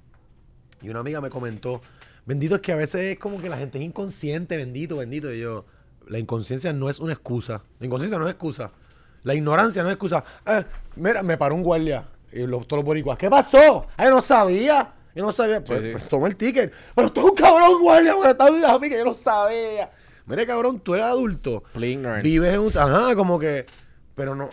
[0.81, 1.81] Y una amiga me comentó,
[2.25, 5.33] bendito es que a veces es como que la gente es inconsciente, bendito, bendito.
[5.33, 5.65] Y yo,
[6.07, 7.63] la inconsciencia no es una excusa.
[7.79, 8.71] La inconsciencia no es excusa.
[9.23, 10.23] La ignorancia no es excusa.
[10.45, 10.63] Eh,
[10.95, 12.07] mira, me paró un guardia.
[12.31, 13.87] Y los, todos los boricuas, ¿qué pasó?
[13.97, 14.93] Ay, yo no sabía.
[15.15, 15.63] Yo no sabía.
[15.63, 15.89] Pues, sí.
[15.91, 16.71] pues toma el ticket.
[16.95, 19.91] Pero tú es un cabrón, guardia, porque estás diciendo a mí que yo no sabía.
[20.25, 21.63] Mira, cabrón, tú eres adulto.
[22.23, 22.77] Vives en un...
[22.77, 23.65] Ajá, como que...
[24.19, 24.49] Pero no...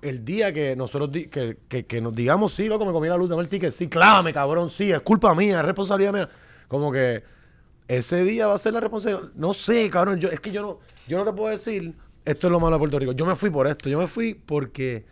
[0.00, 1.10] El día que nosotros...
[1.10, 3.72] di- que, que, nos digamos, sí, loco, me comí la luz, dame el ticket.
[3.72, 6.28] Sí, clávame, cabrón, sí, es culpa mía, es responsabilidad mía.
[6.68, 7.24] Como que...
[7.88, 9.32] Ese día va a ser la responsabilidad...
[9.34, 10.78] No sé, cabrón, yo, es que yo no...
[11.08, 11.96] Yo no te puedo decir...
[12.24, 13.10] Esto es lo malo de Puerto Rico.
[13.10, 13.88] Yo me fui por esto.
[13.88, 15.04] Yo me fui porque...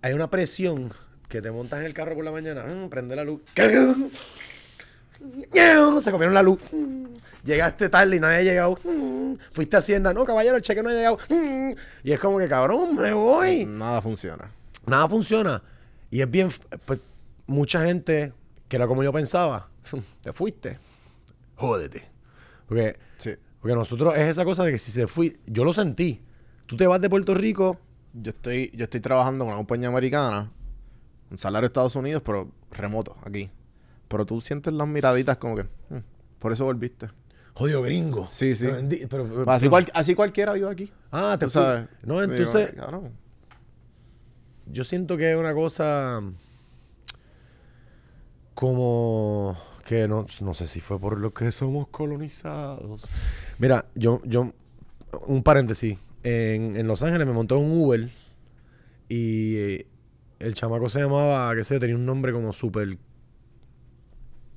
[0.00, 0.90] Hay una presión
[1.28, 3.42] que te montas en el carro por la mañana, mm, prende la luz.
[6.02, 6.58] Se comieron la luz.
[7.44, 8.78] Llegaste tarde y no había llegado.
[8.84, 9.34] Mm.
[9.52, 10.14] Fuiste a Hacienda.
[10.14, 11.18] No, caballero, el cheque no ha llegado.
[11.28, 11.72] Mm.
[12.02, 13.66] Y es como que, cabrón, me voy.
[13.66, 14.50] Nada funciona.
[14.86, 15.62] Nada funciona.
[16.10, 16.48] Y es bien.
[16.86, 17.00] Pues,
[17.46, 18.32] mucha gente,
[18.68, 19.68] que era como yo pensaba,
[20.22, 20.78] te fuiste.
[21.56, 22.04] Jódete.
[22.66, 23.32] Porque, Sí.
[23.60, 26.22] porque nosotros es esa cosa de que si se fui, yo lo sentí.
[26.66, 27.78] Tú te vas de Puerto Rico.
[28.14, 30.50] Yo estoy, yo estoy trabajando con una compañía americana,
[31.30, 33.50] un salario de Estados Unidos, pero remoto, aquí.
[34.08, 35.98] Pero tú sientes las miraditas como que, "Mm,
[36.38, 37.08] por eso volviste.
[37.54, 38.28] Jodido gringo.
[38.32, 38.66] Sí, sí.
[39.08, 40.92] Pero, Así, cual- así cualquiera vive aquí.
[41.12, 41.86] Ah, te sabes.
[42.02, 42.72] No, Digo, entonces.
[42.72, 43.12] cabrón.
[44.66, 46.20] Yo siento que es una cosa
[48.54, 53.06] como que no, no sé si fue por lo que somos colonizados.
[53.58, 54.52] Mira, yo, yo,
[55.26, 55.98] un paréntesis.
[56.22, 58.08] En, en Los Ángeles me montó un Uber
[59.10, 59.86] y eh,
[60.38, 62.96] el chamaco se llamaba, qué sé yo, tenía un nombre como súper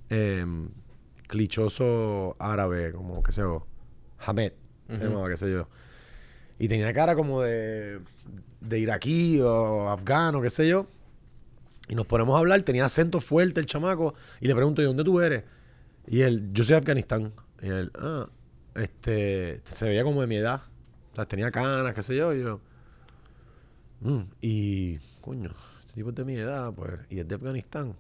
[0.10, 0.70] em,
[1.28, 3.66] clichoso árabe, como qué sé yo,
[4.20, 4.54] Hamed,
[4.90, 5.68] se llamaba, qué sé yo.
[6.60, 8.00] Y tenía cara como de,
[8.62, 10.88] de iraquí o afgano, qué sé yo.
[11.90, 14.14] Y nos ponemos a hablar, tenía acento fuerte el chamaco.
[14.42, 15.44] Y le pregunto, ¿y dónde tú eres?
[16.08, 17.32] Y él, yo soy de Afganistán.
[17.62, 18.28] Y él, ah,
[18.76, 20.62] este, se veía como de mi edad.
[21.14, 22.34] O sea, tenía canas, qué sé yo.
[22.34, 22.60] Y yo,
[24.02, 25.52] "Mm", y, coño,
[25.82, 27.96] este tipo es de mi edad, pues, y es de Afganistán.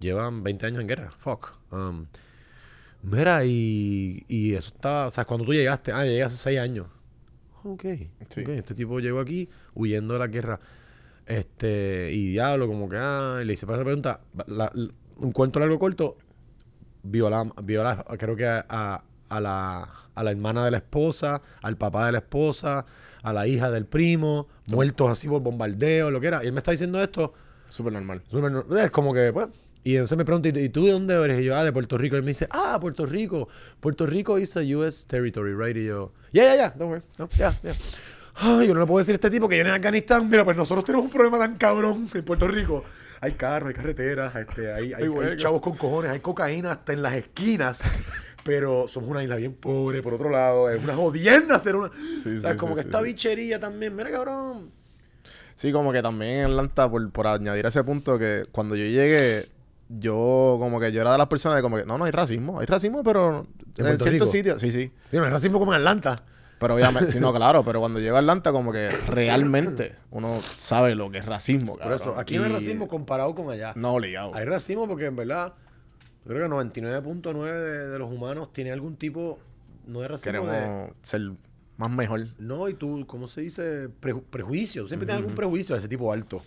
[0.00, 1.52] Llevan 20 años en guerra, fuck.
[1.72, 2.06] Um,
[3.02, 6.86] mira, y, y eso está, o sea, cuando tú llegaste, ah, llegué hace 6 años.
[7.64, 7.82] Ok,
[8.28, 8.42] Sí.
[8.42, 10.60] ok, este tipo llegó aquí huyendo de la guerra.
[11.26, 15.32] Este, y diablo, como que, ah, y le hice para esa pregunta, la- la- un
[15.32, 16.16] cuento largo corto,
[17.02, 21.76] viola, viola creo que a, a- a la, a la hermana de la esposa, al
[21.76, 22.86] papá de la esposa,
[23.24, 26.44] a la hija del primo, muertos así por bombardeo, lo que era.
[26.44, 27.32] Y él me está diciendo esto,
[27.70, 28.22] Súper normal.
[28.30, 29.48] súper nor- es como que, pues,
[29.86, 31.40] y entonces me pregunta, ¿y tú de dónde eres?
[31.40, 32.16] Y yo, ah, de Puerto Rico.
[32.16, 33.48] Y él me dice, ah, Puerto Rico.
[33.78, 35.76] Puerto Rico is a US territory, right?
[35.76, 37.02] Y yo, yeah, yeah, yeah, don't worry.
[37.18, 37.72] No, yeah, yeah.
[38.34, 40.56] Ay, yo no le puedo decir a este tipo que yo en Afganistán, mira, pues
[40.56, 42.82] nosotros tenemos un problema tan cabrón en Puerto Rico.
[43.20, 47.14] Hay carros, hay carreteras, este, hay, hay- chavos con cojones, hay cocaína hasta en las
[47.14, 47.82] esquinas.
[48.44, 50.68] Pero somos una isla bien pobre, por otro lado.
[50.68, 51.90] Es una jodienda ser una...
[52.22, 53.94] Sí, o sea, sí, como sí, que esta bichería también.
[53.94, 54.70] Mira, cabrón.
[55.56, 58.84] Sí, como que también en Atlanta, por, por añadir a ese punto, que cuando yo
[58.84, 59.48] llegué,
[59.88, 62.60] yo como que yo era de las personas de como que, no, no hay racismo,
[62.60, 64.90] hay racismo, pero en, Puerto ciertos sitios, sí, sí.
[65.10, 66.16] Sí, no es racismo como en Atlanta.
[66.58, 70.94] Pero obviamente, sí, no, claro, pero cuando llega a Atlanta, como que realmente uno sabe
[70.94, 73.72] lo que es racismo, Por eso, aquí no hay Y- racismo comparado con allá.
[73.76, 74.34] No, obligado.
[74.34, 75.52] Hay racismo porque en verdad,
[76.24, 79.38] yo creo que 99.9 de, de los humanos tiene algún tipo,
[79.86, 81.20] no de racismo, de- Queremos ser
[81.76, 82.28] más mejor.
[82.38, 83.88] No, y tú, ¿cómo se dice?
[84.00, 84.86] Preju- prejuicio.
[84.88, 86.42] Siempre tienes algún prejuicio a ese tipo alto,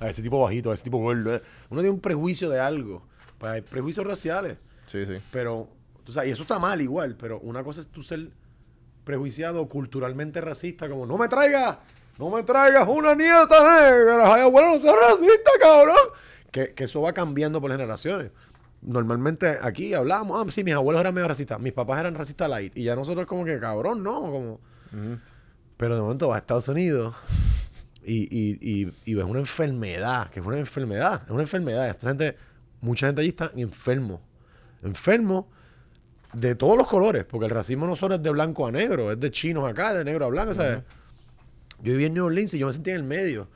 [0.00, 1.40] a ese tipo bajito, a ese tipo gordo.
[1.70, 3.06] Uno tiene un prejuicio de algo.
[3.38, 4.56] Pues hay prejuicios raciales.
[4.86, 5.14] Sí, sí.
[5.30, 5.68] Pero,
[6.04, 8.30] tú sabes, y eso está mal igual, pero una cosa es tú ser
[9.04, 11.78] prejuiciado culturalmente racista, como no me traigas,
[12.18, 15.96] no me traigas una nieta negra, ay abuelo, no seas racista, cabrón.
[16.50, 18.30] Que, que eso va cambiando por generaciones.
[18.80, 22.76] Normalmente aquí hablamos, ah, sí, mis abuelos eran medio racistas, mis papás eran racistas light,
[22.76, 24.60] y ya nosotros como que, cabrón, no, como...
[25.76, 27.14] Pero de momento vas a Estados Unidos
[28.04, 31.88] y, y, y, y ves una enfermedad, que es una enfermedad, es una enfermedad.
[31.88, 32.36] Esta gente,
[32.80, 34.20] mucha gente allí está enfermo.
[34.82, 35.48] Enfermo
[36.32, 39.20] de todos los colores, porque el racismo no solo es de blanco a negro, es
[39.20, 40.82] de chinos acá, de negro a blanco, ¿sabes?
[41.80, 43.48] Yo vivía en New Orleans y yo me sentía en el medio.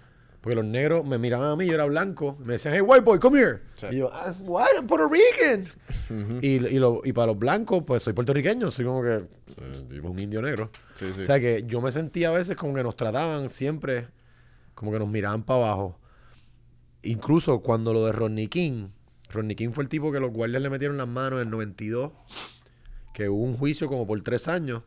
[0.43, 3.18] Porque los negros me miraban a mí, yo era blanco, me decían, hey, white boy,
[3.20, 3.61] come here.
[3.74, 3.86] Sí.
[3.93, 4.66] Y yo, "Ah, what?
[4.76, 5.64] I'm Puerto Rican.
[6.43, 10.18] y, y, lo- y para los blancos, pues soy puertorriqueño, soy como que eh, un
[10.18, 10.70] indio negro.
[10.97, 11.22] Sí, sí.
[11.22, 14.09] O sea que yo me sentía a veces como que nos trataban siempre,
[14.74, 16.01] como que nos miraban para abajo.
[17.03, 18.88] Incluso cuando lo de Rodney King,
[19.30, 22.12] Rodney King fue el tipo que los guardias le metieron las manos en el 92,
[23.14, 24.82] que hubo un juicio como por tres años.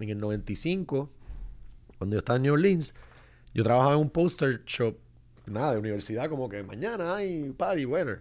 [0.00, 1.10] En el 95,
[1.98, 2.94] cuando yo estaba en New Orleans,
[3.54, 4.96] yo trabajaba en un poster shop,
[5.46, 8.20] nada, de universidad, como que mañana hay party, weather.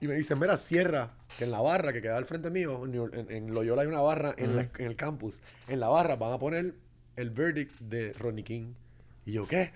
[0.00, 3.30] Y me dicen, mira, cierra, que en la barra que queda al frente mío, en,
[3.30, 5.40] en- Loyola hay una barra en, la- en el campus.
[5.68, 6.74] En la barra van a poner
[7.16, 8.74] el verdict de Rodney King.
[9.24, 9.72] Y yo, ¿qué?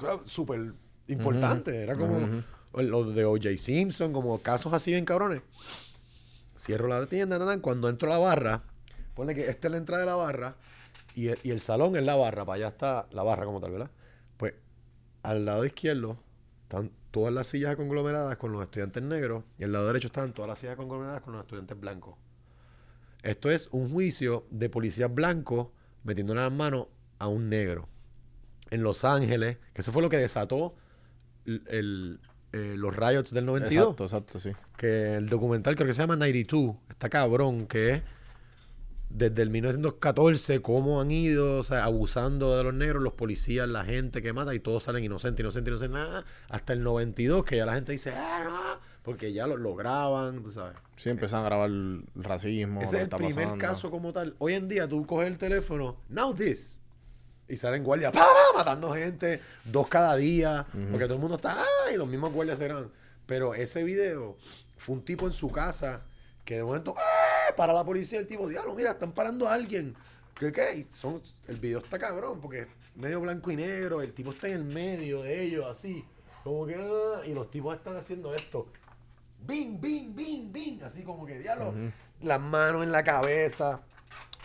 [0.00, 0.72] Era súper
[1.06, 1.76] importante.
[1.80, 2.42] Era como
[2.74, 3.56] lo de O.J.
[3.56, 5.42] Simpson, como casos así bien cabrones.
[6.58, 8.62] Cierro la tienda, nanan, cuando entro a la barra,
[9.14, 10.56] ponle que esta es la entrada de la barra
[11.14, 13.72] y el, y el salón es la barra, para allá está la barra como tal,
[13.72, 13.90] ¿verdad?
[14.36, 14.54] Pues
[15.22, 16.18] al lado izquierdo
[16.64, 20.48] están todas las sillas conglomeradas con los estudiantes negros y al lado derecho están todas
[20.48, 22.14] las sillas conglomeradas con los estudiantes blancos.
[23.22, 25.68] Esto es un juicio de policías blancos
[26.02, 26.86] metiéndole las manos
[27.18, 27.88] a un negro.
[28.70, 30.74] En Los Ángeles, que eso fue lo que desató
[31.44, 32.20] el- el-
[32.52, 34.52] eh, los riots del 92 Exacto, exacto, sí.
[34.76, 38.02] que el documental creo que se llama 92, está cabrón, que es
[39.14, 43.84] desde el 1914 cómo han ido o sea, abusando de los negros, los policías, la
[43.84, 47.66] gente que mata y todos salen inocentes, inocentes, inocentes, nada, hasta el 92 que ya
[47.66, 50.76] la gente dice, ah, no, porque ya lo lograban, tú sabes.
[50.96, 52.80] Sí, empiezan a grabar el racismo.
[52.80, 53.58] Ese es el primer pasando.
[53.58, 54.34] caso como tal.
[54.38, 56.80] Hoy en día tú coges el teléfono, now this,
[57.48, 58.58] y salen guardias, ¡pa, pa!
[58.58, 61.96] matando gente, dos cada día, porque todo el mundo está, ¡ay!
[61.96, 62.90] los mismos guardias serán.
[63.26, 64.36] Pero ese video
[64.78, 66.02] fue un tipo en su casa
[66.44, 67.31] que de momento, ¡ah!
[67.56, 69.94] Para la policía, el tipo, diablo, mira, están parando a alguien.
[70.38, 70.76] ¿Qué qué?
[70.76, 74.48] Y Son, el video está cabrón, porque es medio blanco y negro, el tipo está
[74.48, 76.04] en el medio de ellos, así,
[76.44, 78.66] como que, ah, y los tipos están haciendo esto.
[79.46, 81.74] Bing, bing, bing, bing, así como que, diablo,
[82.20, 83.82] las manos en la cabeza,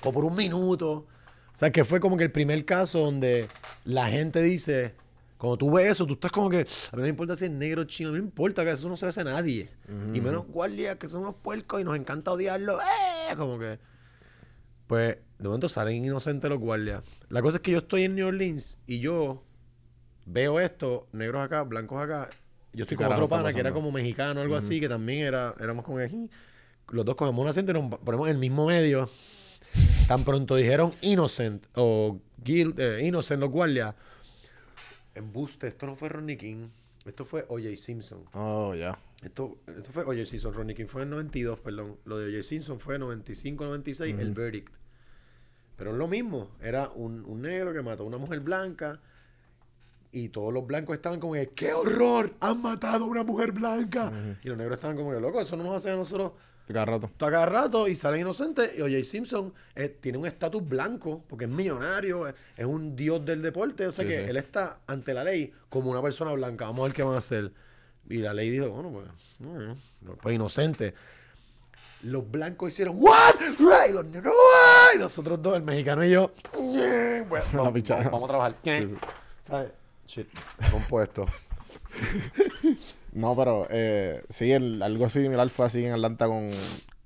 [0.03, 1.05] o por un minuto.
[1.53, 3.47] O sea, que fue como que el primer caso donde
[3.83, 4.95] la gente dice,
[5.38, 7.51] cuando tú ves eso, tú estás como que, a mí no me importa si es
[7.51, 9.69] negro o chino, no me importa, que eso no se le hace a nadie.
[10.13, 12.79] Y menos guardias que son unos puercos y nos encanta odiarlo.
[12.81, 13.35] ¡eh!
[13.38, 13.79] Como que,
[14.88, 17.03] pues, de momento salen inocentes los guardias.
[17.29, 19.43] La cosa es que yo estoy en New Orleans y yo
[20.25, 22.29] veo esto, negros acá, blancos acá.
[22.73, 25.25] Yo estoy ¿Qué con otro pana que era como mexicano o algo así, que también
[25.25, 26.29] era, éramos que, "Ji".
[26.89, 29.09] los dos cogemos un acento y nos ponemos en el mismo medio.
[30.07, 33.93] Tan pronto dijeron innocent o guilt, eh, innocent los guardias.
[35.18, 36.68] Embuste, esto no fue Ronnie King,
[37.05, 37.76] esto fue O.J.
[37.76, 38.26] Simpson.
[38.34, 38.98] Oh, ya.
[39.22, 40.26] Esto, esto fue O.J.
[40.26, 41.98] Simpson, Ronnie King fue en 92, perdón.
[42.06, 42.44] Lo de O.J.
[42.44, 44.73] Simpson fue en 95, 96, el verdict.
[45.76, 48.99] Pero es lo mismo, era un, un negro que mató a una mujer blanca
[50.11, 52.34] y todos los blancos estaban como que, ¡qué horror!
[52.39, 54.11] ¡Han matado a una mujer blanca!
[54.44, 56.31] Y los negros estaban como que, loco, eso no nos hace a nosotros
[56.68, 57.06] Cada rato.
[57.07, 58.72] Está cada rato y salen inocentes.
[58.77, 59.03] Y O.J.
[59.03, 63.88] Simpson eh, tiene un estatus blanco porque es millonario, es, es un dios del deporte.
[63.88, 64.30] O sea Sí, que sí.
[64.30, 66.65] él está ante la ley como una persona blanca.
[66.65, 67.52] Vamos a ver qué van a hacer.
[68.10, 70.94] Y la ley dijo, bueno, pues, pues inocente.
[72.03, 73.35] Los blancos hicieron, ¿what?
[73.89, 74.06] Y los.
[74.95, 76.31] Y los otros dos, el mexicano y yo.
[76.53, 78.56] Bueno, vamos, vamos- a trabajar.
[78.64, 78.95] Sí, sí.
[79.41, 79.72] ¿Sabes?
[80.06, 80.27] Shit,
[80.72, 81.26] compuesto.
[83.14, 86.49] No, pero eh, sí, el- algo similar fue así en Atlanta con...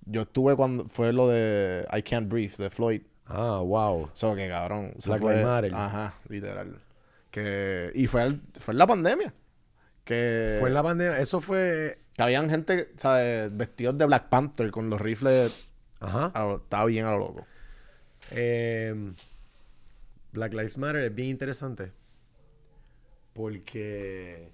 [0.06, 3.02] Yo estuve cuando fue lo de I Can't Breathe de Floyd.
[3.28, 4.10] Ah, wow.
[4.14, 4.94] So que cabrón.
[5.06, 5.74] Black fue- Lives Matter.
[5.74, 6.82] Ajá, literal.
[7.30, 9.34] Que, y fue, el- fue en la pandemia.
[10.04, 11.20] Que, Fue en la pandemia.
[11.20, 12.00] Eso fue.
[12.14, 13.56] que habían gente, ¿sabes?
[13.56, 15.66] Vestidos de Black Panther con los rifles.
[16.02, 16.32] Ajá.
[16.36, 17.46] lo- estaba bien a lo loco.
[18.32, 19.14] Eh,
[20.34, 21.94] Black Lives Matter es bien interesante.
[23.34, 24.50] Porque.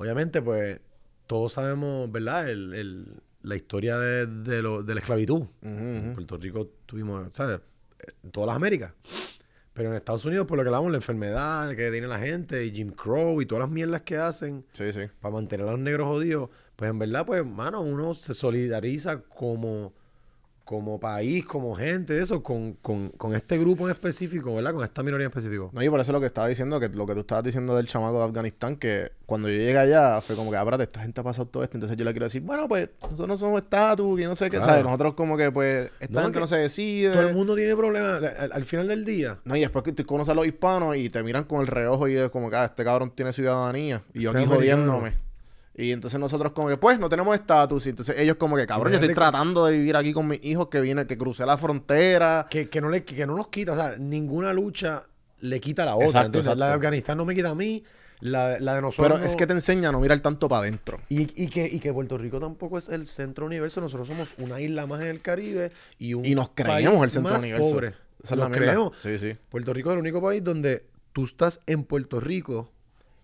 [0.00, 0.80] Obviamente, pues.
[1.26, 2.48] Todos sabemos, ¿verdad?
[2.50, 5.44] El, el- la historia de, de lo- de la esclavitud.
[5.62, 7.60] En Puerto Rico tuvimos, ¿sabes?
[8.24, 8.92] En todas las Américas.
[9.72, 12.72] Pero en Estados Unidos, por lo que hablamos, la enfermedad que tiene la gente, y
[12.72, 15.02] Jim Crow y todas las mierdas que hacen Sí, sí.
[15.20, 19.94] para mantener a los negros jodidos, pues en verdad, pues, mano, uno se solidariza como,
[20.70, 24.72] como país, como gente, de eso, con, con, con este grupo en específico, ¿verdad?
[24.72, 25.68] Con esta minoría en específico.
[25.72, 27.88] No, y por eso lo que estaba diciendo, que lo que tú estabas diciendo del
[27.88, 31.24] chamaco de Afganistán, que cuando yo llegué allá fue como que, ah, esta gente ha
[31.24, 34.24] pasado todo esto, entonces yo le quiero decir, bueno, pues nosotros no somos estatus, y
[34.24, 34.64] no sé qué, Claro.
[34.66, 34.84] ¿sabes?
[34.84, 37.10] Nosotros como que, pues, esta No, gente no se decide.
[37.14, 38.22] Todo el mundo tiene problemas.
[38.38, 41.10] Al, al final del día, No, y después que tú conoces a los hispanos y
[41.10, 44.20] te miran con el reojo y es como que, ah, este cabrón tiene ciudadanía, y
[44.20, 44.82] yo Este aquí es americano.
[44.92, 45.29] jodiéndome.
[45.80, 48.92] Y entonces nosotros como que, pues, no tenemos estatus, y entonces ellos como que, cabrón,
[48.92, 52.46] yo estoy tratando de vivir aquí con mis hijos que vienen, que crucé la frontera.
[52.50, 55.06] que, que, no le, que no nos quita, o sea, ninguna lucha
[55.40, 56.06] le quita a la otra.
[56.06, 56.58] Exacto, ¿entiendes?
[56.58, 56.72] La de.
[56.74, 57.82] Afganistán no me quita a mí,
[58.20, 59.18] la, la de nosotros.
[59.18, 60.98] Pero es que te enseña a no mirar tanto para adentro.
[61.08, 63.80] Y, y que, y que Puerto Rico tampoco es el centro universo.
[63.80, 67.10] Nosotros somos una isla más en el Caribe y un Y nos creemos país el
[67.10, 67.70] centro más universo.
[67.70, 67.94] pobre.
[68.22, 68.92] Es la Nos creemos.
[68.98, 69.34] Sí, sí.
[69.48, 70.84] Puerto Rico es el único país donde
[71.14, 72.70] tú estás en Puerto Rico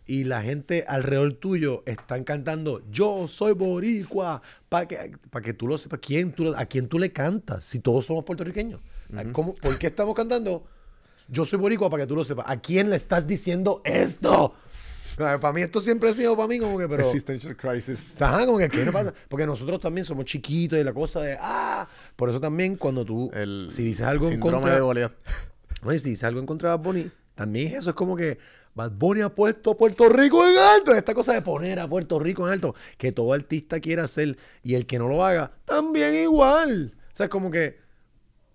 [0.06, 5.66] y la gente alrededor tuyo están cantando Yo soy boricua para que, pa' que tú
[5.66, 6.00] lo sepas.
[6.00, 8.80] ¿Quién tú, ¿A quién tú le cantas si todos somos puertorriqueños?
[9.32, 10.64] ¿Cómo- ¿Por qué estamos cantando
[11.28, 12.46] Yo soy boricua para que tú lo sepas?
[12.48, 14.54] ¿A quién le estás diciendo esto?
[15.16, 17.00] Para mí esto siempre ha sido para mí como que, pero...
[17.02, 18.20] Existential crisis.
[18.20, 19.14] Ajá, como que, ¿qué no pasa?
[19.28, 23.30] Porque nosotros también somos chiquitos y la cosa de, ah, por eso también cuando tú,
[23.32, 24.80] El si dices algo en contra, de
[25.82, 28.38] no, y si dices algo en contra de Bunny, también eso es como que
[28.76, 30.94] Bad Bunny ha puesto a Puerto Rico en alto.
[30.94, 34.74] Esta cosa de poner a Puerto Rico en alto, que todo artista quiera hacer y
[34.74, 36.94] el que no lo haga, también igual.
[36.94, 37.78] O sea, es como que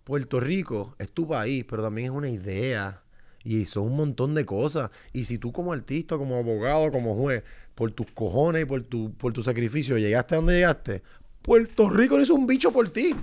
[0.03, 3.02] Puerto Rico es tu país, pero también es una idea.
[3.43, 4.91] Y son un montón de cosas.
[5.11, 7.43] Y si tú como artista, como abogado, como juez,
[7.73, 11.02] por tus cojones y por tu, por tu sacrificio llegaste a donde llegaste,
[11.41, 13.15] Puerto Rico no hizo un bicho por ti.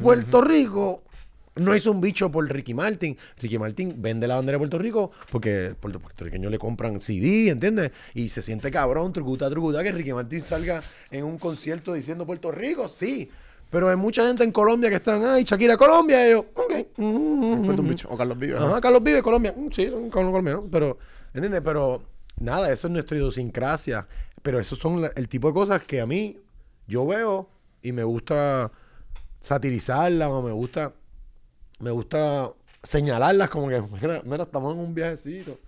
[0.00, 1.02] Puerto Rico
[1.56, 3.16] no hizo un bicho por Ricky Martin.
[3.40, 7.50] Ricky Martin vende la bandera de Puerto Rico porque el puerto- puertorriqueños le compran CD,
[7.50, 7.90] ¿entiendes?
[8.14, 12.50] Y se siente cabrón, trucuta, trucuta, que Ricky Martin salga en un concierto diciendo Puerto
[12.52, 13.30] Rico, sí.
[13.70, 16.28] Pero hay mucha gente en Colombia que están, ay, Shakira, Colombia.
[16.28, 16.74] Y yo, ok.
[16.98, 18.08] mm, mm, Fue un mm, bicho.
[18.10, 18.60] O Carlos Vives.
[18.60, 18.80] ajá.
[18.82, 19.54] Carlos vive Colombia.
[19.56, 20.64] Mm, Sí, son col- colombianos.
[20.70, 20.98] Pero,
[21.32, 21.62] ¿entiendes?
[21.64, 22.02] Pero
[22.38, 24.06] nada, eso es nuestra idiosincrasia.
[24.42, 26.36] Pero esos son la- el tipo de cosas que a mí
[26.86, 27.48] yo veo
[27.80, 28.70] y me gusta
[29.40, 30.92] satirizarlas o me gusta
[31.82, 32.52] me gusta
[32.84, 35.58] señalarlas como que mira, mira, estamos en un viajecito.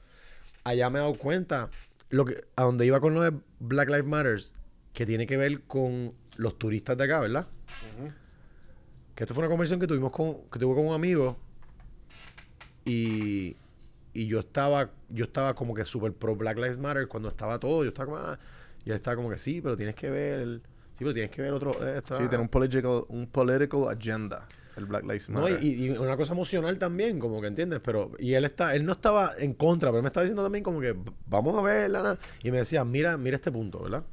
[0.63, 1.71] Allá me he dado cuenta
[2.09, 4.55] lo que a donde iba con lo de Black Lives Matters
[4.93, 7.49] que tiene que ver con los turistas de acá, ¿verdad?
[9.17, 11.37] Que esta fue una conversación que tuvimos con que tuve con un amigo
[12.85, 13.57] y,
[14.13, 17.83] y yo estaba yo estaba como que super pro Black Lives Matter cuando estaba todo,
[17.83, 18.39] yo estaba como ah,
[18.85, 20.61] y él estaba como que sí, pero tienes que ver
[20.93, 24.47] sí, pero tienes que ver otro eh, Sí, tiene un political, un political agenda.
[24.77, 25.63] El Black Lives no, Matter.
[25.63, 28.93] y, y una cosa emocional también, como que entiendes, pero y él está, él no
[28.93, 30.97] estaba en contra, pero me estaba diciendo también como que
[31.27, 34.05] vamos a ver, Lana, y me decía, mira, mira este punto, ¿verdad?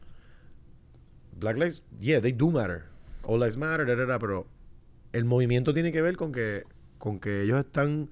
[1.39, 2.83] Black lives, yeah, they do matter,
[3.23, 4.45] all lives matter, da, da, da, pero
[5.13, 6.63] el movimiento tiene que ver con que,
[6.99, 8.09] con que ellos están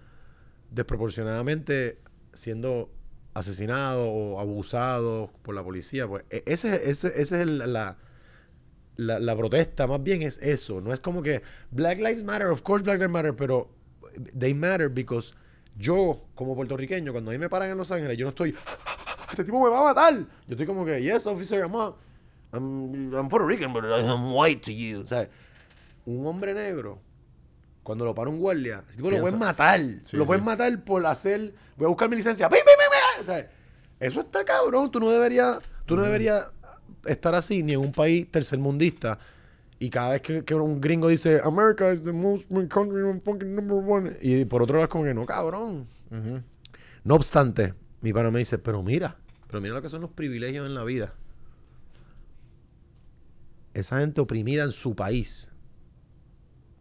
[0.71, 1.99] desproporcionadamente
[2.34, 2.91] siendo
[3.34, 7.97] asesinados o abusados por la policía, pues e- ese, ese, ese es el- la
[8.99, 10.81] la, la protesta más bien es eso.
[10.81, 13.69] No es como que Black Lives Matter, of course Black Lives Matter, pero
[14.38, 15.34] they matter because
[15.77, 18.53] yo, como puertorriqueño, cuando a mí me paran en Los Ángeles, yo no estoy,
[19.31, 20.13] este tipo me va a matar.
[20.15, 21.95] Yo estoy como que, yes, officer, I'm, a-
[22.51, 25.01] I'm, I'm Puerto Rican, but I'm white to you.
[25.01, 25.30] O sea,
[26.05, 26.99] un hombre negro,
[27.84, 29.80] cuando lo para un guardia, ese tipo lo pueden matar.
[30.03, 30.27] Sí, lo sí.
[30.27, 32.49] pueden matar por hacer, voy a buscar mi licencia.
[32.49, 33.21] ¡Pi, pi, pi, pi!
[33.21, 33.49] O sea,
[34.01, 34.91] eso está cabrón.
[34.91, 36.51] Tú no deberías, tú no deberías
[37.06, 39.20] estar así ni en un país tercermundista.
[39.80, 43.78] Y cada vez que, que un gringo dice America is the most country fucking number
[43.78, 44.18] one.
[44.22, 45.88] Y por otro lado es como que no, cabrón.
[47.03, 49.18] No obstante, mi pana me dice, pero mira,
[49.48, 51.14] pero mira lo que son los privilegios en la vida.
[53.74, 55.49] Esa gente oprimida en su país.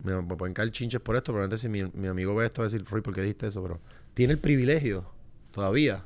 [0.03, 2.67] Me, me pueden caer chinches por esto, probablemente si mi, mi amigo ve esto va
[2.67, 3.63] a decir, Roy, ¿por qué dijiste eso?
[3.63, 3.81] Pero
[4.15, 5.05] tiene el privilegio
[5.53, 6.05] todavía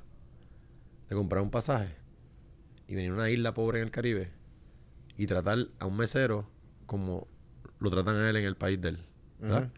[1.09, 2.02] de comprar un pasaje
[2.89, 4.31] y venir a una isla pobre en el Caribe
[5.17, 6.49] y tratar a un mesero
[6.87, 7.29] como
[7.79, 8.99] lo tratan a él en el país de él.
[9.39, 9.71] ¿verdad?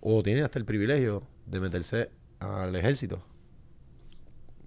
[0.00, 2.10] O tiene hasta el privilegio de meterse
[2.40, 3.24] al ejército,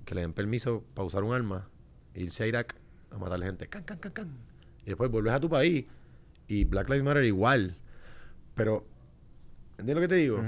[0.06, 1.70] que le den permiso para usar un arma,
[2.14, 2.76] e irse a Irak
[3.12, 3.68] a matar gente.
[3.68, 4.38] Can, can, can, can.
[4.84, 5.86] Y después vuelves a tu país
[6.48, 7.78] y Black Lives Matter igual.
[8.56, 8.86] Pero
[9.82, 10.44] ¿Entiendes lo que te digo?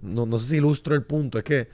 [0.00, 1.68] No, no sé si ilustro el punto, es que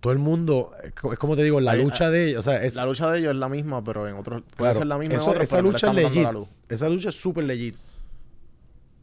[0.00, 2.50] todo el mundo, es co- es como te digo, la Hay- lucha de ellos, o
[2.50, 4.42] sea, es, La lucha de ellos es la misma, pero en otros.
[4.42, 7.08] Puede claro, ser la misma en eso- otros, esa pero lucha legit, la esa lucha
[7.08, 7.74] es súper legit,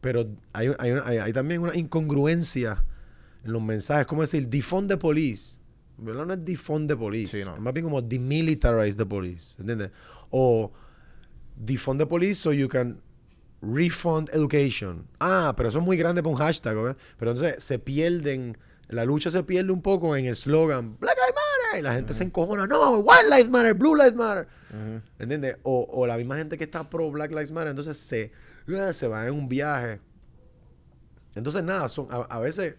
[0.00, 2.82] pero hay, hay, una- hay- hay también una incongruencia
[3.44, 5.58] en los mensajes, como decir, defund the police,
[5.98, 6.26] ¿verdad?
[6.26, 7.54] No es defund the police, Sí, no.
[7.54, 9.90] es más bien como demilitarize the police, ¿entiendes?
[10.30, 10.72] O
[11.56, 13.00] defund the police so you can
[13.62, 15.06] refund education.
[15.18, 16.96] Ah, pero eso es muy grande para un hashtag.
[17.18, 18.56] Pero entonces se pierden,
[18.88, 22.12] la lucha se pierde un poco en el slogan Black Lives Matter y la gente
[22.12, 24.46] se encojona, no, White Lives Matter, Blue Lives Matter.
[24.70, 25.02] Ujú.
[25.18, 25.58] ¿Entiendes?
[25.62, 28.32] O, o la misma gente que está pro Black Lives Matter, entonces se,
[28.78, 30.00] ah, se va en un viaje.
[31.34, 32.76] Entonces, nada, son a, a veces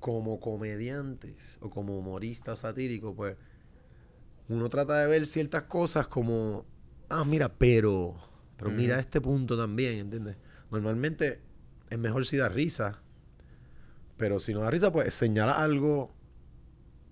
[0.00, 3.36] como comediantes o como humoristas satíricos, pues
[4.48, 6.64] uno trata de ver ciertas cosas como,
[7.08, 8.14] ah, mira, pero,
[8.56, 10.36] pero mira este punto también, ¿entiendes?
[10.70, 11.40] Normalmente
[11.90, 13.02] es mejor si da risa,
[14.16, 16.10] pero si no da risa, pues señala algo,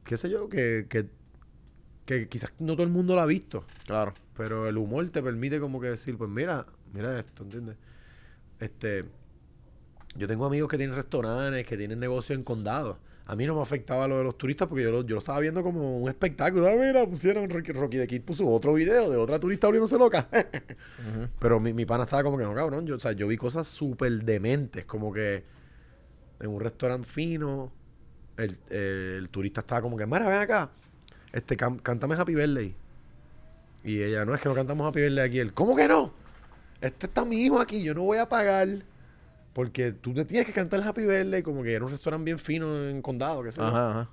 [0.04, 1.06] qué sé yo, que, que,
[2.06, 3.64] que quizás no todo el mundo lo ha visto.
[3.86, 4.14] Claro.
[4.36, 7.76] Pero el humor te permite como que decir, pues mira, mira esto, ¿entiendes?
[8.58, 9.04] Este,
[10.16, 12.96] yo tengo amigos que tienen restaurantes, que tienen negocios en condados.
[13.26, 15.40] A mí no me afectaba lo de los turistas porque yo lo, yo lo estaba
[15.40, 16.68] viendo como un espectáculo.
[16.68, 20.28] Ah, mira, pusieron Rocky, Rocky de Kid puso otro video de otra turista abriéndose loca.
[21.38, 22.86] Pero mi, mi pana estaba como que no, cabrón.
[22.86, 25.42] Yo, o sea, yo vi cosas súper dementes, como que
[26.40, 27.72] en un restaurante fino,
[28.36, 30.70] el, el turista estaba como que, mira, ven acá,
[31.32, 32.74] este, cán- cántame Happy Birthday.
[33.84, 35.38] Y ella, no, es que no cantamos Happy Birthday aquí.
[35.38, 36.12] Él, ¿cómo que no?
[36.80, 38.68] Este está mi hijo aquí, yo no voy a pagar.
[39.52, 42.38] Porque tú te tienes que cantar el Happy Birthday, como que era un restaurante bien
[42.38, 43.66] fino en condado, que sé yo.
[43.66, 44.10] Ajá, ajá.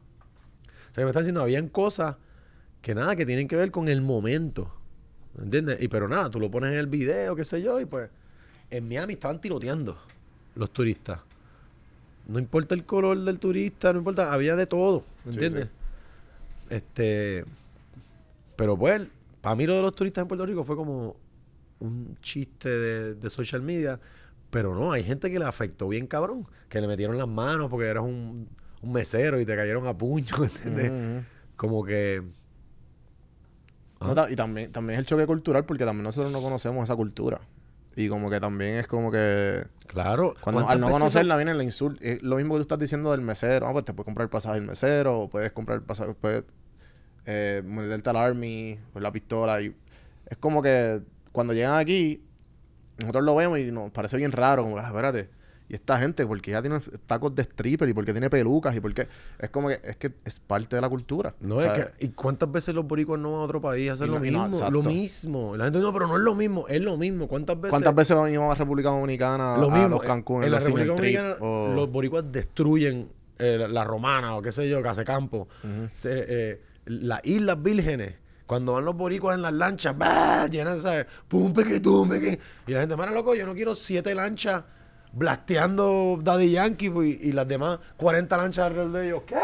[0.91, 2.17] O sea, me están diciendo, habían cosas
[2.81, 4.75] que nada, que tienen que ver con el momento.
[5.41, 5.81] ¿Entiendes?
[5.81, 8.09] Y pero nada, tú lo pones en el video, qué sé yo, y pues
[8.69, 9.97] en Miami estaban tiroteando
[10.55, 11.21] los turistas.
[12.31, 15.67] No importa el color del turista, no importa, había de todo, Sí, ¿entiendes?
[16.69, 17.45] Este,
[18.55, 19.01] pero pues,
[19.41, 21.15] para mí lo de los turistas en Puerto Rico fue como
[21.79, 23.99] un chiste de, de social media,
[24.49, 27.87] pero no, hay gente que le afectó bien cabrón, que le metieron las manos porque
[27.87, 28.47] eras un,
[28.81, 31.23] un mesero y te cayeron a puño, ¿entiendes?
[31.55, 32.21] Como que...
[33.99, 36.95] No, ta- y también, también es el choque cultural porque también nosotros no conocemos esa
[36.95, 37.39] cultura.
[37.95, 40.35] Y como que también es como que Claro.
[40.41, 42.01] cuando ¿cuántas al no conocerla viene el insulto.
[42.01, 43.67] Es lo mismo que tú estás diciendo del mesero.
[43.67, 46.45] Ah, pues te puedes comprar el pasaje del mesero, o puedes comprar el pasaje, puedes
[47.25, 47.61] eh,
[48.05, 49.61] al army, con la pistola.
[49.61, 49.75] Y
[50.27, 51.01] es como que
[51.31, 52.23] cuando llegan aquí,
[52.99, 55.29] nosotros lo vemos y nos parece bien raro, como, ah, espérate.
[55.71, 59.07] Y esta gente, porque ya tiene tacos de stripper y porque tiene pelucas y porque
[59.39, 61.33] es como que es que es parte de la cultura.
[61.39, 64.09] No, es que, ¿y cuántas veces los boricuas no van a otro país a hacer
[64.09, 64.69] lo no, mismo?
[64.69, 65.55] lo mismo.
[65.55, 67.25] La gente, no, pero no es lo mismo, es lo mismo.
[67.29, 67.69] ¿Cuántas veces?
[67.69, 69.89] ¿Cuántas veces venimos a República Dominicana Lo a mismo.
[69.91, 73.07] los Cancún, en la República Dominicana, o- los boricuas destruyen
[73.39, 75.47] eh, la, la romana o qué sé yo, Casecampo.
[75.63, 75.87] Ujú.
[75.93, 78.15] Se- eh, las Islas Vírgenes.
[78.45, 80.47] Cuando van los boricuas en las lanchas, ¡bah!
[80.47, 81.05] llenan, ¿sabes?
[81.29, 82.37] Pum, peque, tum, peque.
[82.67, 84.63] Y la gente, mira, loco, yo no quiero siete lanchas
[85.13, 89.23] blasteando Daddy Yankee pues, y, y las demás 40 lanchas alrededor de ellos.
[89.25, 89.35] ¿Qué?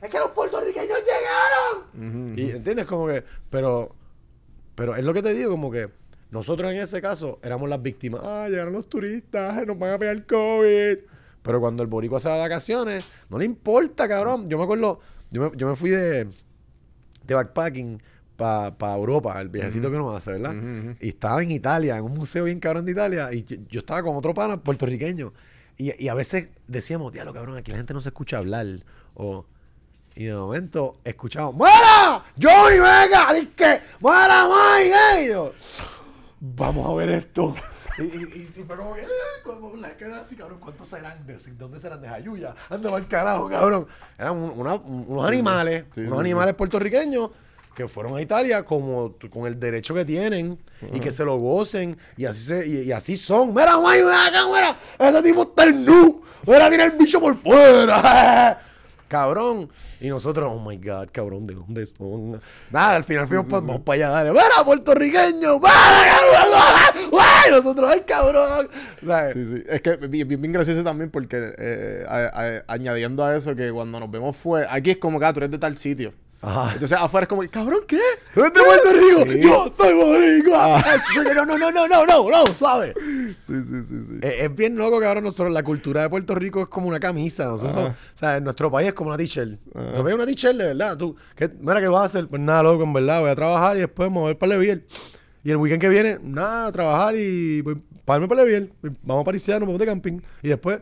[0.00, 2.38] Es que los puertorriqueños llegaron.
[2.38, 3.94] Y entiendes como que, pero,
[4.74, 5.90] pero es lo que te digo, como que
[6.30, 8.20] nosotros en ese caso éramos las víctimas.
[8.22, 10.98] Ah, llegaron los turistas, nos van a pegar COVID.
[11.42, 14.48] Pero cuando el boricua se va de vacaciones, no le importa, cabrón.
[14.48, 15.00] Yo me acuerdo,
[15.30, 16.28] yo me, yo me fui de,
[17.24, 18.02] de backpacking
[18.38, 20.56] para Europa, el viajecito que uno hace, ¿verdad?
[20.56, 20.96] Ujú, ujú.
[21.00, 24.02] Y estaba en Italia, en un museo bien cabrón de Italia, y yo, yo estaba
[24.02, 25.32] con otro pana puertorriqueño.
[25.76, 28.66] Y, y a veces decíamos, diablo, cabrón, aquí la gente no se escucha hablar.
[29.14, 29.44] O,
[30.14, 32.24] y de momento escuchamos, ¡Muera!
[32.40, 33.32] ¡Joey Vega!
[33.34, 33.82] ¡Dice!
[34.00, 35.28] ¡Muera, Mike!
[35.28, 35.52] Yo,
[36.40, 37.54] Vamos a ver esto.
[37.98, 38.06] Y, y,
[38.58, 39.06] y fue como que, eh,
[39.42, 41.26] como la cara así, cabrón, ¿cuántos serán?
[41.26, 42.00] ¿De dónde serán?
[42.00, 42.54] ¿De Jayuya?
[42.70, 43.86] Anda mal carajo, cabrón.
[44.16, 47.30] Eran un- una- unos animales, Sí, unos sí, animales puertorriqueños
[47.78, 50.58] que fueron a Italia como con el derecho que tienen
[50.92, 53.50] y que se lo gocen y así se y, y así son.
[53.54, 56.20] Mira, ven acá, mira, ese tipo está en nu.
[56.44, 58.60] Mira, tiene el bicho por fuera.
[59.08, 59.70] Cabrón.
[60.00, 62.40] Y nosotros, oh my God, cabrón, ¿de dónde son?
[62.70, 64.30] Nada, al final fuimos vamos para allá, dale.
[64.32, 65.58] ¡Mira, puertorriqueño!
[65.58, 66.20] ¡Mira,
[67.50, 68.68] nosotros, ay, cabrón!
[69.04, 69.32] ¿Sabes?
[69.34, 69.62] Sí, sí.
[69.68, 72.30] Es que bien, bien, bien gracioso también porque eh, a-
[72.68, 74.66] a- añadiendo a eso que cuando nos vemos fue...
[74.68, 76.12] Aquí es como que ah, tú eres de tal sitio.
[76.40, 76.72] Ajá.
[76.74, 78.00] Entonces afuera es como, cabrón, ¿qué?
[78.32, 79.32] ¿Tú eres de Puerto Rico?
[79.32, 79.40] Sí.
[79.42, 80.76] ¡Yo soy boricua!
[80.84, 82.94] Ay, sí, No, no, no, no, no, no, no, suave.
[83.38, 84.18] Sí, sí, sí, sí.
[84.22, 87.00] Es, es bien loco que ahora nosotros, la cultura de Puerto Rico es como una
[87.00, 87.46] camisa.
[87.46, 89.58] Nosotros, o sea, en nuestro país es como una t-shirt.
[89.74, 90.96] Nos ves una t-shirt de verdad.
[90.96, 92.28] Tú, ¿qué, mira, ¿qué vas a hacer?
[92.28, 94.84] Pues nada, loco, en verdad, voy a trabajar y después mover para el
[95.42, 98.72] Y el weekend que viene, nada, a trabajar y voy, para para bien.
[99.02, 100.20] Vamos a Pariciar, nos vamos de camping.
[100.42, 100.80] Y después,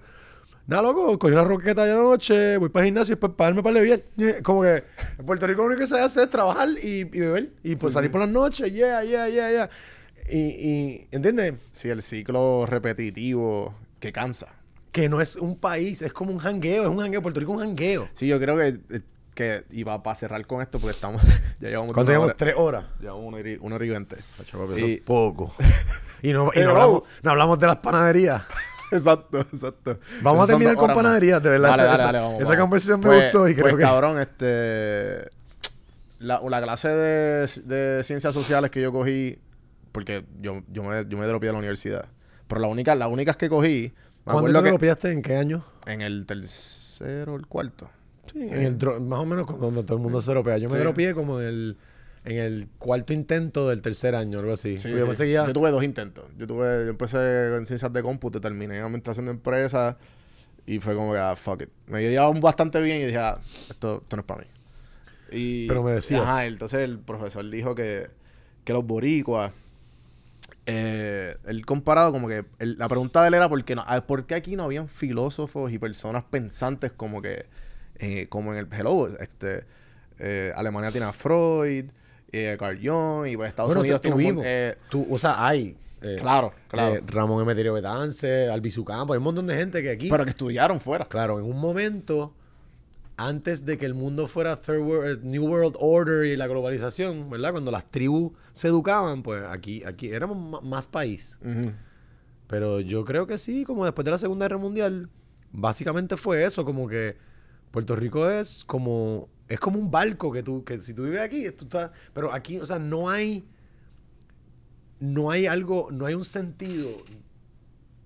[0.66, 3.80] nada, loco, cogí una roqueta la noche, voy para el gimnasio y después para para
[3.80, 4.02] bien.
[4.42, 4.84] Como que
[5.18, 7.50] en Puerto Rico lo único que se hace es trabajar y, y beber.
[7.62, 9.70] Y pues salir por las noches, yeah, yeah, yeah, yeah.
[10.28, 11.54] Y, y ¿entiendes?
[11.70, 14.48] Sí, el ciclo repetitivo que cansa.
[14.92, 17.22] Que no es un país, es como un jangueo, es un jangueo.
[17.22, 18.08] Puerto Rico es un jangueo.
[18.14, 19.00] Sí, yo creo que, eh,
[19.34, 21.22] que y para cerrar con esto porque estamos
[21.60, 22.36] ya llevamos Cuando una llevamos hora.
[22.36, 22.84] tres horas.
[22.98, 24.16] Llevamos una hora y, una hora y veinte.
[24.76, 25.54] Y poco.
[26.22, 28.42] y no, y no, hablamos, no hablamos de las panaderías.
[28.92, 29.98] exacto, exacto.
[30.22, 31.70] Vamos a terminar con panaderías, de verdad.
[31.76, 32.60] Dale, esa dale, vamos, esa vamos.
[32.60, 33.82] conversación me Pues- gustó y creo pues, que...
[33.82, 35.28] cabrón, este...
[36.18, 39.38] La, la clase de, de ciencias sociales que yo cogí,
[39.92, 42.06] porque yo, yo me, yo me dropeé a la universidad,
[42.48, 43.92] pero la única, las únicas que cogí,
[44.24, 45.12] me ¿Cuándo te pillaste?
[45.12, 45.64] ¿En qué año?
[45.86, 47.88] en el tercero o el cuarto.
[48.32, 50.58] Sí, en el más o menos cuando todo el mundo se dropea.
[50.58, 50.80] Yo me Sí.
[50.80, 51.76] dropeé como en el,
[52.26, 54.78] en el cuarto intento del tercer año, algo así.
[54.78, 55.14] Sí, yo sí.
[55.14, 55.46] seguía...
[55.46, 56.24] Yo tuve dos intentos.
[56.36, 59.94] Yo tuve, yo empecé en ciencias de cómputo, terminé en administración de empresas
[60.66, 61.68] y fue como que, ah, fuck it.
[61.86, 63.38] Me llevaba bastante bien y dije, ah,
[63.70, 64.46] esto, esto no es para mí.
[65.30, 66.22] Y, Pero me decías.
[66.22, 68.08] Ajá, entonces el profesor dijo que,
[68.64, 69.52] que los boricuas,
[70.66, 74.26] eh, él comparado como que, la pregunta de él era, ¿por qué, no, ah, ¿por
[74.26, 77.46] qué aquí no habían filósofos y personas pensantes como que,
[78.00, 79.62] eh, como en el Hello, este,
[80.18, 81.84] eh, Alemania tiene a Freud,
[82.36, 85.76] eh, Carl Jung, y pues Estados Bueno, Unidos tiene un eh, Tú, o sea, hay...
[86.02, 86.94] eh, Claro, claro.
[86.96, 90.08] eh, Ramón Emeterio Betance, Albizu Campo, hay un montón de gente que aquí...
[90.10, 91.06] pero que estudiaron fuera.
[91.06, 92.34] Claro, en un momento,
[93.16, 97.30] antes de que el mundo fuera third world, eh, New World Order y la globalización,
[97.30, 97.52] ¿verdad?
[97.52, 101.38] Cuando las tribus se educaban, pues aquí, aquí éramos más país.
[102.46, 105.08] Pero yo creo que sí, como después de la Segunda Guerra Mundial,
[105.50, 107.16] básicamente fue eso, como que
[107.72, 111.48] Puerto Rico es como es como un barco que tú que si tú vives aquí,
[111.52, 113.44] tú estás, pero aquí, o sea, no hay
[114.98, 116.88] no hay algo, no hay un sentido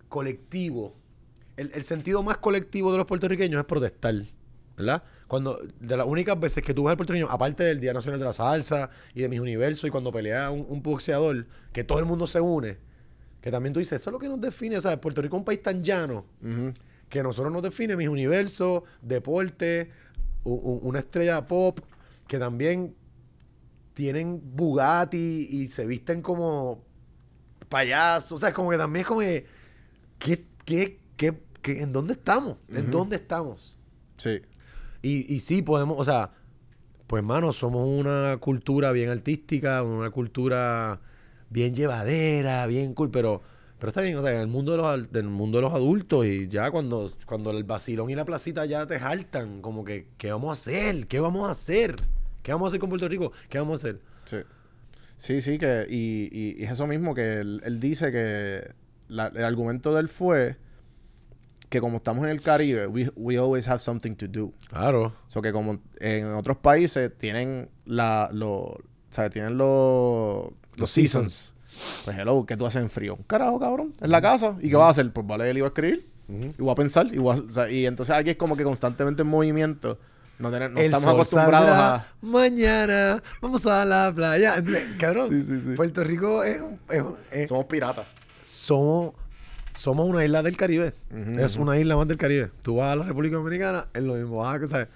[0.09, 0.95] colectivo.
[1.57, 4.15] El, el sentido más colectivo de los puertorriqueños es protestar,
[4.77, 5.03] ¿verdad?
[5.29, 8.27] Cuando, de las únicas veces que tú ves al puertorriqueño, aparte del Día Nacional de
[8.27, 12.07] la Salsa y de mis universos, y cuando pelea un, un boxeador, que todo el
[12.07, 12.79] mundo se une,
[13.41, 14.99] que también tú dices, eso es lo que nos define, ¿sabes?
[14.99, 16.73] Puerto Rico es un país tan llano Ujú.
[17.09, 19.91] que a nosotros nos define mis universos, deporte,
[20.45, 21.81] una estrella pop,
[22.27, 22.95] que también
[23.95, 26.83] tienen Bugatti y se visten como
[27.69, 28.33] payasos.
[28.33, 29.47] O sea, como que también es como que,
[30.19, 32.57] ¿qué, qué, qué, qué- en dónde estamos?
[32.69, 33.77] ¿En dónde estamos?
[34.17, 34.41] Sí.
[35.03, 36.33] Y, y sí, podemos, o sea,
[37.07, 41.01] pues hermano, somos una cultura bien artística, una cultura
[41.49, 43.43] bien llevadera, bien cool, pero,
[43.81, 46.25] pero está bien, o sea, en el mundo de los, del mundo de los adultos
[46.27, 50.31] y ya cuando, cuando el vacilón y la placita ya te jaltan, como que, ¿qué
[50.31, 51.07] vamos a hacer?
[51.09, 51.97] ¿Qué vamos a hacer?
[52.43, 53.33] ¿Qué vamos a hacer con Puerto Rico?
[53.49, 54.01] ¿Qué vamos a hacer?
[54.25, 54.37] Sí.
[55.17, 58.73] Sí, sí, que, y, y- y es eso mismo que él, él dice que
[59.09, 60.57] la- el argumento de él fue
[61.69, 64.53] que como estamos en el Caribe, we, we always have something to do.
[64.69, 65.15] Claro.
[65.27, 68.77] O sea, que como en otros países tienen la, lo,
[69.11, 69.31] ¿sabes?
[69.33, 71.55] Tienen los, los, Los seasons.
[72.05, 73.15] Pues hello, ¿qué tú haces en frío?
[73.15, 73.95] Un carajo, cabrón.
[74.01, 74.57] En la casa.
[74.61, 75.13] ¿Y qué vas a hacer?
[75.13, 76.09] Pues vale, él iba a escribir.
[76.29, 77.07] Y voy a pensar.
[77.13, 79.99] Y, voy a- o sea, y entonces aquí es como que constantemente en movimiento.
[80.39, 82.07] No, el estamos acostumbrados a...
[82.23, 84.63] mañana, vamos a la playa.
[84.99, 85.73] Cabrón, Sí, sí, sí.
[85.77, 86.63] Puerto Rico es,
[87.31, 88.07] es Somos piratas.
[88.43, 89.13] somos,
[89.75, 90.95] somos una isla del Caribe.
[91.39, 92.51] Es una isla más del Caribe.
[92.63, 94.39] Tú vas a la República Dominicana, es lo mismo.
[94.39, 94.89] vas a- ¿sabes?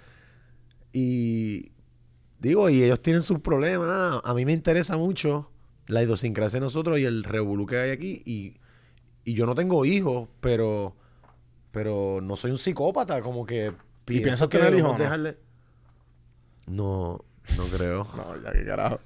[0.92, 1.72] Y
[2.38, 3.86] digo, y ellos tienen sus problemas.
[3.88, 5.50] nada, A mí me interesa mucho
[5.86, 8.22] la idiosincrasia de nosotros y el revolú que hay aquí.
[8.24, 8.56] Y,
[9.24, 10.94] y yo no tengo hijos, pero,
[11.70, 13.22] pero no soy un psicópata.
[13.22, 13.72] Como que
[14.04, 14.98] pienso piensas que tener hijos no?
[14.98, 15.38] dejarle...
[16.66, 17.24] No,
[17.56, 18.06] no creo.
[18.16, 19.00] No, ya qué carajo.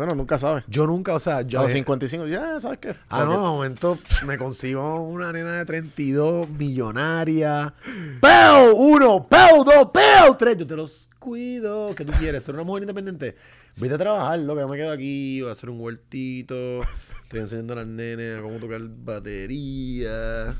[0.00, 0.64] Bueno, nunca sabes.
[0.66, 1.58] Yo nunca, o sea, yo...
[1.60, 2.96] A los 55, ya, ¿sabes qué?
[3.10, 7.74] Ah, no, de momento me consigo una nena de 32, millonaria.
[8.18, 8.74] ¡Peo!
[8.76, 10.56] Uno, peo, dos, peo, tres.
[10.56, 11.94] Yo te los cuido.
[11.94, 12.44] ¿Qué tú quieres?
[12.44, 13.36] ¿Ser una mujer independiente?
[13.76, 14.60] Vete a trabajar, loco.
[14.60, 16.80] Yo me quedo aquí, voy a hacer un huertito.
[17.24, 20.56] Estoy enseñando a las nenes a cómo tocar batería.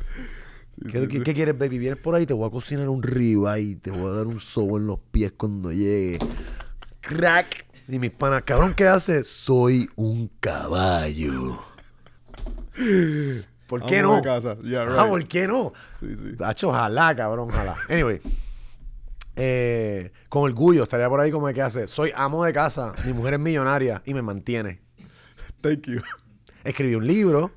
[0.91, 1.79] ¿Qué, qué- qué quieres, baby?
[1.79, 4.41] Vienes por ahí, te voy a cocinar un ribeye y te voy a dar un
[4.41, 6.19] sobo en los pies cuando llegue.
[7.03, 7.67] Crack.
[7.89, 9.29] Y mis panas, cabrón, ¿qué haces?
[9.29, 11.59] Soy un caballo.
[13.67, 14.23] ¿Por qué Vamos no?
[14.23, 14.57] casa.
[14.61, 15.09] Yeah, Ah, right.
[15.11, 15.73] ¿por qué no?
[16.01, 16.37] Sí, sí.
[16.39, 17.77] Tacho, ojalá, cabrón, ojalá.
[17.89, 18.21] Anyway.
[19.43, 21.89] Eh, con orgullo estaría por ahí como de que hace.
[21.89, 24.83] Soy amo de casa, mi mujer es millonaria y me mantiene.
[25.63, 26.03] Thank you.
[26.63, 27.53] Escribí un libro.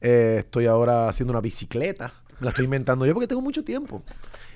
[0.00, 2.12] eh, estoy ahora haciendo una bicicleta.
[2.38, 4.02] Me la estoy inventando yo porque tengo mucho tiempo.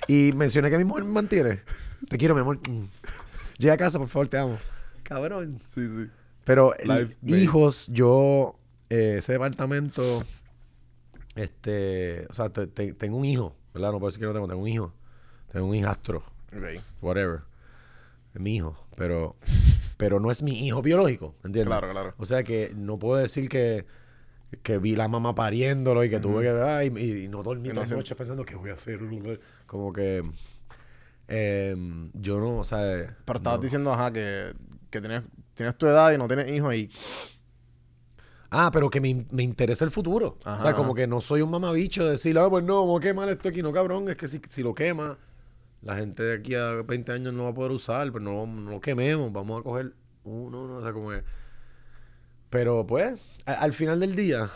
[0.07, 1.61] Y mencioné que mi mujer me mantiene.
[2.07, 2.59] Te quiero, mi amor.
[2.69, 2.85] Mm.
[3.57, 4.57] Llega a casa, por favor, te amo.
[5.03, 5.59] Cabrón.
[5.67, 6.09] Sí, sí.
[6.45, 7.39] Pero Life made.
[7.41, 8.57] hijos, yo,
[8.89, 10.23] eh, ese departamento,
[11.35, 13.91] este, o sea, te- te- tengo un hijo, ¿verdad?
[13.91, 14.93] No puedo decir que no tengo, tengo un hijo.
[15.51, 16.23] Tengo un hijastro,
[16.55, 16.81] Ok.
[17.01, 17.41] whatever.
[18.33, 19.35] Es mi hijo, pero,
[19.97, 21.65] pero no es mi hijo biológico, ¿entiendes?
[21.67, 22.13] Claro, claro.
[22.17, 23.85] O sea que no puedo decir que,
[24.63, 27.95] que vi la mamá pariéndolo y que tuve que ay, y, y no dormí sé-
[27.95, 28.99] noches pensando qué voy a hacer.
[29.65, 30.23] Como que
[31.27, 33.15] em, yo no, o sea.
[33.25, 33.63] Pero estabas no.
[33.63, 34.53] diciendo, ajá, que,
[34.89, 35.23] que tienes,
[35.53, 36.89] tienes tu edad y no tienes hijos y...
[38.51, 40.39] Ah, pero que me, me interesa el futuro.
[40.43, 42.99] o Ajá, sea, como que no soy un mamabicho de decir, ah, pues no, a
[42.99, 43.61] quemar esto aquí.
[43.61, 45.19] No, cabrón, es que si, si lo quema,
[45.81, 48.71] la gente de aquí a 20 años no va a poder usar, pero no, no
[48.71, 49.93] lo quememos, vamos a coger
[50.23, 51.23] uno, no, o sea, como que...
[52.49, 54.49] Pero pues, a- al final del día,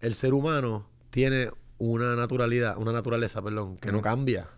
[0.00, 4.48] el ser humano tiene una naturalidad, una naturaleza, perdón, que no cambia.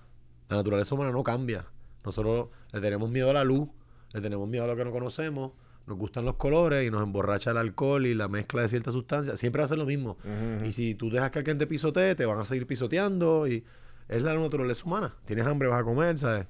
[0.49, 1.67] La naturaleza humana no cambia.
[2.05, 3.69] Nosotros le tenemos miedo a la luz,
[4.13, 5.53] le tenemos miedo a lo que no conocemos,
[5.87, 9.39] nos gustan los colores y nos emborracha el alcohol y la mezcla de ciertas sustancias.
[9.39, 10.19] Siempre va a ser lo mismo.
[10.67, 13.65] Y si tú dejas que alguien te pisotee, te van a seguir pisoteando y
[14.11, 15.15] es la naturaleza humana.
[15.25, 16.47] Tienes hambre, vas a comer, ¿sabes?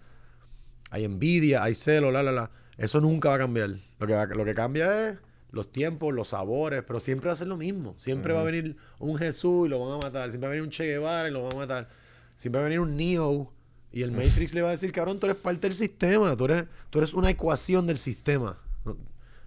[0.90, 2.50] Hay envidia, hay celo, la, la, la.
[2.76, 3.76] Eso nunca va a cambiar.
[3.98, 5.18] Lo que, va- lo que cambia es
[5.52, 7.94] los tiempos, los sabores, pero siempre va a ser lo mismo.
[7.96, 10.30] Siempre va a venir un Jesús y lo van a matar.
[10.30, 11.88] Siempre va a venir un Che Guevara y lo van a matar.
[12.36, 13.52] Siempre va a venir un Neo
[13.92, 16.34] y el Matrix le va a decir, cabrón, tú eres parte del sistema.
[16.36, 18.58] Tú eres, tú eres una ecuación del sistema.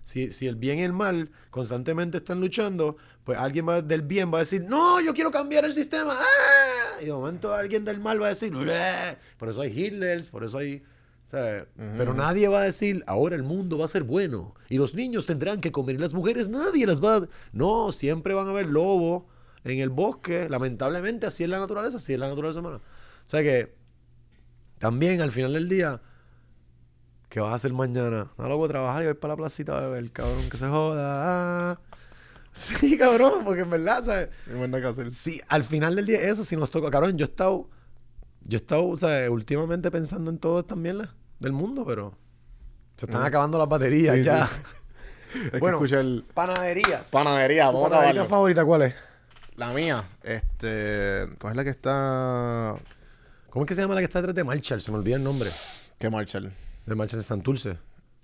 [0.03, 4.33] Si, si el bien y el mal constantemente están luchando, pues alguien va- del bien
[4.33, 6.13] va a decir, no, yo quiero cambiar el sistema.
[6.13, 7.01] ¡Ah!
[7.01, 9.17] Y de momento alguien del mal va a decir, "Bleh".
[9.37, 10.83] por eso hay Hitler, por eso hay...
[11.25, 11.63] ¿sabes?
[11.97, 15.25] Pero nadie va a decir, ahora el mundo va a ser bueno y los niños
[15.25, 17.27] tendrán que comer y las mujeres nadie las va a...
[17.53, 19.23] No, siempre van a haber lobos
[19.63, 20.47] en el bosque.
[20.49, 22.77] Lamentablemente así es la naturaleza, así es la naturaleza humana.
[22.77, 22.81] O
[23.27, 23.73] sea que
[24.79, 26.01] también al final del día,
[27.33, 28.27] ¿qué vas a hacer mañana?
[28.37, 30.67] No lo voy a trabajar y voy para la placita a beber, cabrón, que se
[30.67, 31.79] joda.
[32.55, 34.29] Sí, cabrón, porque en verdad, ¿sabes?
[34.45, 35.09] No que hacer.
[35.09, 36.91] Sí, al final del día, eso sí nos toca.
[36.91, 37.67] Cabrón, yo he estado,
[38.43, 42.13] yo he estado, o sea, últimamente pensando en todo también la- del mundo, pero
[42.95, 43.25] se están Mm.
[43.25, 44.47] acabando las baterías Sí, ya.
[45.51, 46.23] Es Bueno, que el...
[46.31, 47.09] Panaderías.
[47.09, 48.95] Panadería, ¿Tu vamos a panadería favorita cuál es?
[49.55, 51.25] La mía, este...
[51.39, 52.75] ¿Cuál es la que está...?
[53.49, 54.79] ¿Cómo es que se llama la que está detrás de Marshall?
[54.79, 55.49] Se me olvida el nombre.
[55.97, 56.51] ¿Qué Marshall?
[56.85, 57.69] De Marshall de Santurce.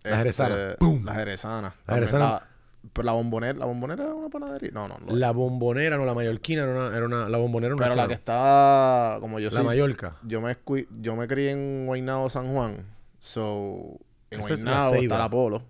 [0.03, 0.55] La Este, jerezana.
[1.03, 1.75] La jerezana.
[1.85, 2.25] La jerezana.
[2.25, 2.47] La,
[2.93, 4.71] pero la bombonera, ¿la bombonera es una panadería?
[4.71, 4.97] No, no.
[4.99, 5.15] no.
[5.15, 8.13] La bombonera, no, la mallorquina era una, era una la bombonera era pero la que
[8.13, 9.17] está...
[9.19, 9.65] Como yo La soy...
[9.65, 10.15] Mallorca.
[10.23, 10.57] Yo me,
[11.01, 12.85] yo me crié en Guaynabo, San Juan.
[13.19, 13.99] So...
[14.31, 15.63] En Esa es la está la Apolo.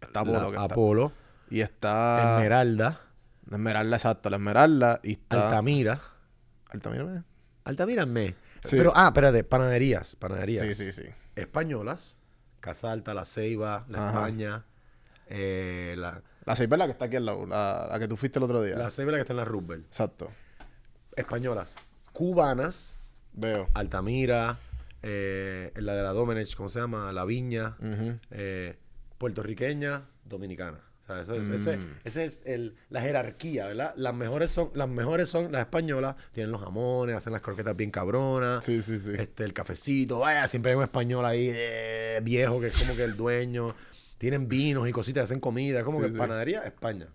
[0.00, 0.38] Está Apolo.
[0.38, 0.64] La que está.
[0.64, 1.12] Apolo.
[1.50, 2.36] Y está...
[2.36, 3.00] Esmeralda.
[3.48, 4.30] La Esmeralda, exacto.
[4.30, 5.00] La Esmeralda.
[5.04, 5.44] Y está...
[5.44, 6.00] Altamira.
[6.70, 7.04] Altamira.
[7.04, 7.22] ¿me?
[7.64, 8.34] Altamira me.
[8.64, 8.76] Sí.
[8.76, 10.16] Pero, ah, espérate, panaderías.
[10.16, 10.64] Panaderías.
[10.64, 11.04] Sí, sí, sí.
[11.36, 12.18] Españolas.
[12.60, 14.18] Casa Alta, La Ceiba, La Ajá.
[14.20, 14.64] España.
[15.28, 17.46] eh, la, La Ceiba es la que está aquí al lado.
[17.46, 18.76] La, la que tú fuiste el otro día.
[18.76, 19.86] la Ceiba es la que está en la Roosevelt.
[19.86, 20.30] Exacto.
[21.16, 21.76] Españolas.
[22.12, 22.98] Cubanas.
[23.32, 23.68] Veo.
[23.74, 24.58] Altamira.
[25.02, 27.12] eh, la de la Domenech, ¿cómo se llama?
[27.12, 27.76] La Viña.
[28.30, 28.76] Eh,
[29.18, 30.78] puertorriqueña, dominicana.
[31.04, 31.90] O sea, eso es- Mm.
[32.04, 33.92] ese es el, la jerarquía, ¿verdad?
[33.96, 37.90] Las mejores son las mejores son las españolas, tienen los jamones, hacen las croquetas bien
[37.90, 39.10] cabronas, Sí, sí, sí.
[39.18, 43.04] este el cafecito, vaya, siempre hay un español ahí eh, viejo que es como que
[43.04, 43.74] el dueño,
[44.18, 46.18] tienen vinos y cositas, hacen comida, como Sí, que sí.
[46.18, 47.08] panadería España.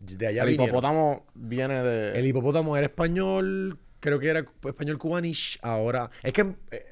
[0.00, 0.68] De allá el vinieron.
[0.68, 2.18] hipopótamo viene de...
[2.18, 5.58] El hipopótamo era español, creo que era español cubanish.
[5.62, 6.86] Ahora, es que eh,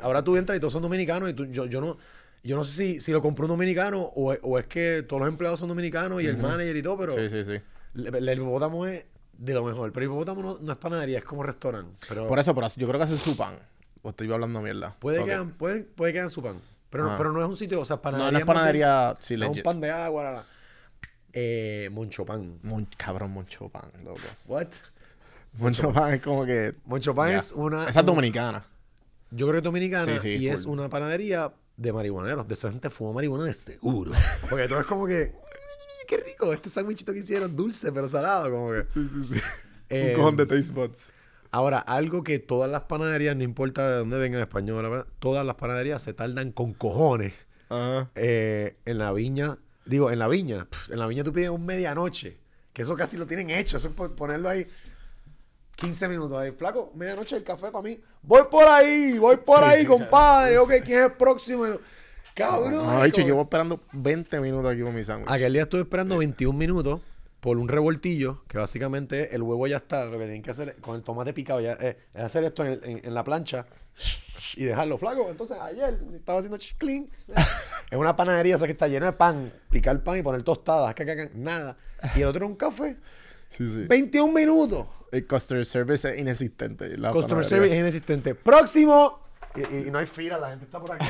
[0.00, 1.96] ahora tú entras y todos son dominicanos y tú- yo, yo no
[2.44, 5.20] yo no sé si, si lo compró un dominicano o, es- o es que todos
[5.20, 7.60] los empleados son dominicanos y el manager y todo, pero Sí, sí, sí.
[7.94, 9.06] el, hipopótamo es
[9.36, 9.90] de lo mejor.
[9.92, 11.96] Pero el hipopótamo no, no es panadería, es como restaurante.
[12.08, 13.58] Pero Por eso, por eso, yo creo que hacen su pan.
[14.02, 14.94] O estoy hablando mierda.
[15.00, 15.24] puede, Ok.
[15.26, 16.60] que hagan, puede, puede que hagan su pan.
[16.90, 17.14] Pero, no, Ah.
[17.16, 18.30] pero no es un sitio, o sea, No, panadería.
[18.32, 19.16] no es más bien- panadería...
[19.18, 20.22] Sí, no es un pan de agua.
[20.24, 20.44] la, la.
[21.32, 22.58] Eh, Moncho pan.
[22.62, 24.20] Mon- cabrón, mucho pan, loco.
[24.46, 24.68] What?
[25.54, 26.74] Mucho pan es como que...
[26.84, 27.36] Moncho pan Ya.
[27.38, 27.88] es una.
[27.88, 28.64] Esa es dominicana.
[29.30, 32.46] Yo creo que es dominicana Sí, sí, y es una panadería de marihuaneros.
[32.48, 34.12] De esa gente fuma marihuana de seguro.
[34.48, 35.32] Porque todo es como que.
[36.06, 38.84] Qué rico, este sándwichito que hicieron, dulce pero salado, como que.
[38.92, 39.40] Sí, sí, sí.
[39.88, 41.12] Eh, Un cojón de taste buds.
[41.50, 45.54] Ahora, algo que todas las panaderías, no importa de dónde vengan en español, todas las
[45.54, 47.32] panaderías se tardan con cojones
[47.68, 48.10] Ajá.
[48.16, 49.58] eh, en la viña.
[49.86, 50.66] Digo, en la viña.
[50.90, 52.38] en la viña tú pides un medianoche.
[52.72, 53.76] Que eso casi lo tienen hecho.
[53.76, 54.66] Eso es por ponerlo ahí
[55.76, 56.38] 15 minutos.
[56.38, 58.00] Ahí, flaco, medianoche el café para mí.
[58.22, 60.52] Voy por ahí, voy por Sí, ahí, sí, compadre.
[60.52, 60.56] sí.
[60.58, 61.64] Ok, ¿quién es el próximo?
[62.34, 62.72] Cabrón.
[62.72, 65.30] No, dicho, como- llevo esperando 20 minutos aquí con mi sándwich.
[65.30, 67.00] Aquel día estuve esperando 21 minutos
[67.40, 70.04] por un revoltillo, que básicamente el huevo ya está.
[70.06, 72.72] Lo que tienen que hacer con el tomate picado ya, eh, es hacer esto en,
[72.72, 73.66] el- en- en la plancha
[74.56, 75.28] y dejarlo flaco.
[75.30, 77.08] Entonces ayer estaba haciendo clean.
[77.90, 79.52] Es una panadería esa que está llena de pan.
[79.70, 80.92] Picar pan y poner tostadas.
[80.94, 81.76] ca, ca, ca, nada.
[82.16, 82.96] Y el otro era un café.
[83.50, 83.84] Sí, sí.
[83.86, 84.86] 21 minutos.
[85.14, 86.96] El customer service es inexistente.
[86.98, 88.34] La Customer service es inexistente.
[88.34, 89.20] Próximo.
[89.54, 91.06] Y, y- y no hay fila, la gente está por aquí.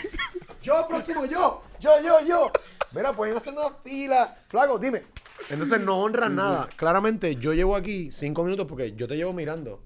[0.62, 1.62] yo, próximo, yo.
[1.80, 2.50] Yo, yo, yo.
[2.92, 4.36] Mira, pueden hacer una fila.
[4.48, 5.02] Flaco, dime.
[5.48, 6.68] Entonces no honran nada.
[6.76, 9.82] Claramente, yo llevo aquí cinco minutos porque yo te llevo mirando.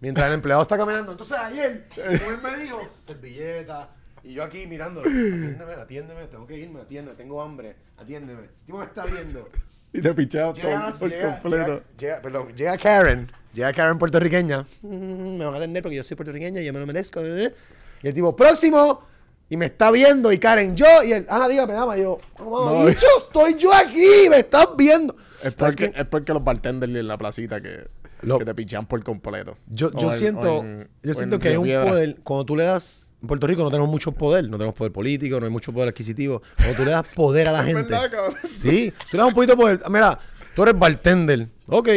[0.00, 1.12] Mientras el empleado está caminando.
[1.12, 3.90] Entonces ayer, él me dijo, servilleta.
[4.22, 5.08] Y yo aquí mirándolo.
[5.08, 6.26] Atiéndeme, atiéndeme.
[6.28, 7.16] Tengo que irme, atiéndeme.
[7.16, 7.76] Tengo hambre.
[7.98, 8.42] Atiéndeme.
[8.44, 9.48] El tipo me está viendo.
[9.94, 11.66] Y te pichaba Llega, todo por llega- completo.
[11.66, 14.66] llega- llega- perdón, llega Karen, llega Karen puertorriqueña.
[14.82, 17.20] Mm, me van a atender porque yo soy puertorriqueña y yo me lo merezco.
[17.22, 17.54] eh.
[18.02, 19.02] Y el tipo, próximo.
[19.48, 20.32] Y me está viendo.
[20.32, 20.86] Y Karen, yo.
[21.04, 21.96] Y él, ah, dígame, dama.
[21.96, 22.86] Y yo, no, No.
[22.86, 24.28] bicho, estoy yo aquí.
[24.30, 25.14] Me estás viendo.
[25.42, 27.86] Es ¿Sabes porque, es porque los bartenders en la placita que,
[28.22, 29.56] Lo- que te pichan por completo.
[29.68, 32.16] Yo, yo en- siento, en- yo siento en que hay un poder.
[32.24, 33.03] Cuando tú le das.
[33.24, 34.44] En Puerto Rico no tenemos mucho poder.
[34.50, 36.42] No tenemos poder político, no hay mucho poder adquisitivo.
[36.56, 37.84] Cuando tú le das poder a la gente.
[37.84, 38.10] verdad.
[38.52, 39.80] Sí, tú le das un poquito de poder.
[39.88, 40.18] Mira,
[40.54, 41.48] tú eres bartender.
[41.66, 41.88] Ok.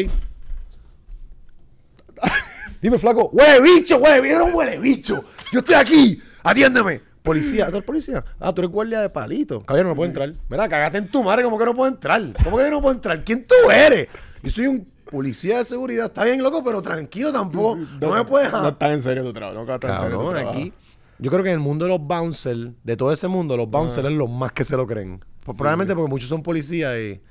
[2.82, 3.30] Dime, flaco.
[3.34, 5.24] ¡Huele bicho, huele un huele bicho!
[5.52, 6.22] ¡Yo estoy aquí!
[6.44, 7.02] ¡Atiéndeme!
[7.24, 8.24] Policía, ¿tú eres policía?
[8.40, 9.60] Ah, tú eres guardia de palito.
[9.62, 10.34] Caballero, no puedo entrar.
[10.48, 12.22] Mira, cagate en tu madre, como que no puedo entrar.
[12.44, 13.22] ¿Cómo que yo no puedo entrar?
[13.26, 14.08] ¿Quién tú eres?
[14.44, 16.06] Yo soy un policía de seguridad.
[16.06, 17.76] Está bien, loco, pero tranquilo tampoco.
[18.00, 19.66] No, me puedes No estás en serio tu trabajo.
[19.66, 20.50] No estás en serio tu trabajo.
[20.50, 20.74] aquí.
[21.20, 24.06] Yo creo que en el mundo de los bouncers, de todo ese mundo, los bouncers
[24.06, 24.10] Ah.
[24.10, 25.24] es los más que se lo creen.
[25.44, 27.22] Pues Probablemente porque muchos son policías y.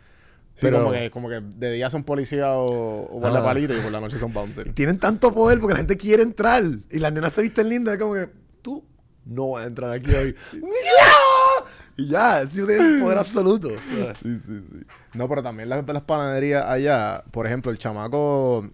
[0.54, 3.44] Sí, pero como, que, como que de día son policías o, o Ah.
[3.44, 4.72] palito y por la noche son bouncers.
[4.74, 6.62] tienen tanto poder porque la gente quiere entrar.
[6.90, 7.94] Y las nenas se visten lindas.
[7.94, 8.28] Es como que
[8.62, 8.82] tú
[9.26, 10.34] no vas a entrar aquí hoy.
[11.98, 13.68] y ya, sí tienen poder absoluto.
[13.68, 14.86] Sí, sí, sí.
[15.14, 18.68] No, pero también las, las panaderías allá, por ejemplo, el chamaco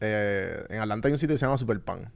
[0.00, 2.10] eh, en Atlanta hay un sitio que se llama Superpan.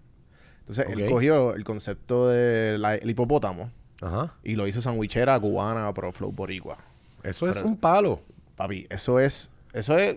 [0.69, 3.71] Entonces, él cogió el concepto del hipopótamo
[4.03, 4.35] Ajá.
[4.45, 6.77] y lo hizo sandwichera cubana, pero flow boricua.
[7.23, 8.21] Eso es Pero- un palo.
[8.57, 10.17] Papi, eso es, eso es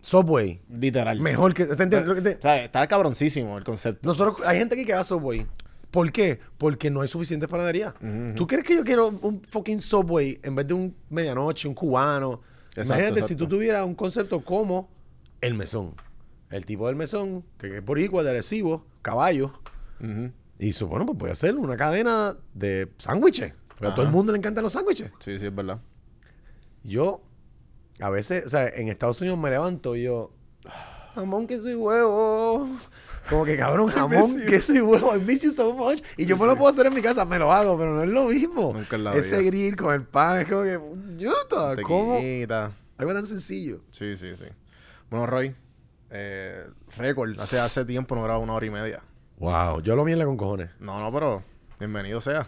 [0.00, 0.60] Subway.
[0.70, 1.20] literal.
[1.20, 1.64] Mejor que.
[1.66, 4.08] ¿te entiendes O sea, está cabroncísimo el concepto.
[4.08, 5.46] Nosotros, hay gente aquí que va a Subway.
[5.90, 6.38] ¿Por qué?
[6.58, 7.94] Porque no hay suficiente panadería.
[8.36, 12.40] ¿Tú crees que yo quiero un fucking Subway en vez de un medianoche, un cubano?
[12.76, 14.88] Exacto, Imagínate si tú tuvieras un concepto como
[15.40, 15.94] el mesón.
[16.50, 19.52] El tipo del mesón, que es boricua, de Arecibo, caballo.
[20.00, 20.32] Ujú.
[20.58, 23.52] Y su- bueno, pues voy a hacer una cadena de sándwiches.
[23.68, 25.10] Porque a todo el mundo le encantan los sándwiches.
[25.20, 25.78] Sí, sí, es verdad.
[26.82, 27.22] Yo,
[28.00, 30.32] a veces, o sea, en Estados Unidos me levanto y yo,
[31.14, 32.68] jamón, queso y huevo.
[33.30, 35.14] Como que cabrón, jamón, queso y huevo.
[35.16, 36.00] I miss you so much.
[36.16, 38.08] Y yo me lo puedo hacer en mi casa, me lo hago, pero no es
[38.08, 38.72] lo mismo.
[38.74, 39.46] Nunca en la Ese vida.
[39.50, 42.18] grill con el pan, es como que, puñeta, ¿cómo?
[42.96, 43.80] Algo tan sencillo.
[43.92, 44.44] Sí, sí, sí.
[45.10, 45.54] Bueno, Roy,
[46.10, 46.66] eh,
[46.96, 47.38] récord.
[47.38, 49.02] Hace, hace tiempo no grabo una hora y media.
[49.38, 50.70] Wow, yo lo mierda con cojones.
[50.80, 51.42] No, no, pero
[51.78, 52.46] bienvenido sea.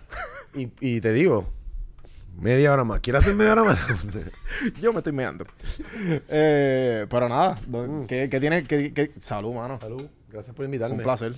[0.54, 1.46] Y, y te digo,
[2.36, 3.00] media hora más.
[3.00, 3.78] ¿Quieres hacer media hora más?
[4.82, 5.44] Yo me estoy meando.
[6.28, 8.64] eh, pero nada, do- ¿qué, qué tiene?
[8.64, 9.78] qué- qué- Salud, mano.
[9.80, 10.96] Salud, gracias por invitarme.
[10.96, 11.34] Un placer.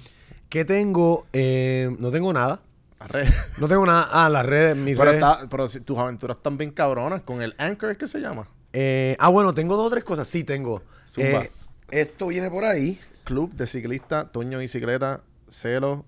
[0.49, 1.27] ¿Qué tengo?
[1.33, 2.61] Eh, no tengo nada.
[2.99, 3.25] Arre.
[3.59, 4.09] No tengo nada.
[4.11, 5.23] Ah, las redes, mis Pero, redes.
[5.23, 7.23] está, pero si tus aventuras están bien cabronas.
[7.23, 8.49] Con el Anchor, ¿es que se llama?
[8.73, 10.29] Eh, ah, bueno, tengo dos o tres cosas.
[10.29, 10.83] Sí, tengo.
[11.07, 11.43] Zumba.
[11.91, 12.99] Esto viene por ahí.
[13.25, 15.21] Club de ciclista, Toño Bicicleta,
[15.53, 16.05] Celo,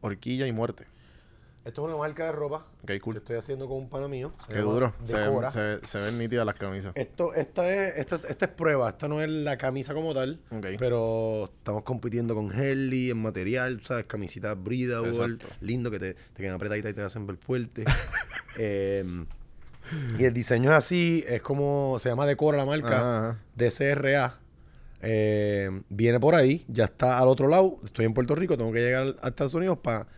[0.00, 0.86] Horquilla y Muerte.
[1.64, 3.16] Esto es una marca de ropa Ok, que cool.
[3.18, 4.32] estoy haciendo con un pana mío.
[4.48, 4.94] Qué duro.
[5.04, 5.50] Se, Decora.
[5.50, 6.92] se, se ven nítidas las camisas.
[6.94, 8.88] Esto, esta es, esta es, esta es prueba.
[8.88, 10.40] Esta no es la camisa como tal.
[10.50, 10.66] Ok.
[10.78, 14.06] Pero estamos compitiendo con Helly en material, ¿sabes?
[14.06, 15.48] Camisitas Exacto.
[15.60, 17.84] lindo, que te, te quedan apretaditas y te hacen ver fuerte.
[18.56, 19.26] Em,
[20.18, 23.38] y el diseño es así, es como, se llama Decora la marca, ajá.
[23.54, 24.38] DCRA.
[25.00, 27.78] Eh, viene por ahí, ya está al otro lado.
[27.84, 30.08] Estoy en Puerto Rico, tengo que llegar a Estados Unidos para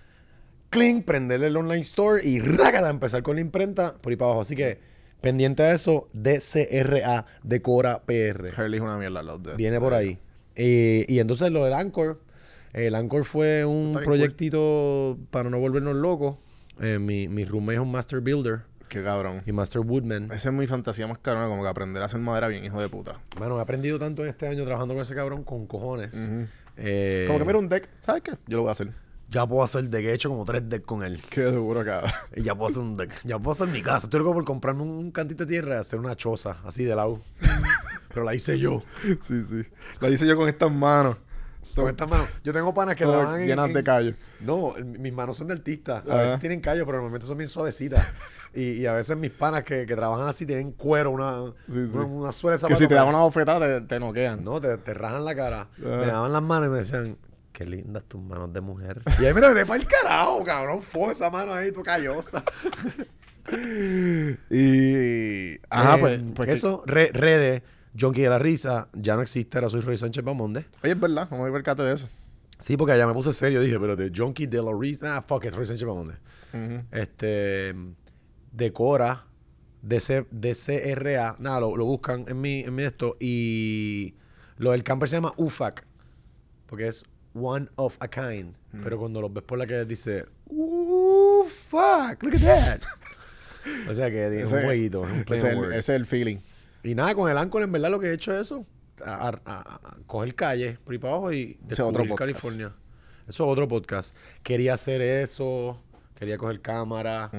[0.70, 4.40] clean, prenderle el online store y rácata, empezar con la imprenta por ahí para abajo.
[4.43, 4.78] Así que
[5.20, 8.52] pendiente a eso, DCRA, Decora PR.
[8.57, 9.23] Hurley es una mierda.
[9.23, 10.19] Los de, Viene por ahí.
[10.57, 12.20] Eh, y entonces lo del Anchor.
[12.73, 16.36] El Anchor fue un proyectito para no volvernos locos.
[16.81, 19.43] Eh, mi, mi roommate es un master builder Qué cabrón.
[19.47, 20.25] y master woodman.
[20.33, 22.89] Esa es mi fantasía más cabrona, como que aprender a hacer madera bien, hijo de
[22.91, 23.21] puta.
[23.39, 26.31] Mano, he aprendido tanto en este año trabajando con ese cabrón con cojones.
[26.77, 28.33] Eh, Como que mira un deck, ¿sabes qué?
[28.47, 28.91] Yo lo voy a hacer.
[29.29, 30.05] Ya puedo hacer deck.
[30.07, 31.21] He hecho como tres decks con él.
[31.31, 32.11] Qué duro, cabrón.
[32.37, 33.12] Y ya puedo hacer un deck.
[33.25, 34.07] Ya puedo hacer mi casa.
[34.07, 37.21] Estoy loco por comprarme un cantito de tierra y hacer una choza así de lado.
[38.12, 38.83] Pero la hice yo.
[39.21, 39.62] sí, sí.
[40.01, 41.17] La hice yo con estas manos.
[41.77, 42.27] Con estas manos.
[42.43, 44.15] Yo tengo panas que trabajan en- llenas en- de callos.
[44.41, 46.03] No, mis manos son de artista.
[46.09, 48.05] A veces tienen callo, pero normalmente son bien suavecitas.
[48.55, 51.91] y, y a veces mis panas que, que trabajan así tienen cuero, una, Sí, sí.
[51.95, 54.43] una, una suela Que si te dan una bofetada, te, te noquean.
[54.45, 55.69] No, te, te rajan la cara.
[55.79, 57.17] Me daban las manos y me decían,
[57.53, 59.03] ¿qué lindas tus manos de mujer.
[59.21, 60.83] Y ahí, mira, de para el carajo, cabrón.
[60.83, 62.43] Fue esa mano ahí, tu callosa.
[64.51, 65.59] Y.
[65.71, 66.23] Ajá, Eh, pues.
[66.35, 67.63] pues que- eso, re- redes,
[67.99, 70.67] Junkie de la Risa, ya no existe, ahora soy Roy Sánchez Bamonde.
[70.83, 72.09] Oye, es verdad, vamos a percate de eso.
[72.59, 75.45] Sí, porque allá me puse serio, dije, pero de Junkie de la Risa, ah, fuck
[75.47, 76.15] it, Roy Sánchez Bamonde.
[76.53, 76.83] Ujú.
[76.93, 77.75] Este,
[78.53, 79.27] Decora,
[79.83, 84.15] DC, DCRA, nada, lo, lo buscan en mi, en mi esto, y
[84.57, 85.85] lo del camper se llama UFAC,
[86.67, 87.05] porque es
[87.35, 92.41] One of a Kind, pero cuando los ves por la que dice, UFAC, look at
[92.41, 92.81] that.
[93.91, 96.39] o sea que es un jueguito, es un play Ese el- ese es el feeling.
[96.83, 98.67] Y nada, con el Anchor en verdad lo que he hecho es eso.
[99.05, 102.19] A, a- coger calle por ahí para abajo y otro descubrir podcast.
[102.19, 102.73] California.
[103.29, 104.15] Eso es otro podcast.
[104.43, 105.81] Quería hacer eso.
[106.21, 107.31] Quería coger cámara,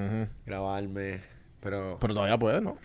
[0.46, 1.22] grabarme.
[1.62, 1.98] Pero...
[2.02, 2.78] Pero todavía puedes, ¿no?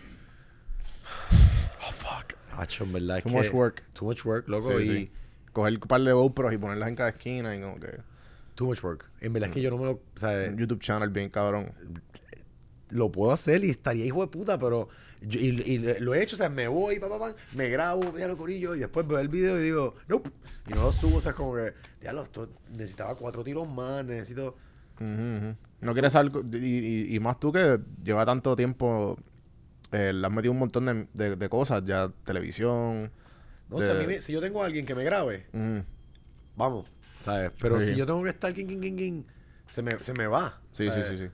[1.81, 2.33] oh, fuck.
[2.51, 3.83] Hacho, en verdad es Too que- much work.
[3.93, 4.67] Too much work, loco.
[4.79, 5.11] Sí, y sí.
[5.53, 7.99] Coger un par de GoPros y ponerlas en cada esquina y como que.
[8.55, 9.09] too much work.
[9.21, 9.91] En verdad es que yo no me lo...
[9.93, 11.73] O sea, Un YouTube channel bien cabrón.
[12.89, 14.89] lo puedo hacer y estaría hijo de puta, pero...
[15.21, 18.11] yo- y, y lo he hecho, o sea, me voy, pa, pa, pa, me grabo,
[18.11, 20.29] vea lo corillo, y después veo el video y digo, nope.
[20.69, 22.23] Y no lo subo, o sea, es como que, diablo,
[22.69, 24.55] necesitaba cuatro tiros más, necesito...
[24.99, 26.41] No quieres algo.
[26.53, 29.17] Y, y- y más tú que lleva tanto tiempo.
[29.91, 32.11] eh, le has metido un montón de, de- de cosas ya.
[32.25, 33.09] Televisión.
[33.69, 35.45] No, o sea, a de- mí me- si yo tengo a alguien que me grabe,
[36.55, 36.87] vamos,
[37.21, 37.51] ¿sabes?
[37.59, 37.87] Pero Sí.
[37.87, 39.23] si yo tengo que estar, king, king, king,
[39.67, 40.59] se me, se me va.
[40.71, 41.07] Sí, sí, ¿sabes?
[41.07, 41.25] sí, sí.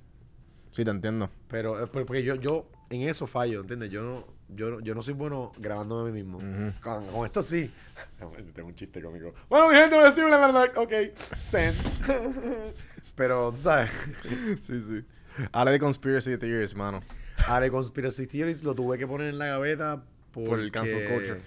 [0.72, 1.30] Sí, te entiendo.
[1.48, 3.90] Pero, eh, pero porque yo, yo en eso fallo, ¿entiendes?
[3.92, 6.40] Yo no, yo, yo no soy bueno grabándome a mí mismo.
[6.82, 7.72] Con, con esto sí.
[8.56, 9.34] Tengo un chiste cómico.
[9.50, 10.70] Bueno, mi gente, voy a decir una verdad.
[10.78, 10.92] Ok,
[11.36, 11.76] send.
[13.16, 13.92] pero, tú sabes,
[14.62, 15.04] Sí, sí.
[15.52, 17.02] Habla de conspiracy theories, mano.
[17.48, 21.42] Ale Conspiracy Theories lo tuve que poner en la gaveta Por el cancel porque- culture.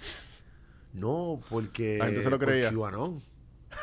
[0.93, 1.99] No, porque...
[1.99, 2.73] La gente se lo creía.
[2.73, 3.23] QAnon.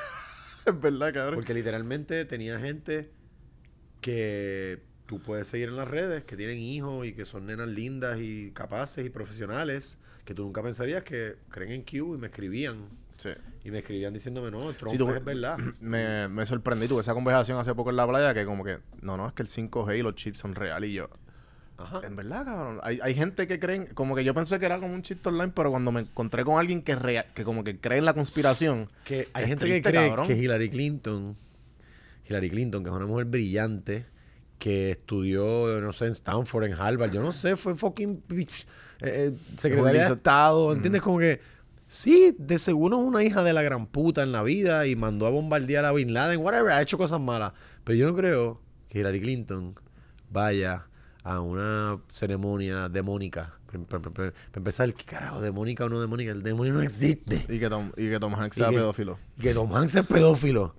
[0.65, 1.35] Es verdad, cabrón.
[1.35, 3.09] Porque literalmente tenía gente
[4.01, 8.19] que tú puedes seguir en las redes, que tienen hijos y que son nenas lindas
[8.19, 12.87] y capaces y profesionales, que tú nunca pensarías que creen en Q y me escribían.
[13.17, 13.29] Sí.
[13.63, 15.57] Y me escribían diciéndome, no, Trump Sí, tú- es verdad.
[15.79, 16.87] Me, me sorprendí.
[16.87, 19.43] Tuve esa conversación hace poco en la playa que como que, no, no, es que
[19.43, 20.89] el 5G y los chips son reales.
[20.89, 21.09] Y yo,
[21.77, 22.01] Ajá.
[22.03, 22.79] en verdad, cabrón.
[22.83, 25.53] Hay, hay gente que creen, como que yo pensé que era como un chiste online,
[25.55, 28.89] pero cuando me encontré con alguien que, rea- que como que cree en la conspiración.
[29.05, 30.27] Que hay gente triste, que cree cabrón.
[30.27, 31.37] que Hillary Clinton,
[32.27, 34.05] Hillary Clinton, que es una mujer brillante,
[34.59, 38.45] que estudió, no sé, en Stanford, en Harvard, yo no sé, fue fucking eh,
[39.01, 41.01] eh, secretaria de Estado, ¿entiendes?
[41.01, 41.41] Como que,
[41.93, 45.27] sí, de seguro es una hija de la gran puta en la vida y mandó
[45.27, 47.53] a bombardear a Bin Laden, whatever, ha hecho cosas malas.
[47.83, 49.75] Pero yo no creo que Hillary Clinton
[50.29, 50.87] vaya
[51.23, 53.53] a una ceremonia demónica.
[53.89, 55.41] Para empezar, ¿qué carajo?
[55.41, 56.31] ¿Demónica o no demónica?
[56.31, 57.43] El demonio no existe.
[57.49, 59.17] Y que Tom, y que Tom Hanks Y sea que- pedófilo.
[59.37, 60.75] Y que Tom Hanks es pedófilo.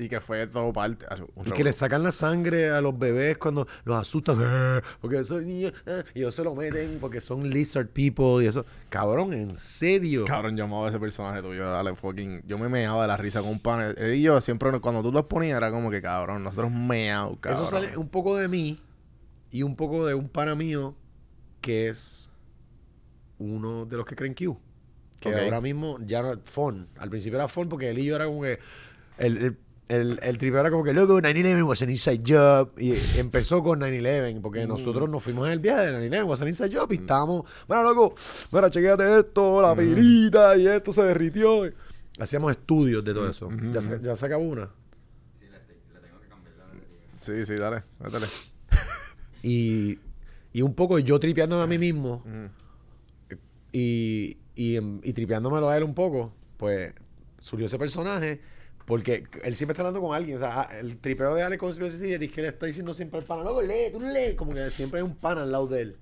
[0.00, 1.04] Y que fue todo parte.
[1.44, 4.36] Y que le sacan la sangre a los bebés cuando los asustan.
[4.40, 5.72] "Ah", Porque niños.
[5.88, 8.64] ah, Y ellos se lo meten porque son lizard people y eso.
[8.88, 10.24] Cabrón, en serio.
[10.24, 11.68] Cabrón, yo amaba ese personaje tuyo.
[11.68, 12.42] Dale, fucking.
[12.46, 13.92] Yo me meaba de la risa con un pan.
[13.98, 17.62] Él y yo siempre, cuando tú los ponías, era como que cabrón, nosotros meados, cabrón.
[17.64, 18.80] Eso sale un poco de mí
[19.50, 20.94] y un poco de un pana mío
[21.60, 22.30] que es
[23.38, 24.58] uno de los que creen Q.
[25.18, 26.86] Que ahora mismo ya no es Fon.
[26.98, 28.60] Al principio era Fon porque él y yo era como que.
[29.18, 29.58] El, el,
[29.88, 32.70] el, el tripeo era como que, loco, 9-11 was an inside job.
[32.78, 34.68] Y empezó con 9-11 porque Mm.
[34.68, 37.82] nosotros nos fuimos en el viaje de 9-11 was an inside job y estábamos, bueno,
[37.84, 38.14] loco,
[38.52, 41.62] mira, chequéate esto, la pirita y esto se derritió.
[42.20, 43.46] Hacíamos estudios de todo eso.
[43.46, 44.04] ujú, ya, se, ujú.
[44.04, 44.68] ya se acabó una.
[47.16, 48.26] Sí, sí, dale, métele.
[49.42, 49.98] Y,
[50.52, 53.38] y un poco yo tripeándome a mí mismo Ujú.
[53.72, 56.92] y, y, y tripeándomelo a él un poco, pues
[57.38, 58.40] surgió ese personaje
[58.88, 60.38] porque él siempre está hablando con alguien.
[60.38, 63.20] O sea, ah, el tripeo de Ale Conspiracy Theory es que le está diciendo siempre
[63.20, 64.34] al pana, loco, lee, tú lee.
[64.34, 65.96] Como que siempre hay un pana al lado de él.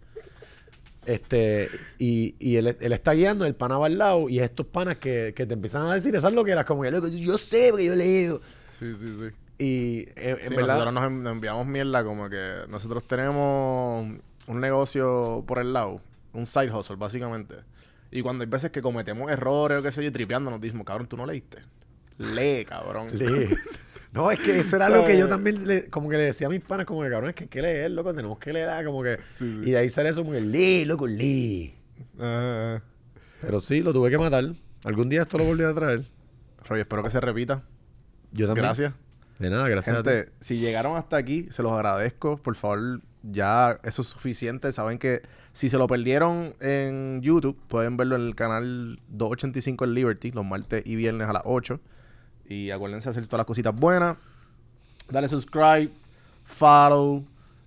[1.04, 1.68] Este,
[1.98, 5.32] y, y él, él está guiando, el pana va al lado, y estos panas que,
[5.36, 7.94] que te empiezan a decir esas loqueras, como que, loco, yo, yo sé porque yo
[7.94, 8.40] leo.
[8.70, 9.28] Sí, sí, sí.
[9.64, 10.74] Y en, en Sí, verdad.
[10.74, 14.04] nosotros nos, en- nos enviamos mierda como que nosotros tenemos
[14.48, 16.00] un negocio por el lado,
[16.32, 17.54] un side hustle básicamente.
[18.10, 21.06] Y cuando hay veces que cometemos errores o qué sé yo, tripeando, nos decimos, cabrón,
[21.06, 21.58] tú no leíste.
[22.18, 23.08] Lee, cabrón.
[23.16, 23.48] Lee.
[24.12, 26.50] No, es que eso era lo que yo también le- como que le decía a
[26.50, 28.82] mis panas, como que cabrón, es que hay que leer, loco, tenemos que leer, ah,
[28.84, 29.18] como que.
[29.34, 29.68] Sí, sí.
[29.68, 31.74] Y de ahí sale eso como que lee, loco, lee.
[32.18, 32.80] Ah,
[33.42, 34.44] Pero sí, lo tuve que matar.
[34.84, 36.04] Algún día esto lo volví a traer.
[36.66, 37.62] Roy, espero que se repita.
[38.32, 38.64] Yo también.
[38.64, 38.94] Gracias.
[39.38, 40.08] De nada, gracias a ti.
[40.10, 42.38] Gente, si llegaron hasta aquí, se los agradezco.
[42.38, 44.72] Por favor, ya eso es suficiente.
[44.72, 45.20] Saben que
[45.52, 50.44] si se lo perdieron en YouTube, pueden verlo en el canal 285 en Liberty, los
[50.46, 51.80] martes y viernes a las 8.
[52.48, 54.16] Y acuérdense de hacer todas las cositas buenas.
[55.10, 55.90] Dale subscribe,
[56.44, 57.24] follow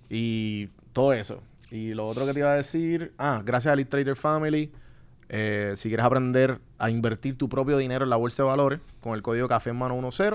[0.08, 1.42] y todo eso.
[1.70, 4.70] Y lo otro que te iba a decir, ah, gracias a Elite Trader Family.
[5.28, 9.14] eh, si quieres aprender a invertir tu propio dinero en la bolsa de valores con
[9.14, 10.34] el código Café en Mano 10,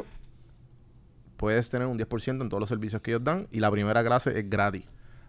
[1.35, 4.38] puedes tener un 10% en todos los servicios que ellos dan y la primera clase
[4.39, 4.85] es gratis.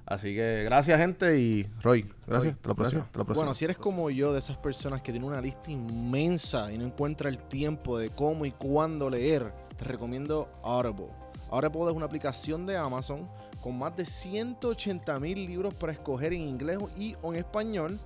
[0.07, 1.39] Así que gracias, gente.
[1.39, 2.55] Y Roy, gracias.
[2.65, 3.03] La próxima.
[3.03, 3.35] Hasta la próxima.
[3.35, 6.85] Bueno, si eres como yo, de esas personas que tienen una lista inmensa y no
[6.87, 11.09] encuentra el tiempo de cómo y cuándo leer, te recomiendo Audible.
[11.51, 13.29] Audible es una aplicación de Amazon
[13.61, 17.99] con más de 180 mil libros para escoger en inglés y o en español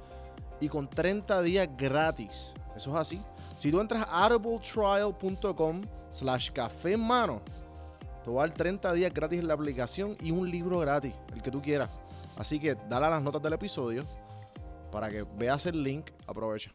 [0.58, 2.54] y con 30 días gratis.
[2.74, 3.20] Eso es así.
[3.58, 7.42] Si tú entras a audibletrial.com slash café en mano,
[8.24, 11.42] te va a dar 30 días gratis en la aplicación y un libro gratis, el
[11.42, 11.90] que tú quieras.
[12.38, 14.04] Así que dale a las notas del episodio
[14.90, 16.10] para que veas el link.
[16.26, 16.72] Aprovecha.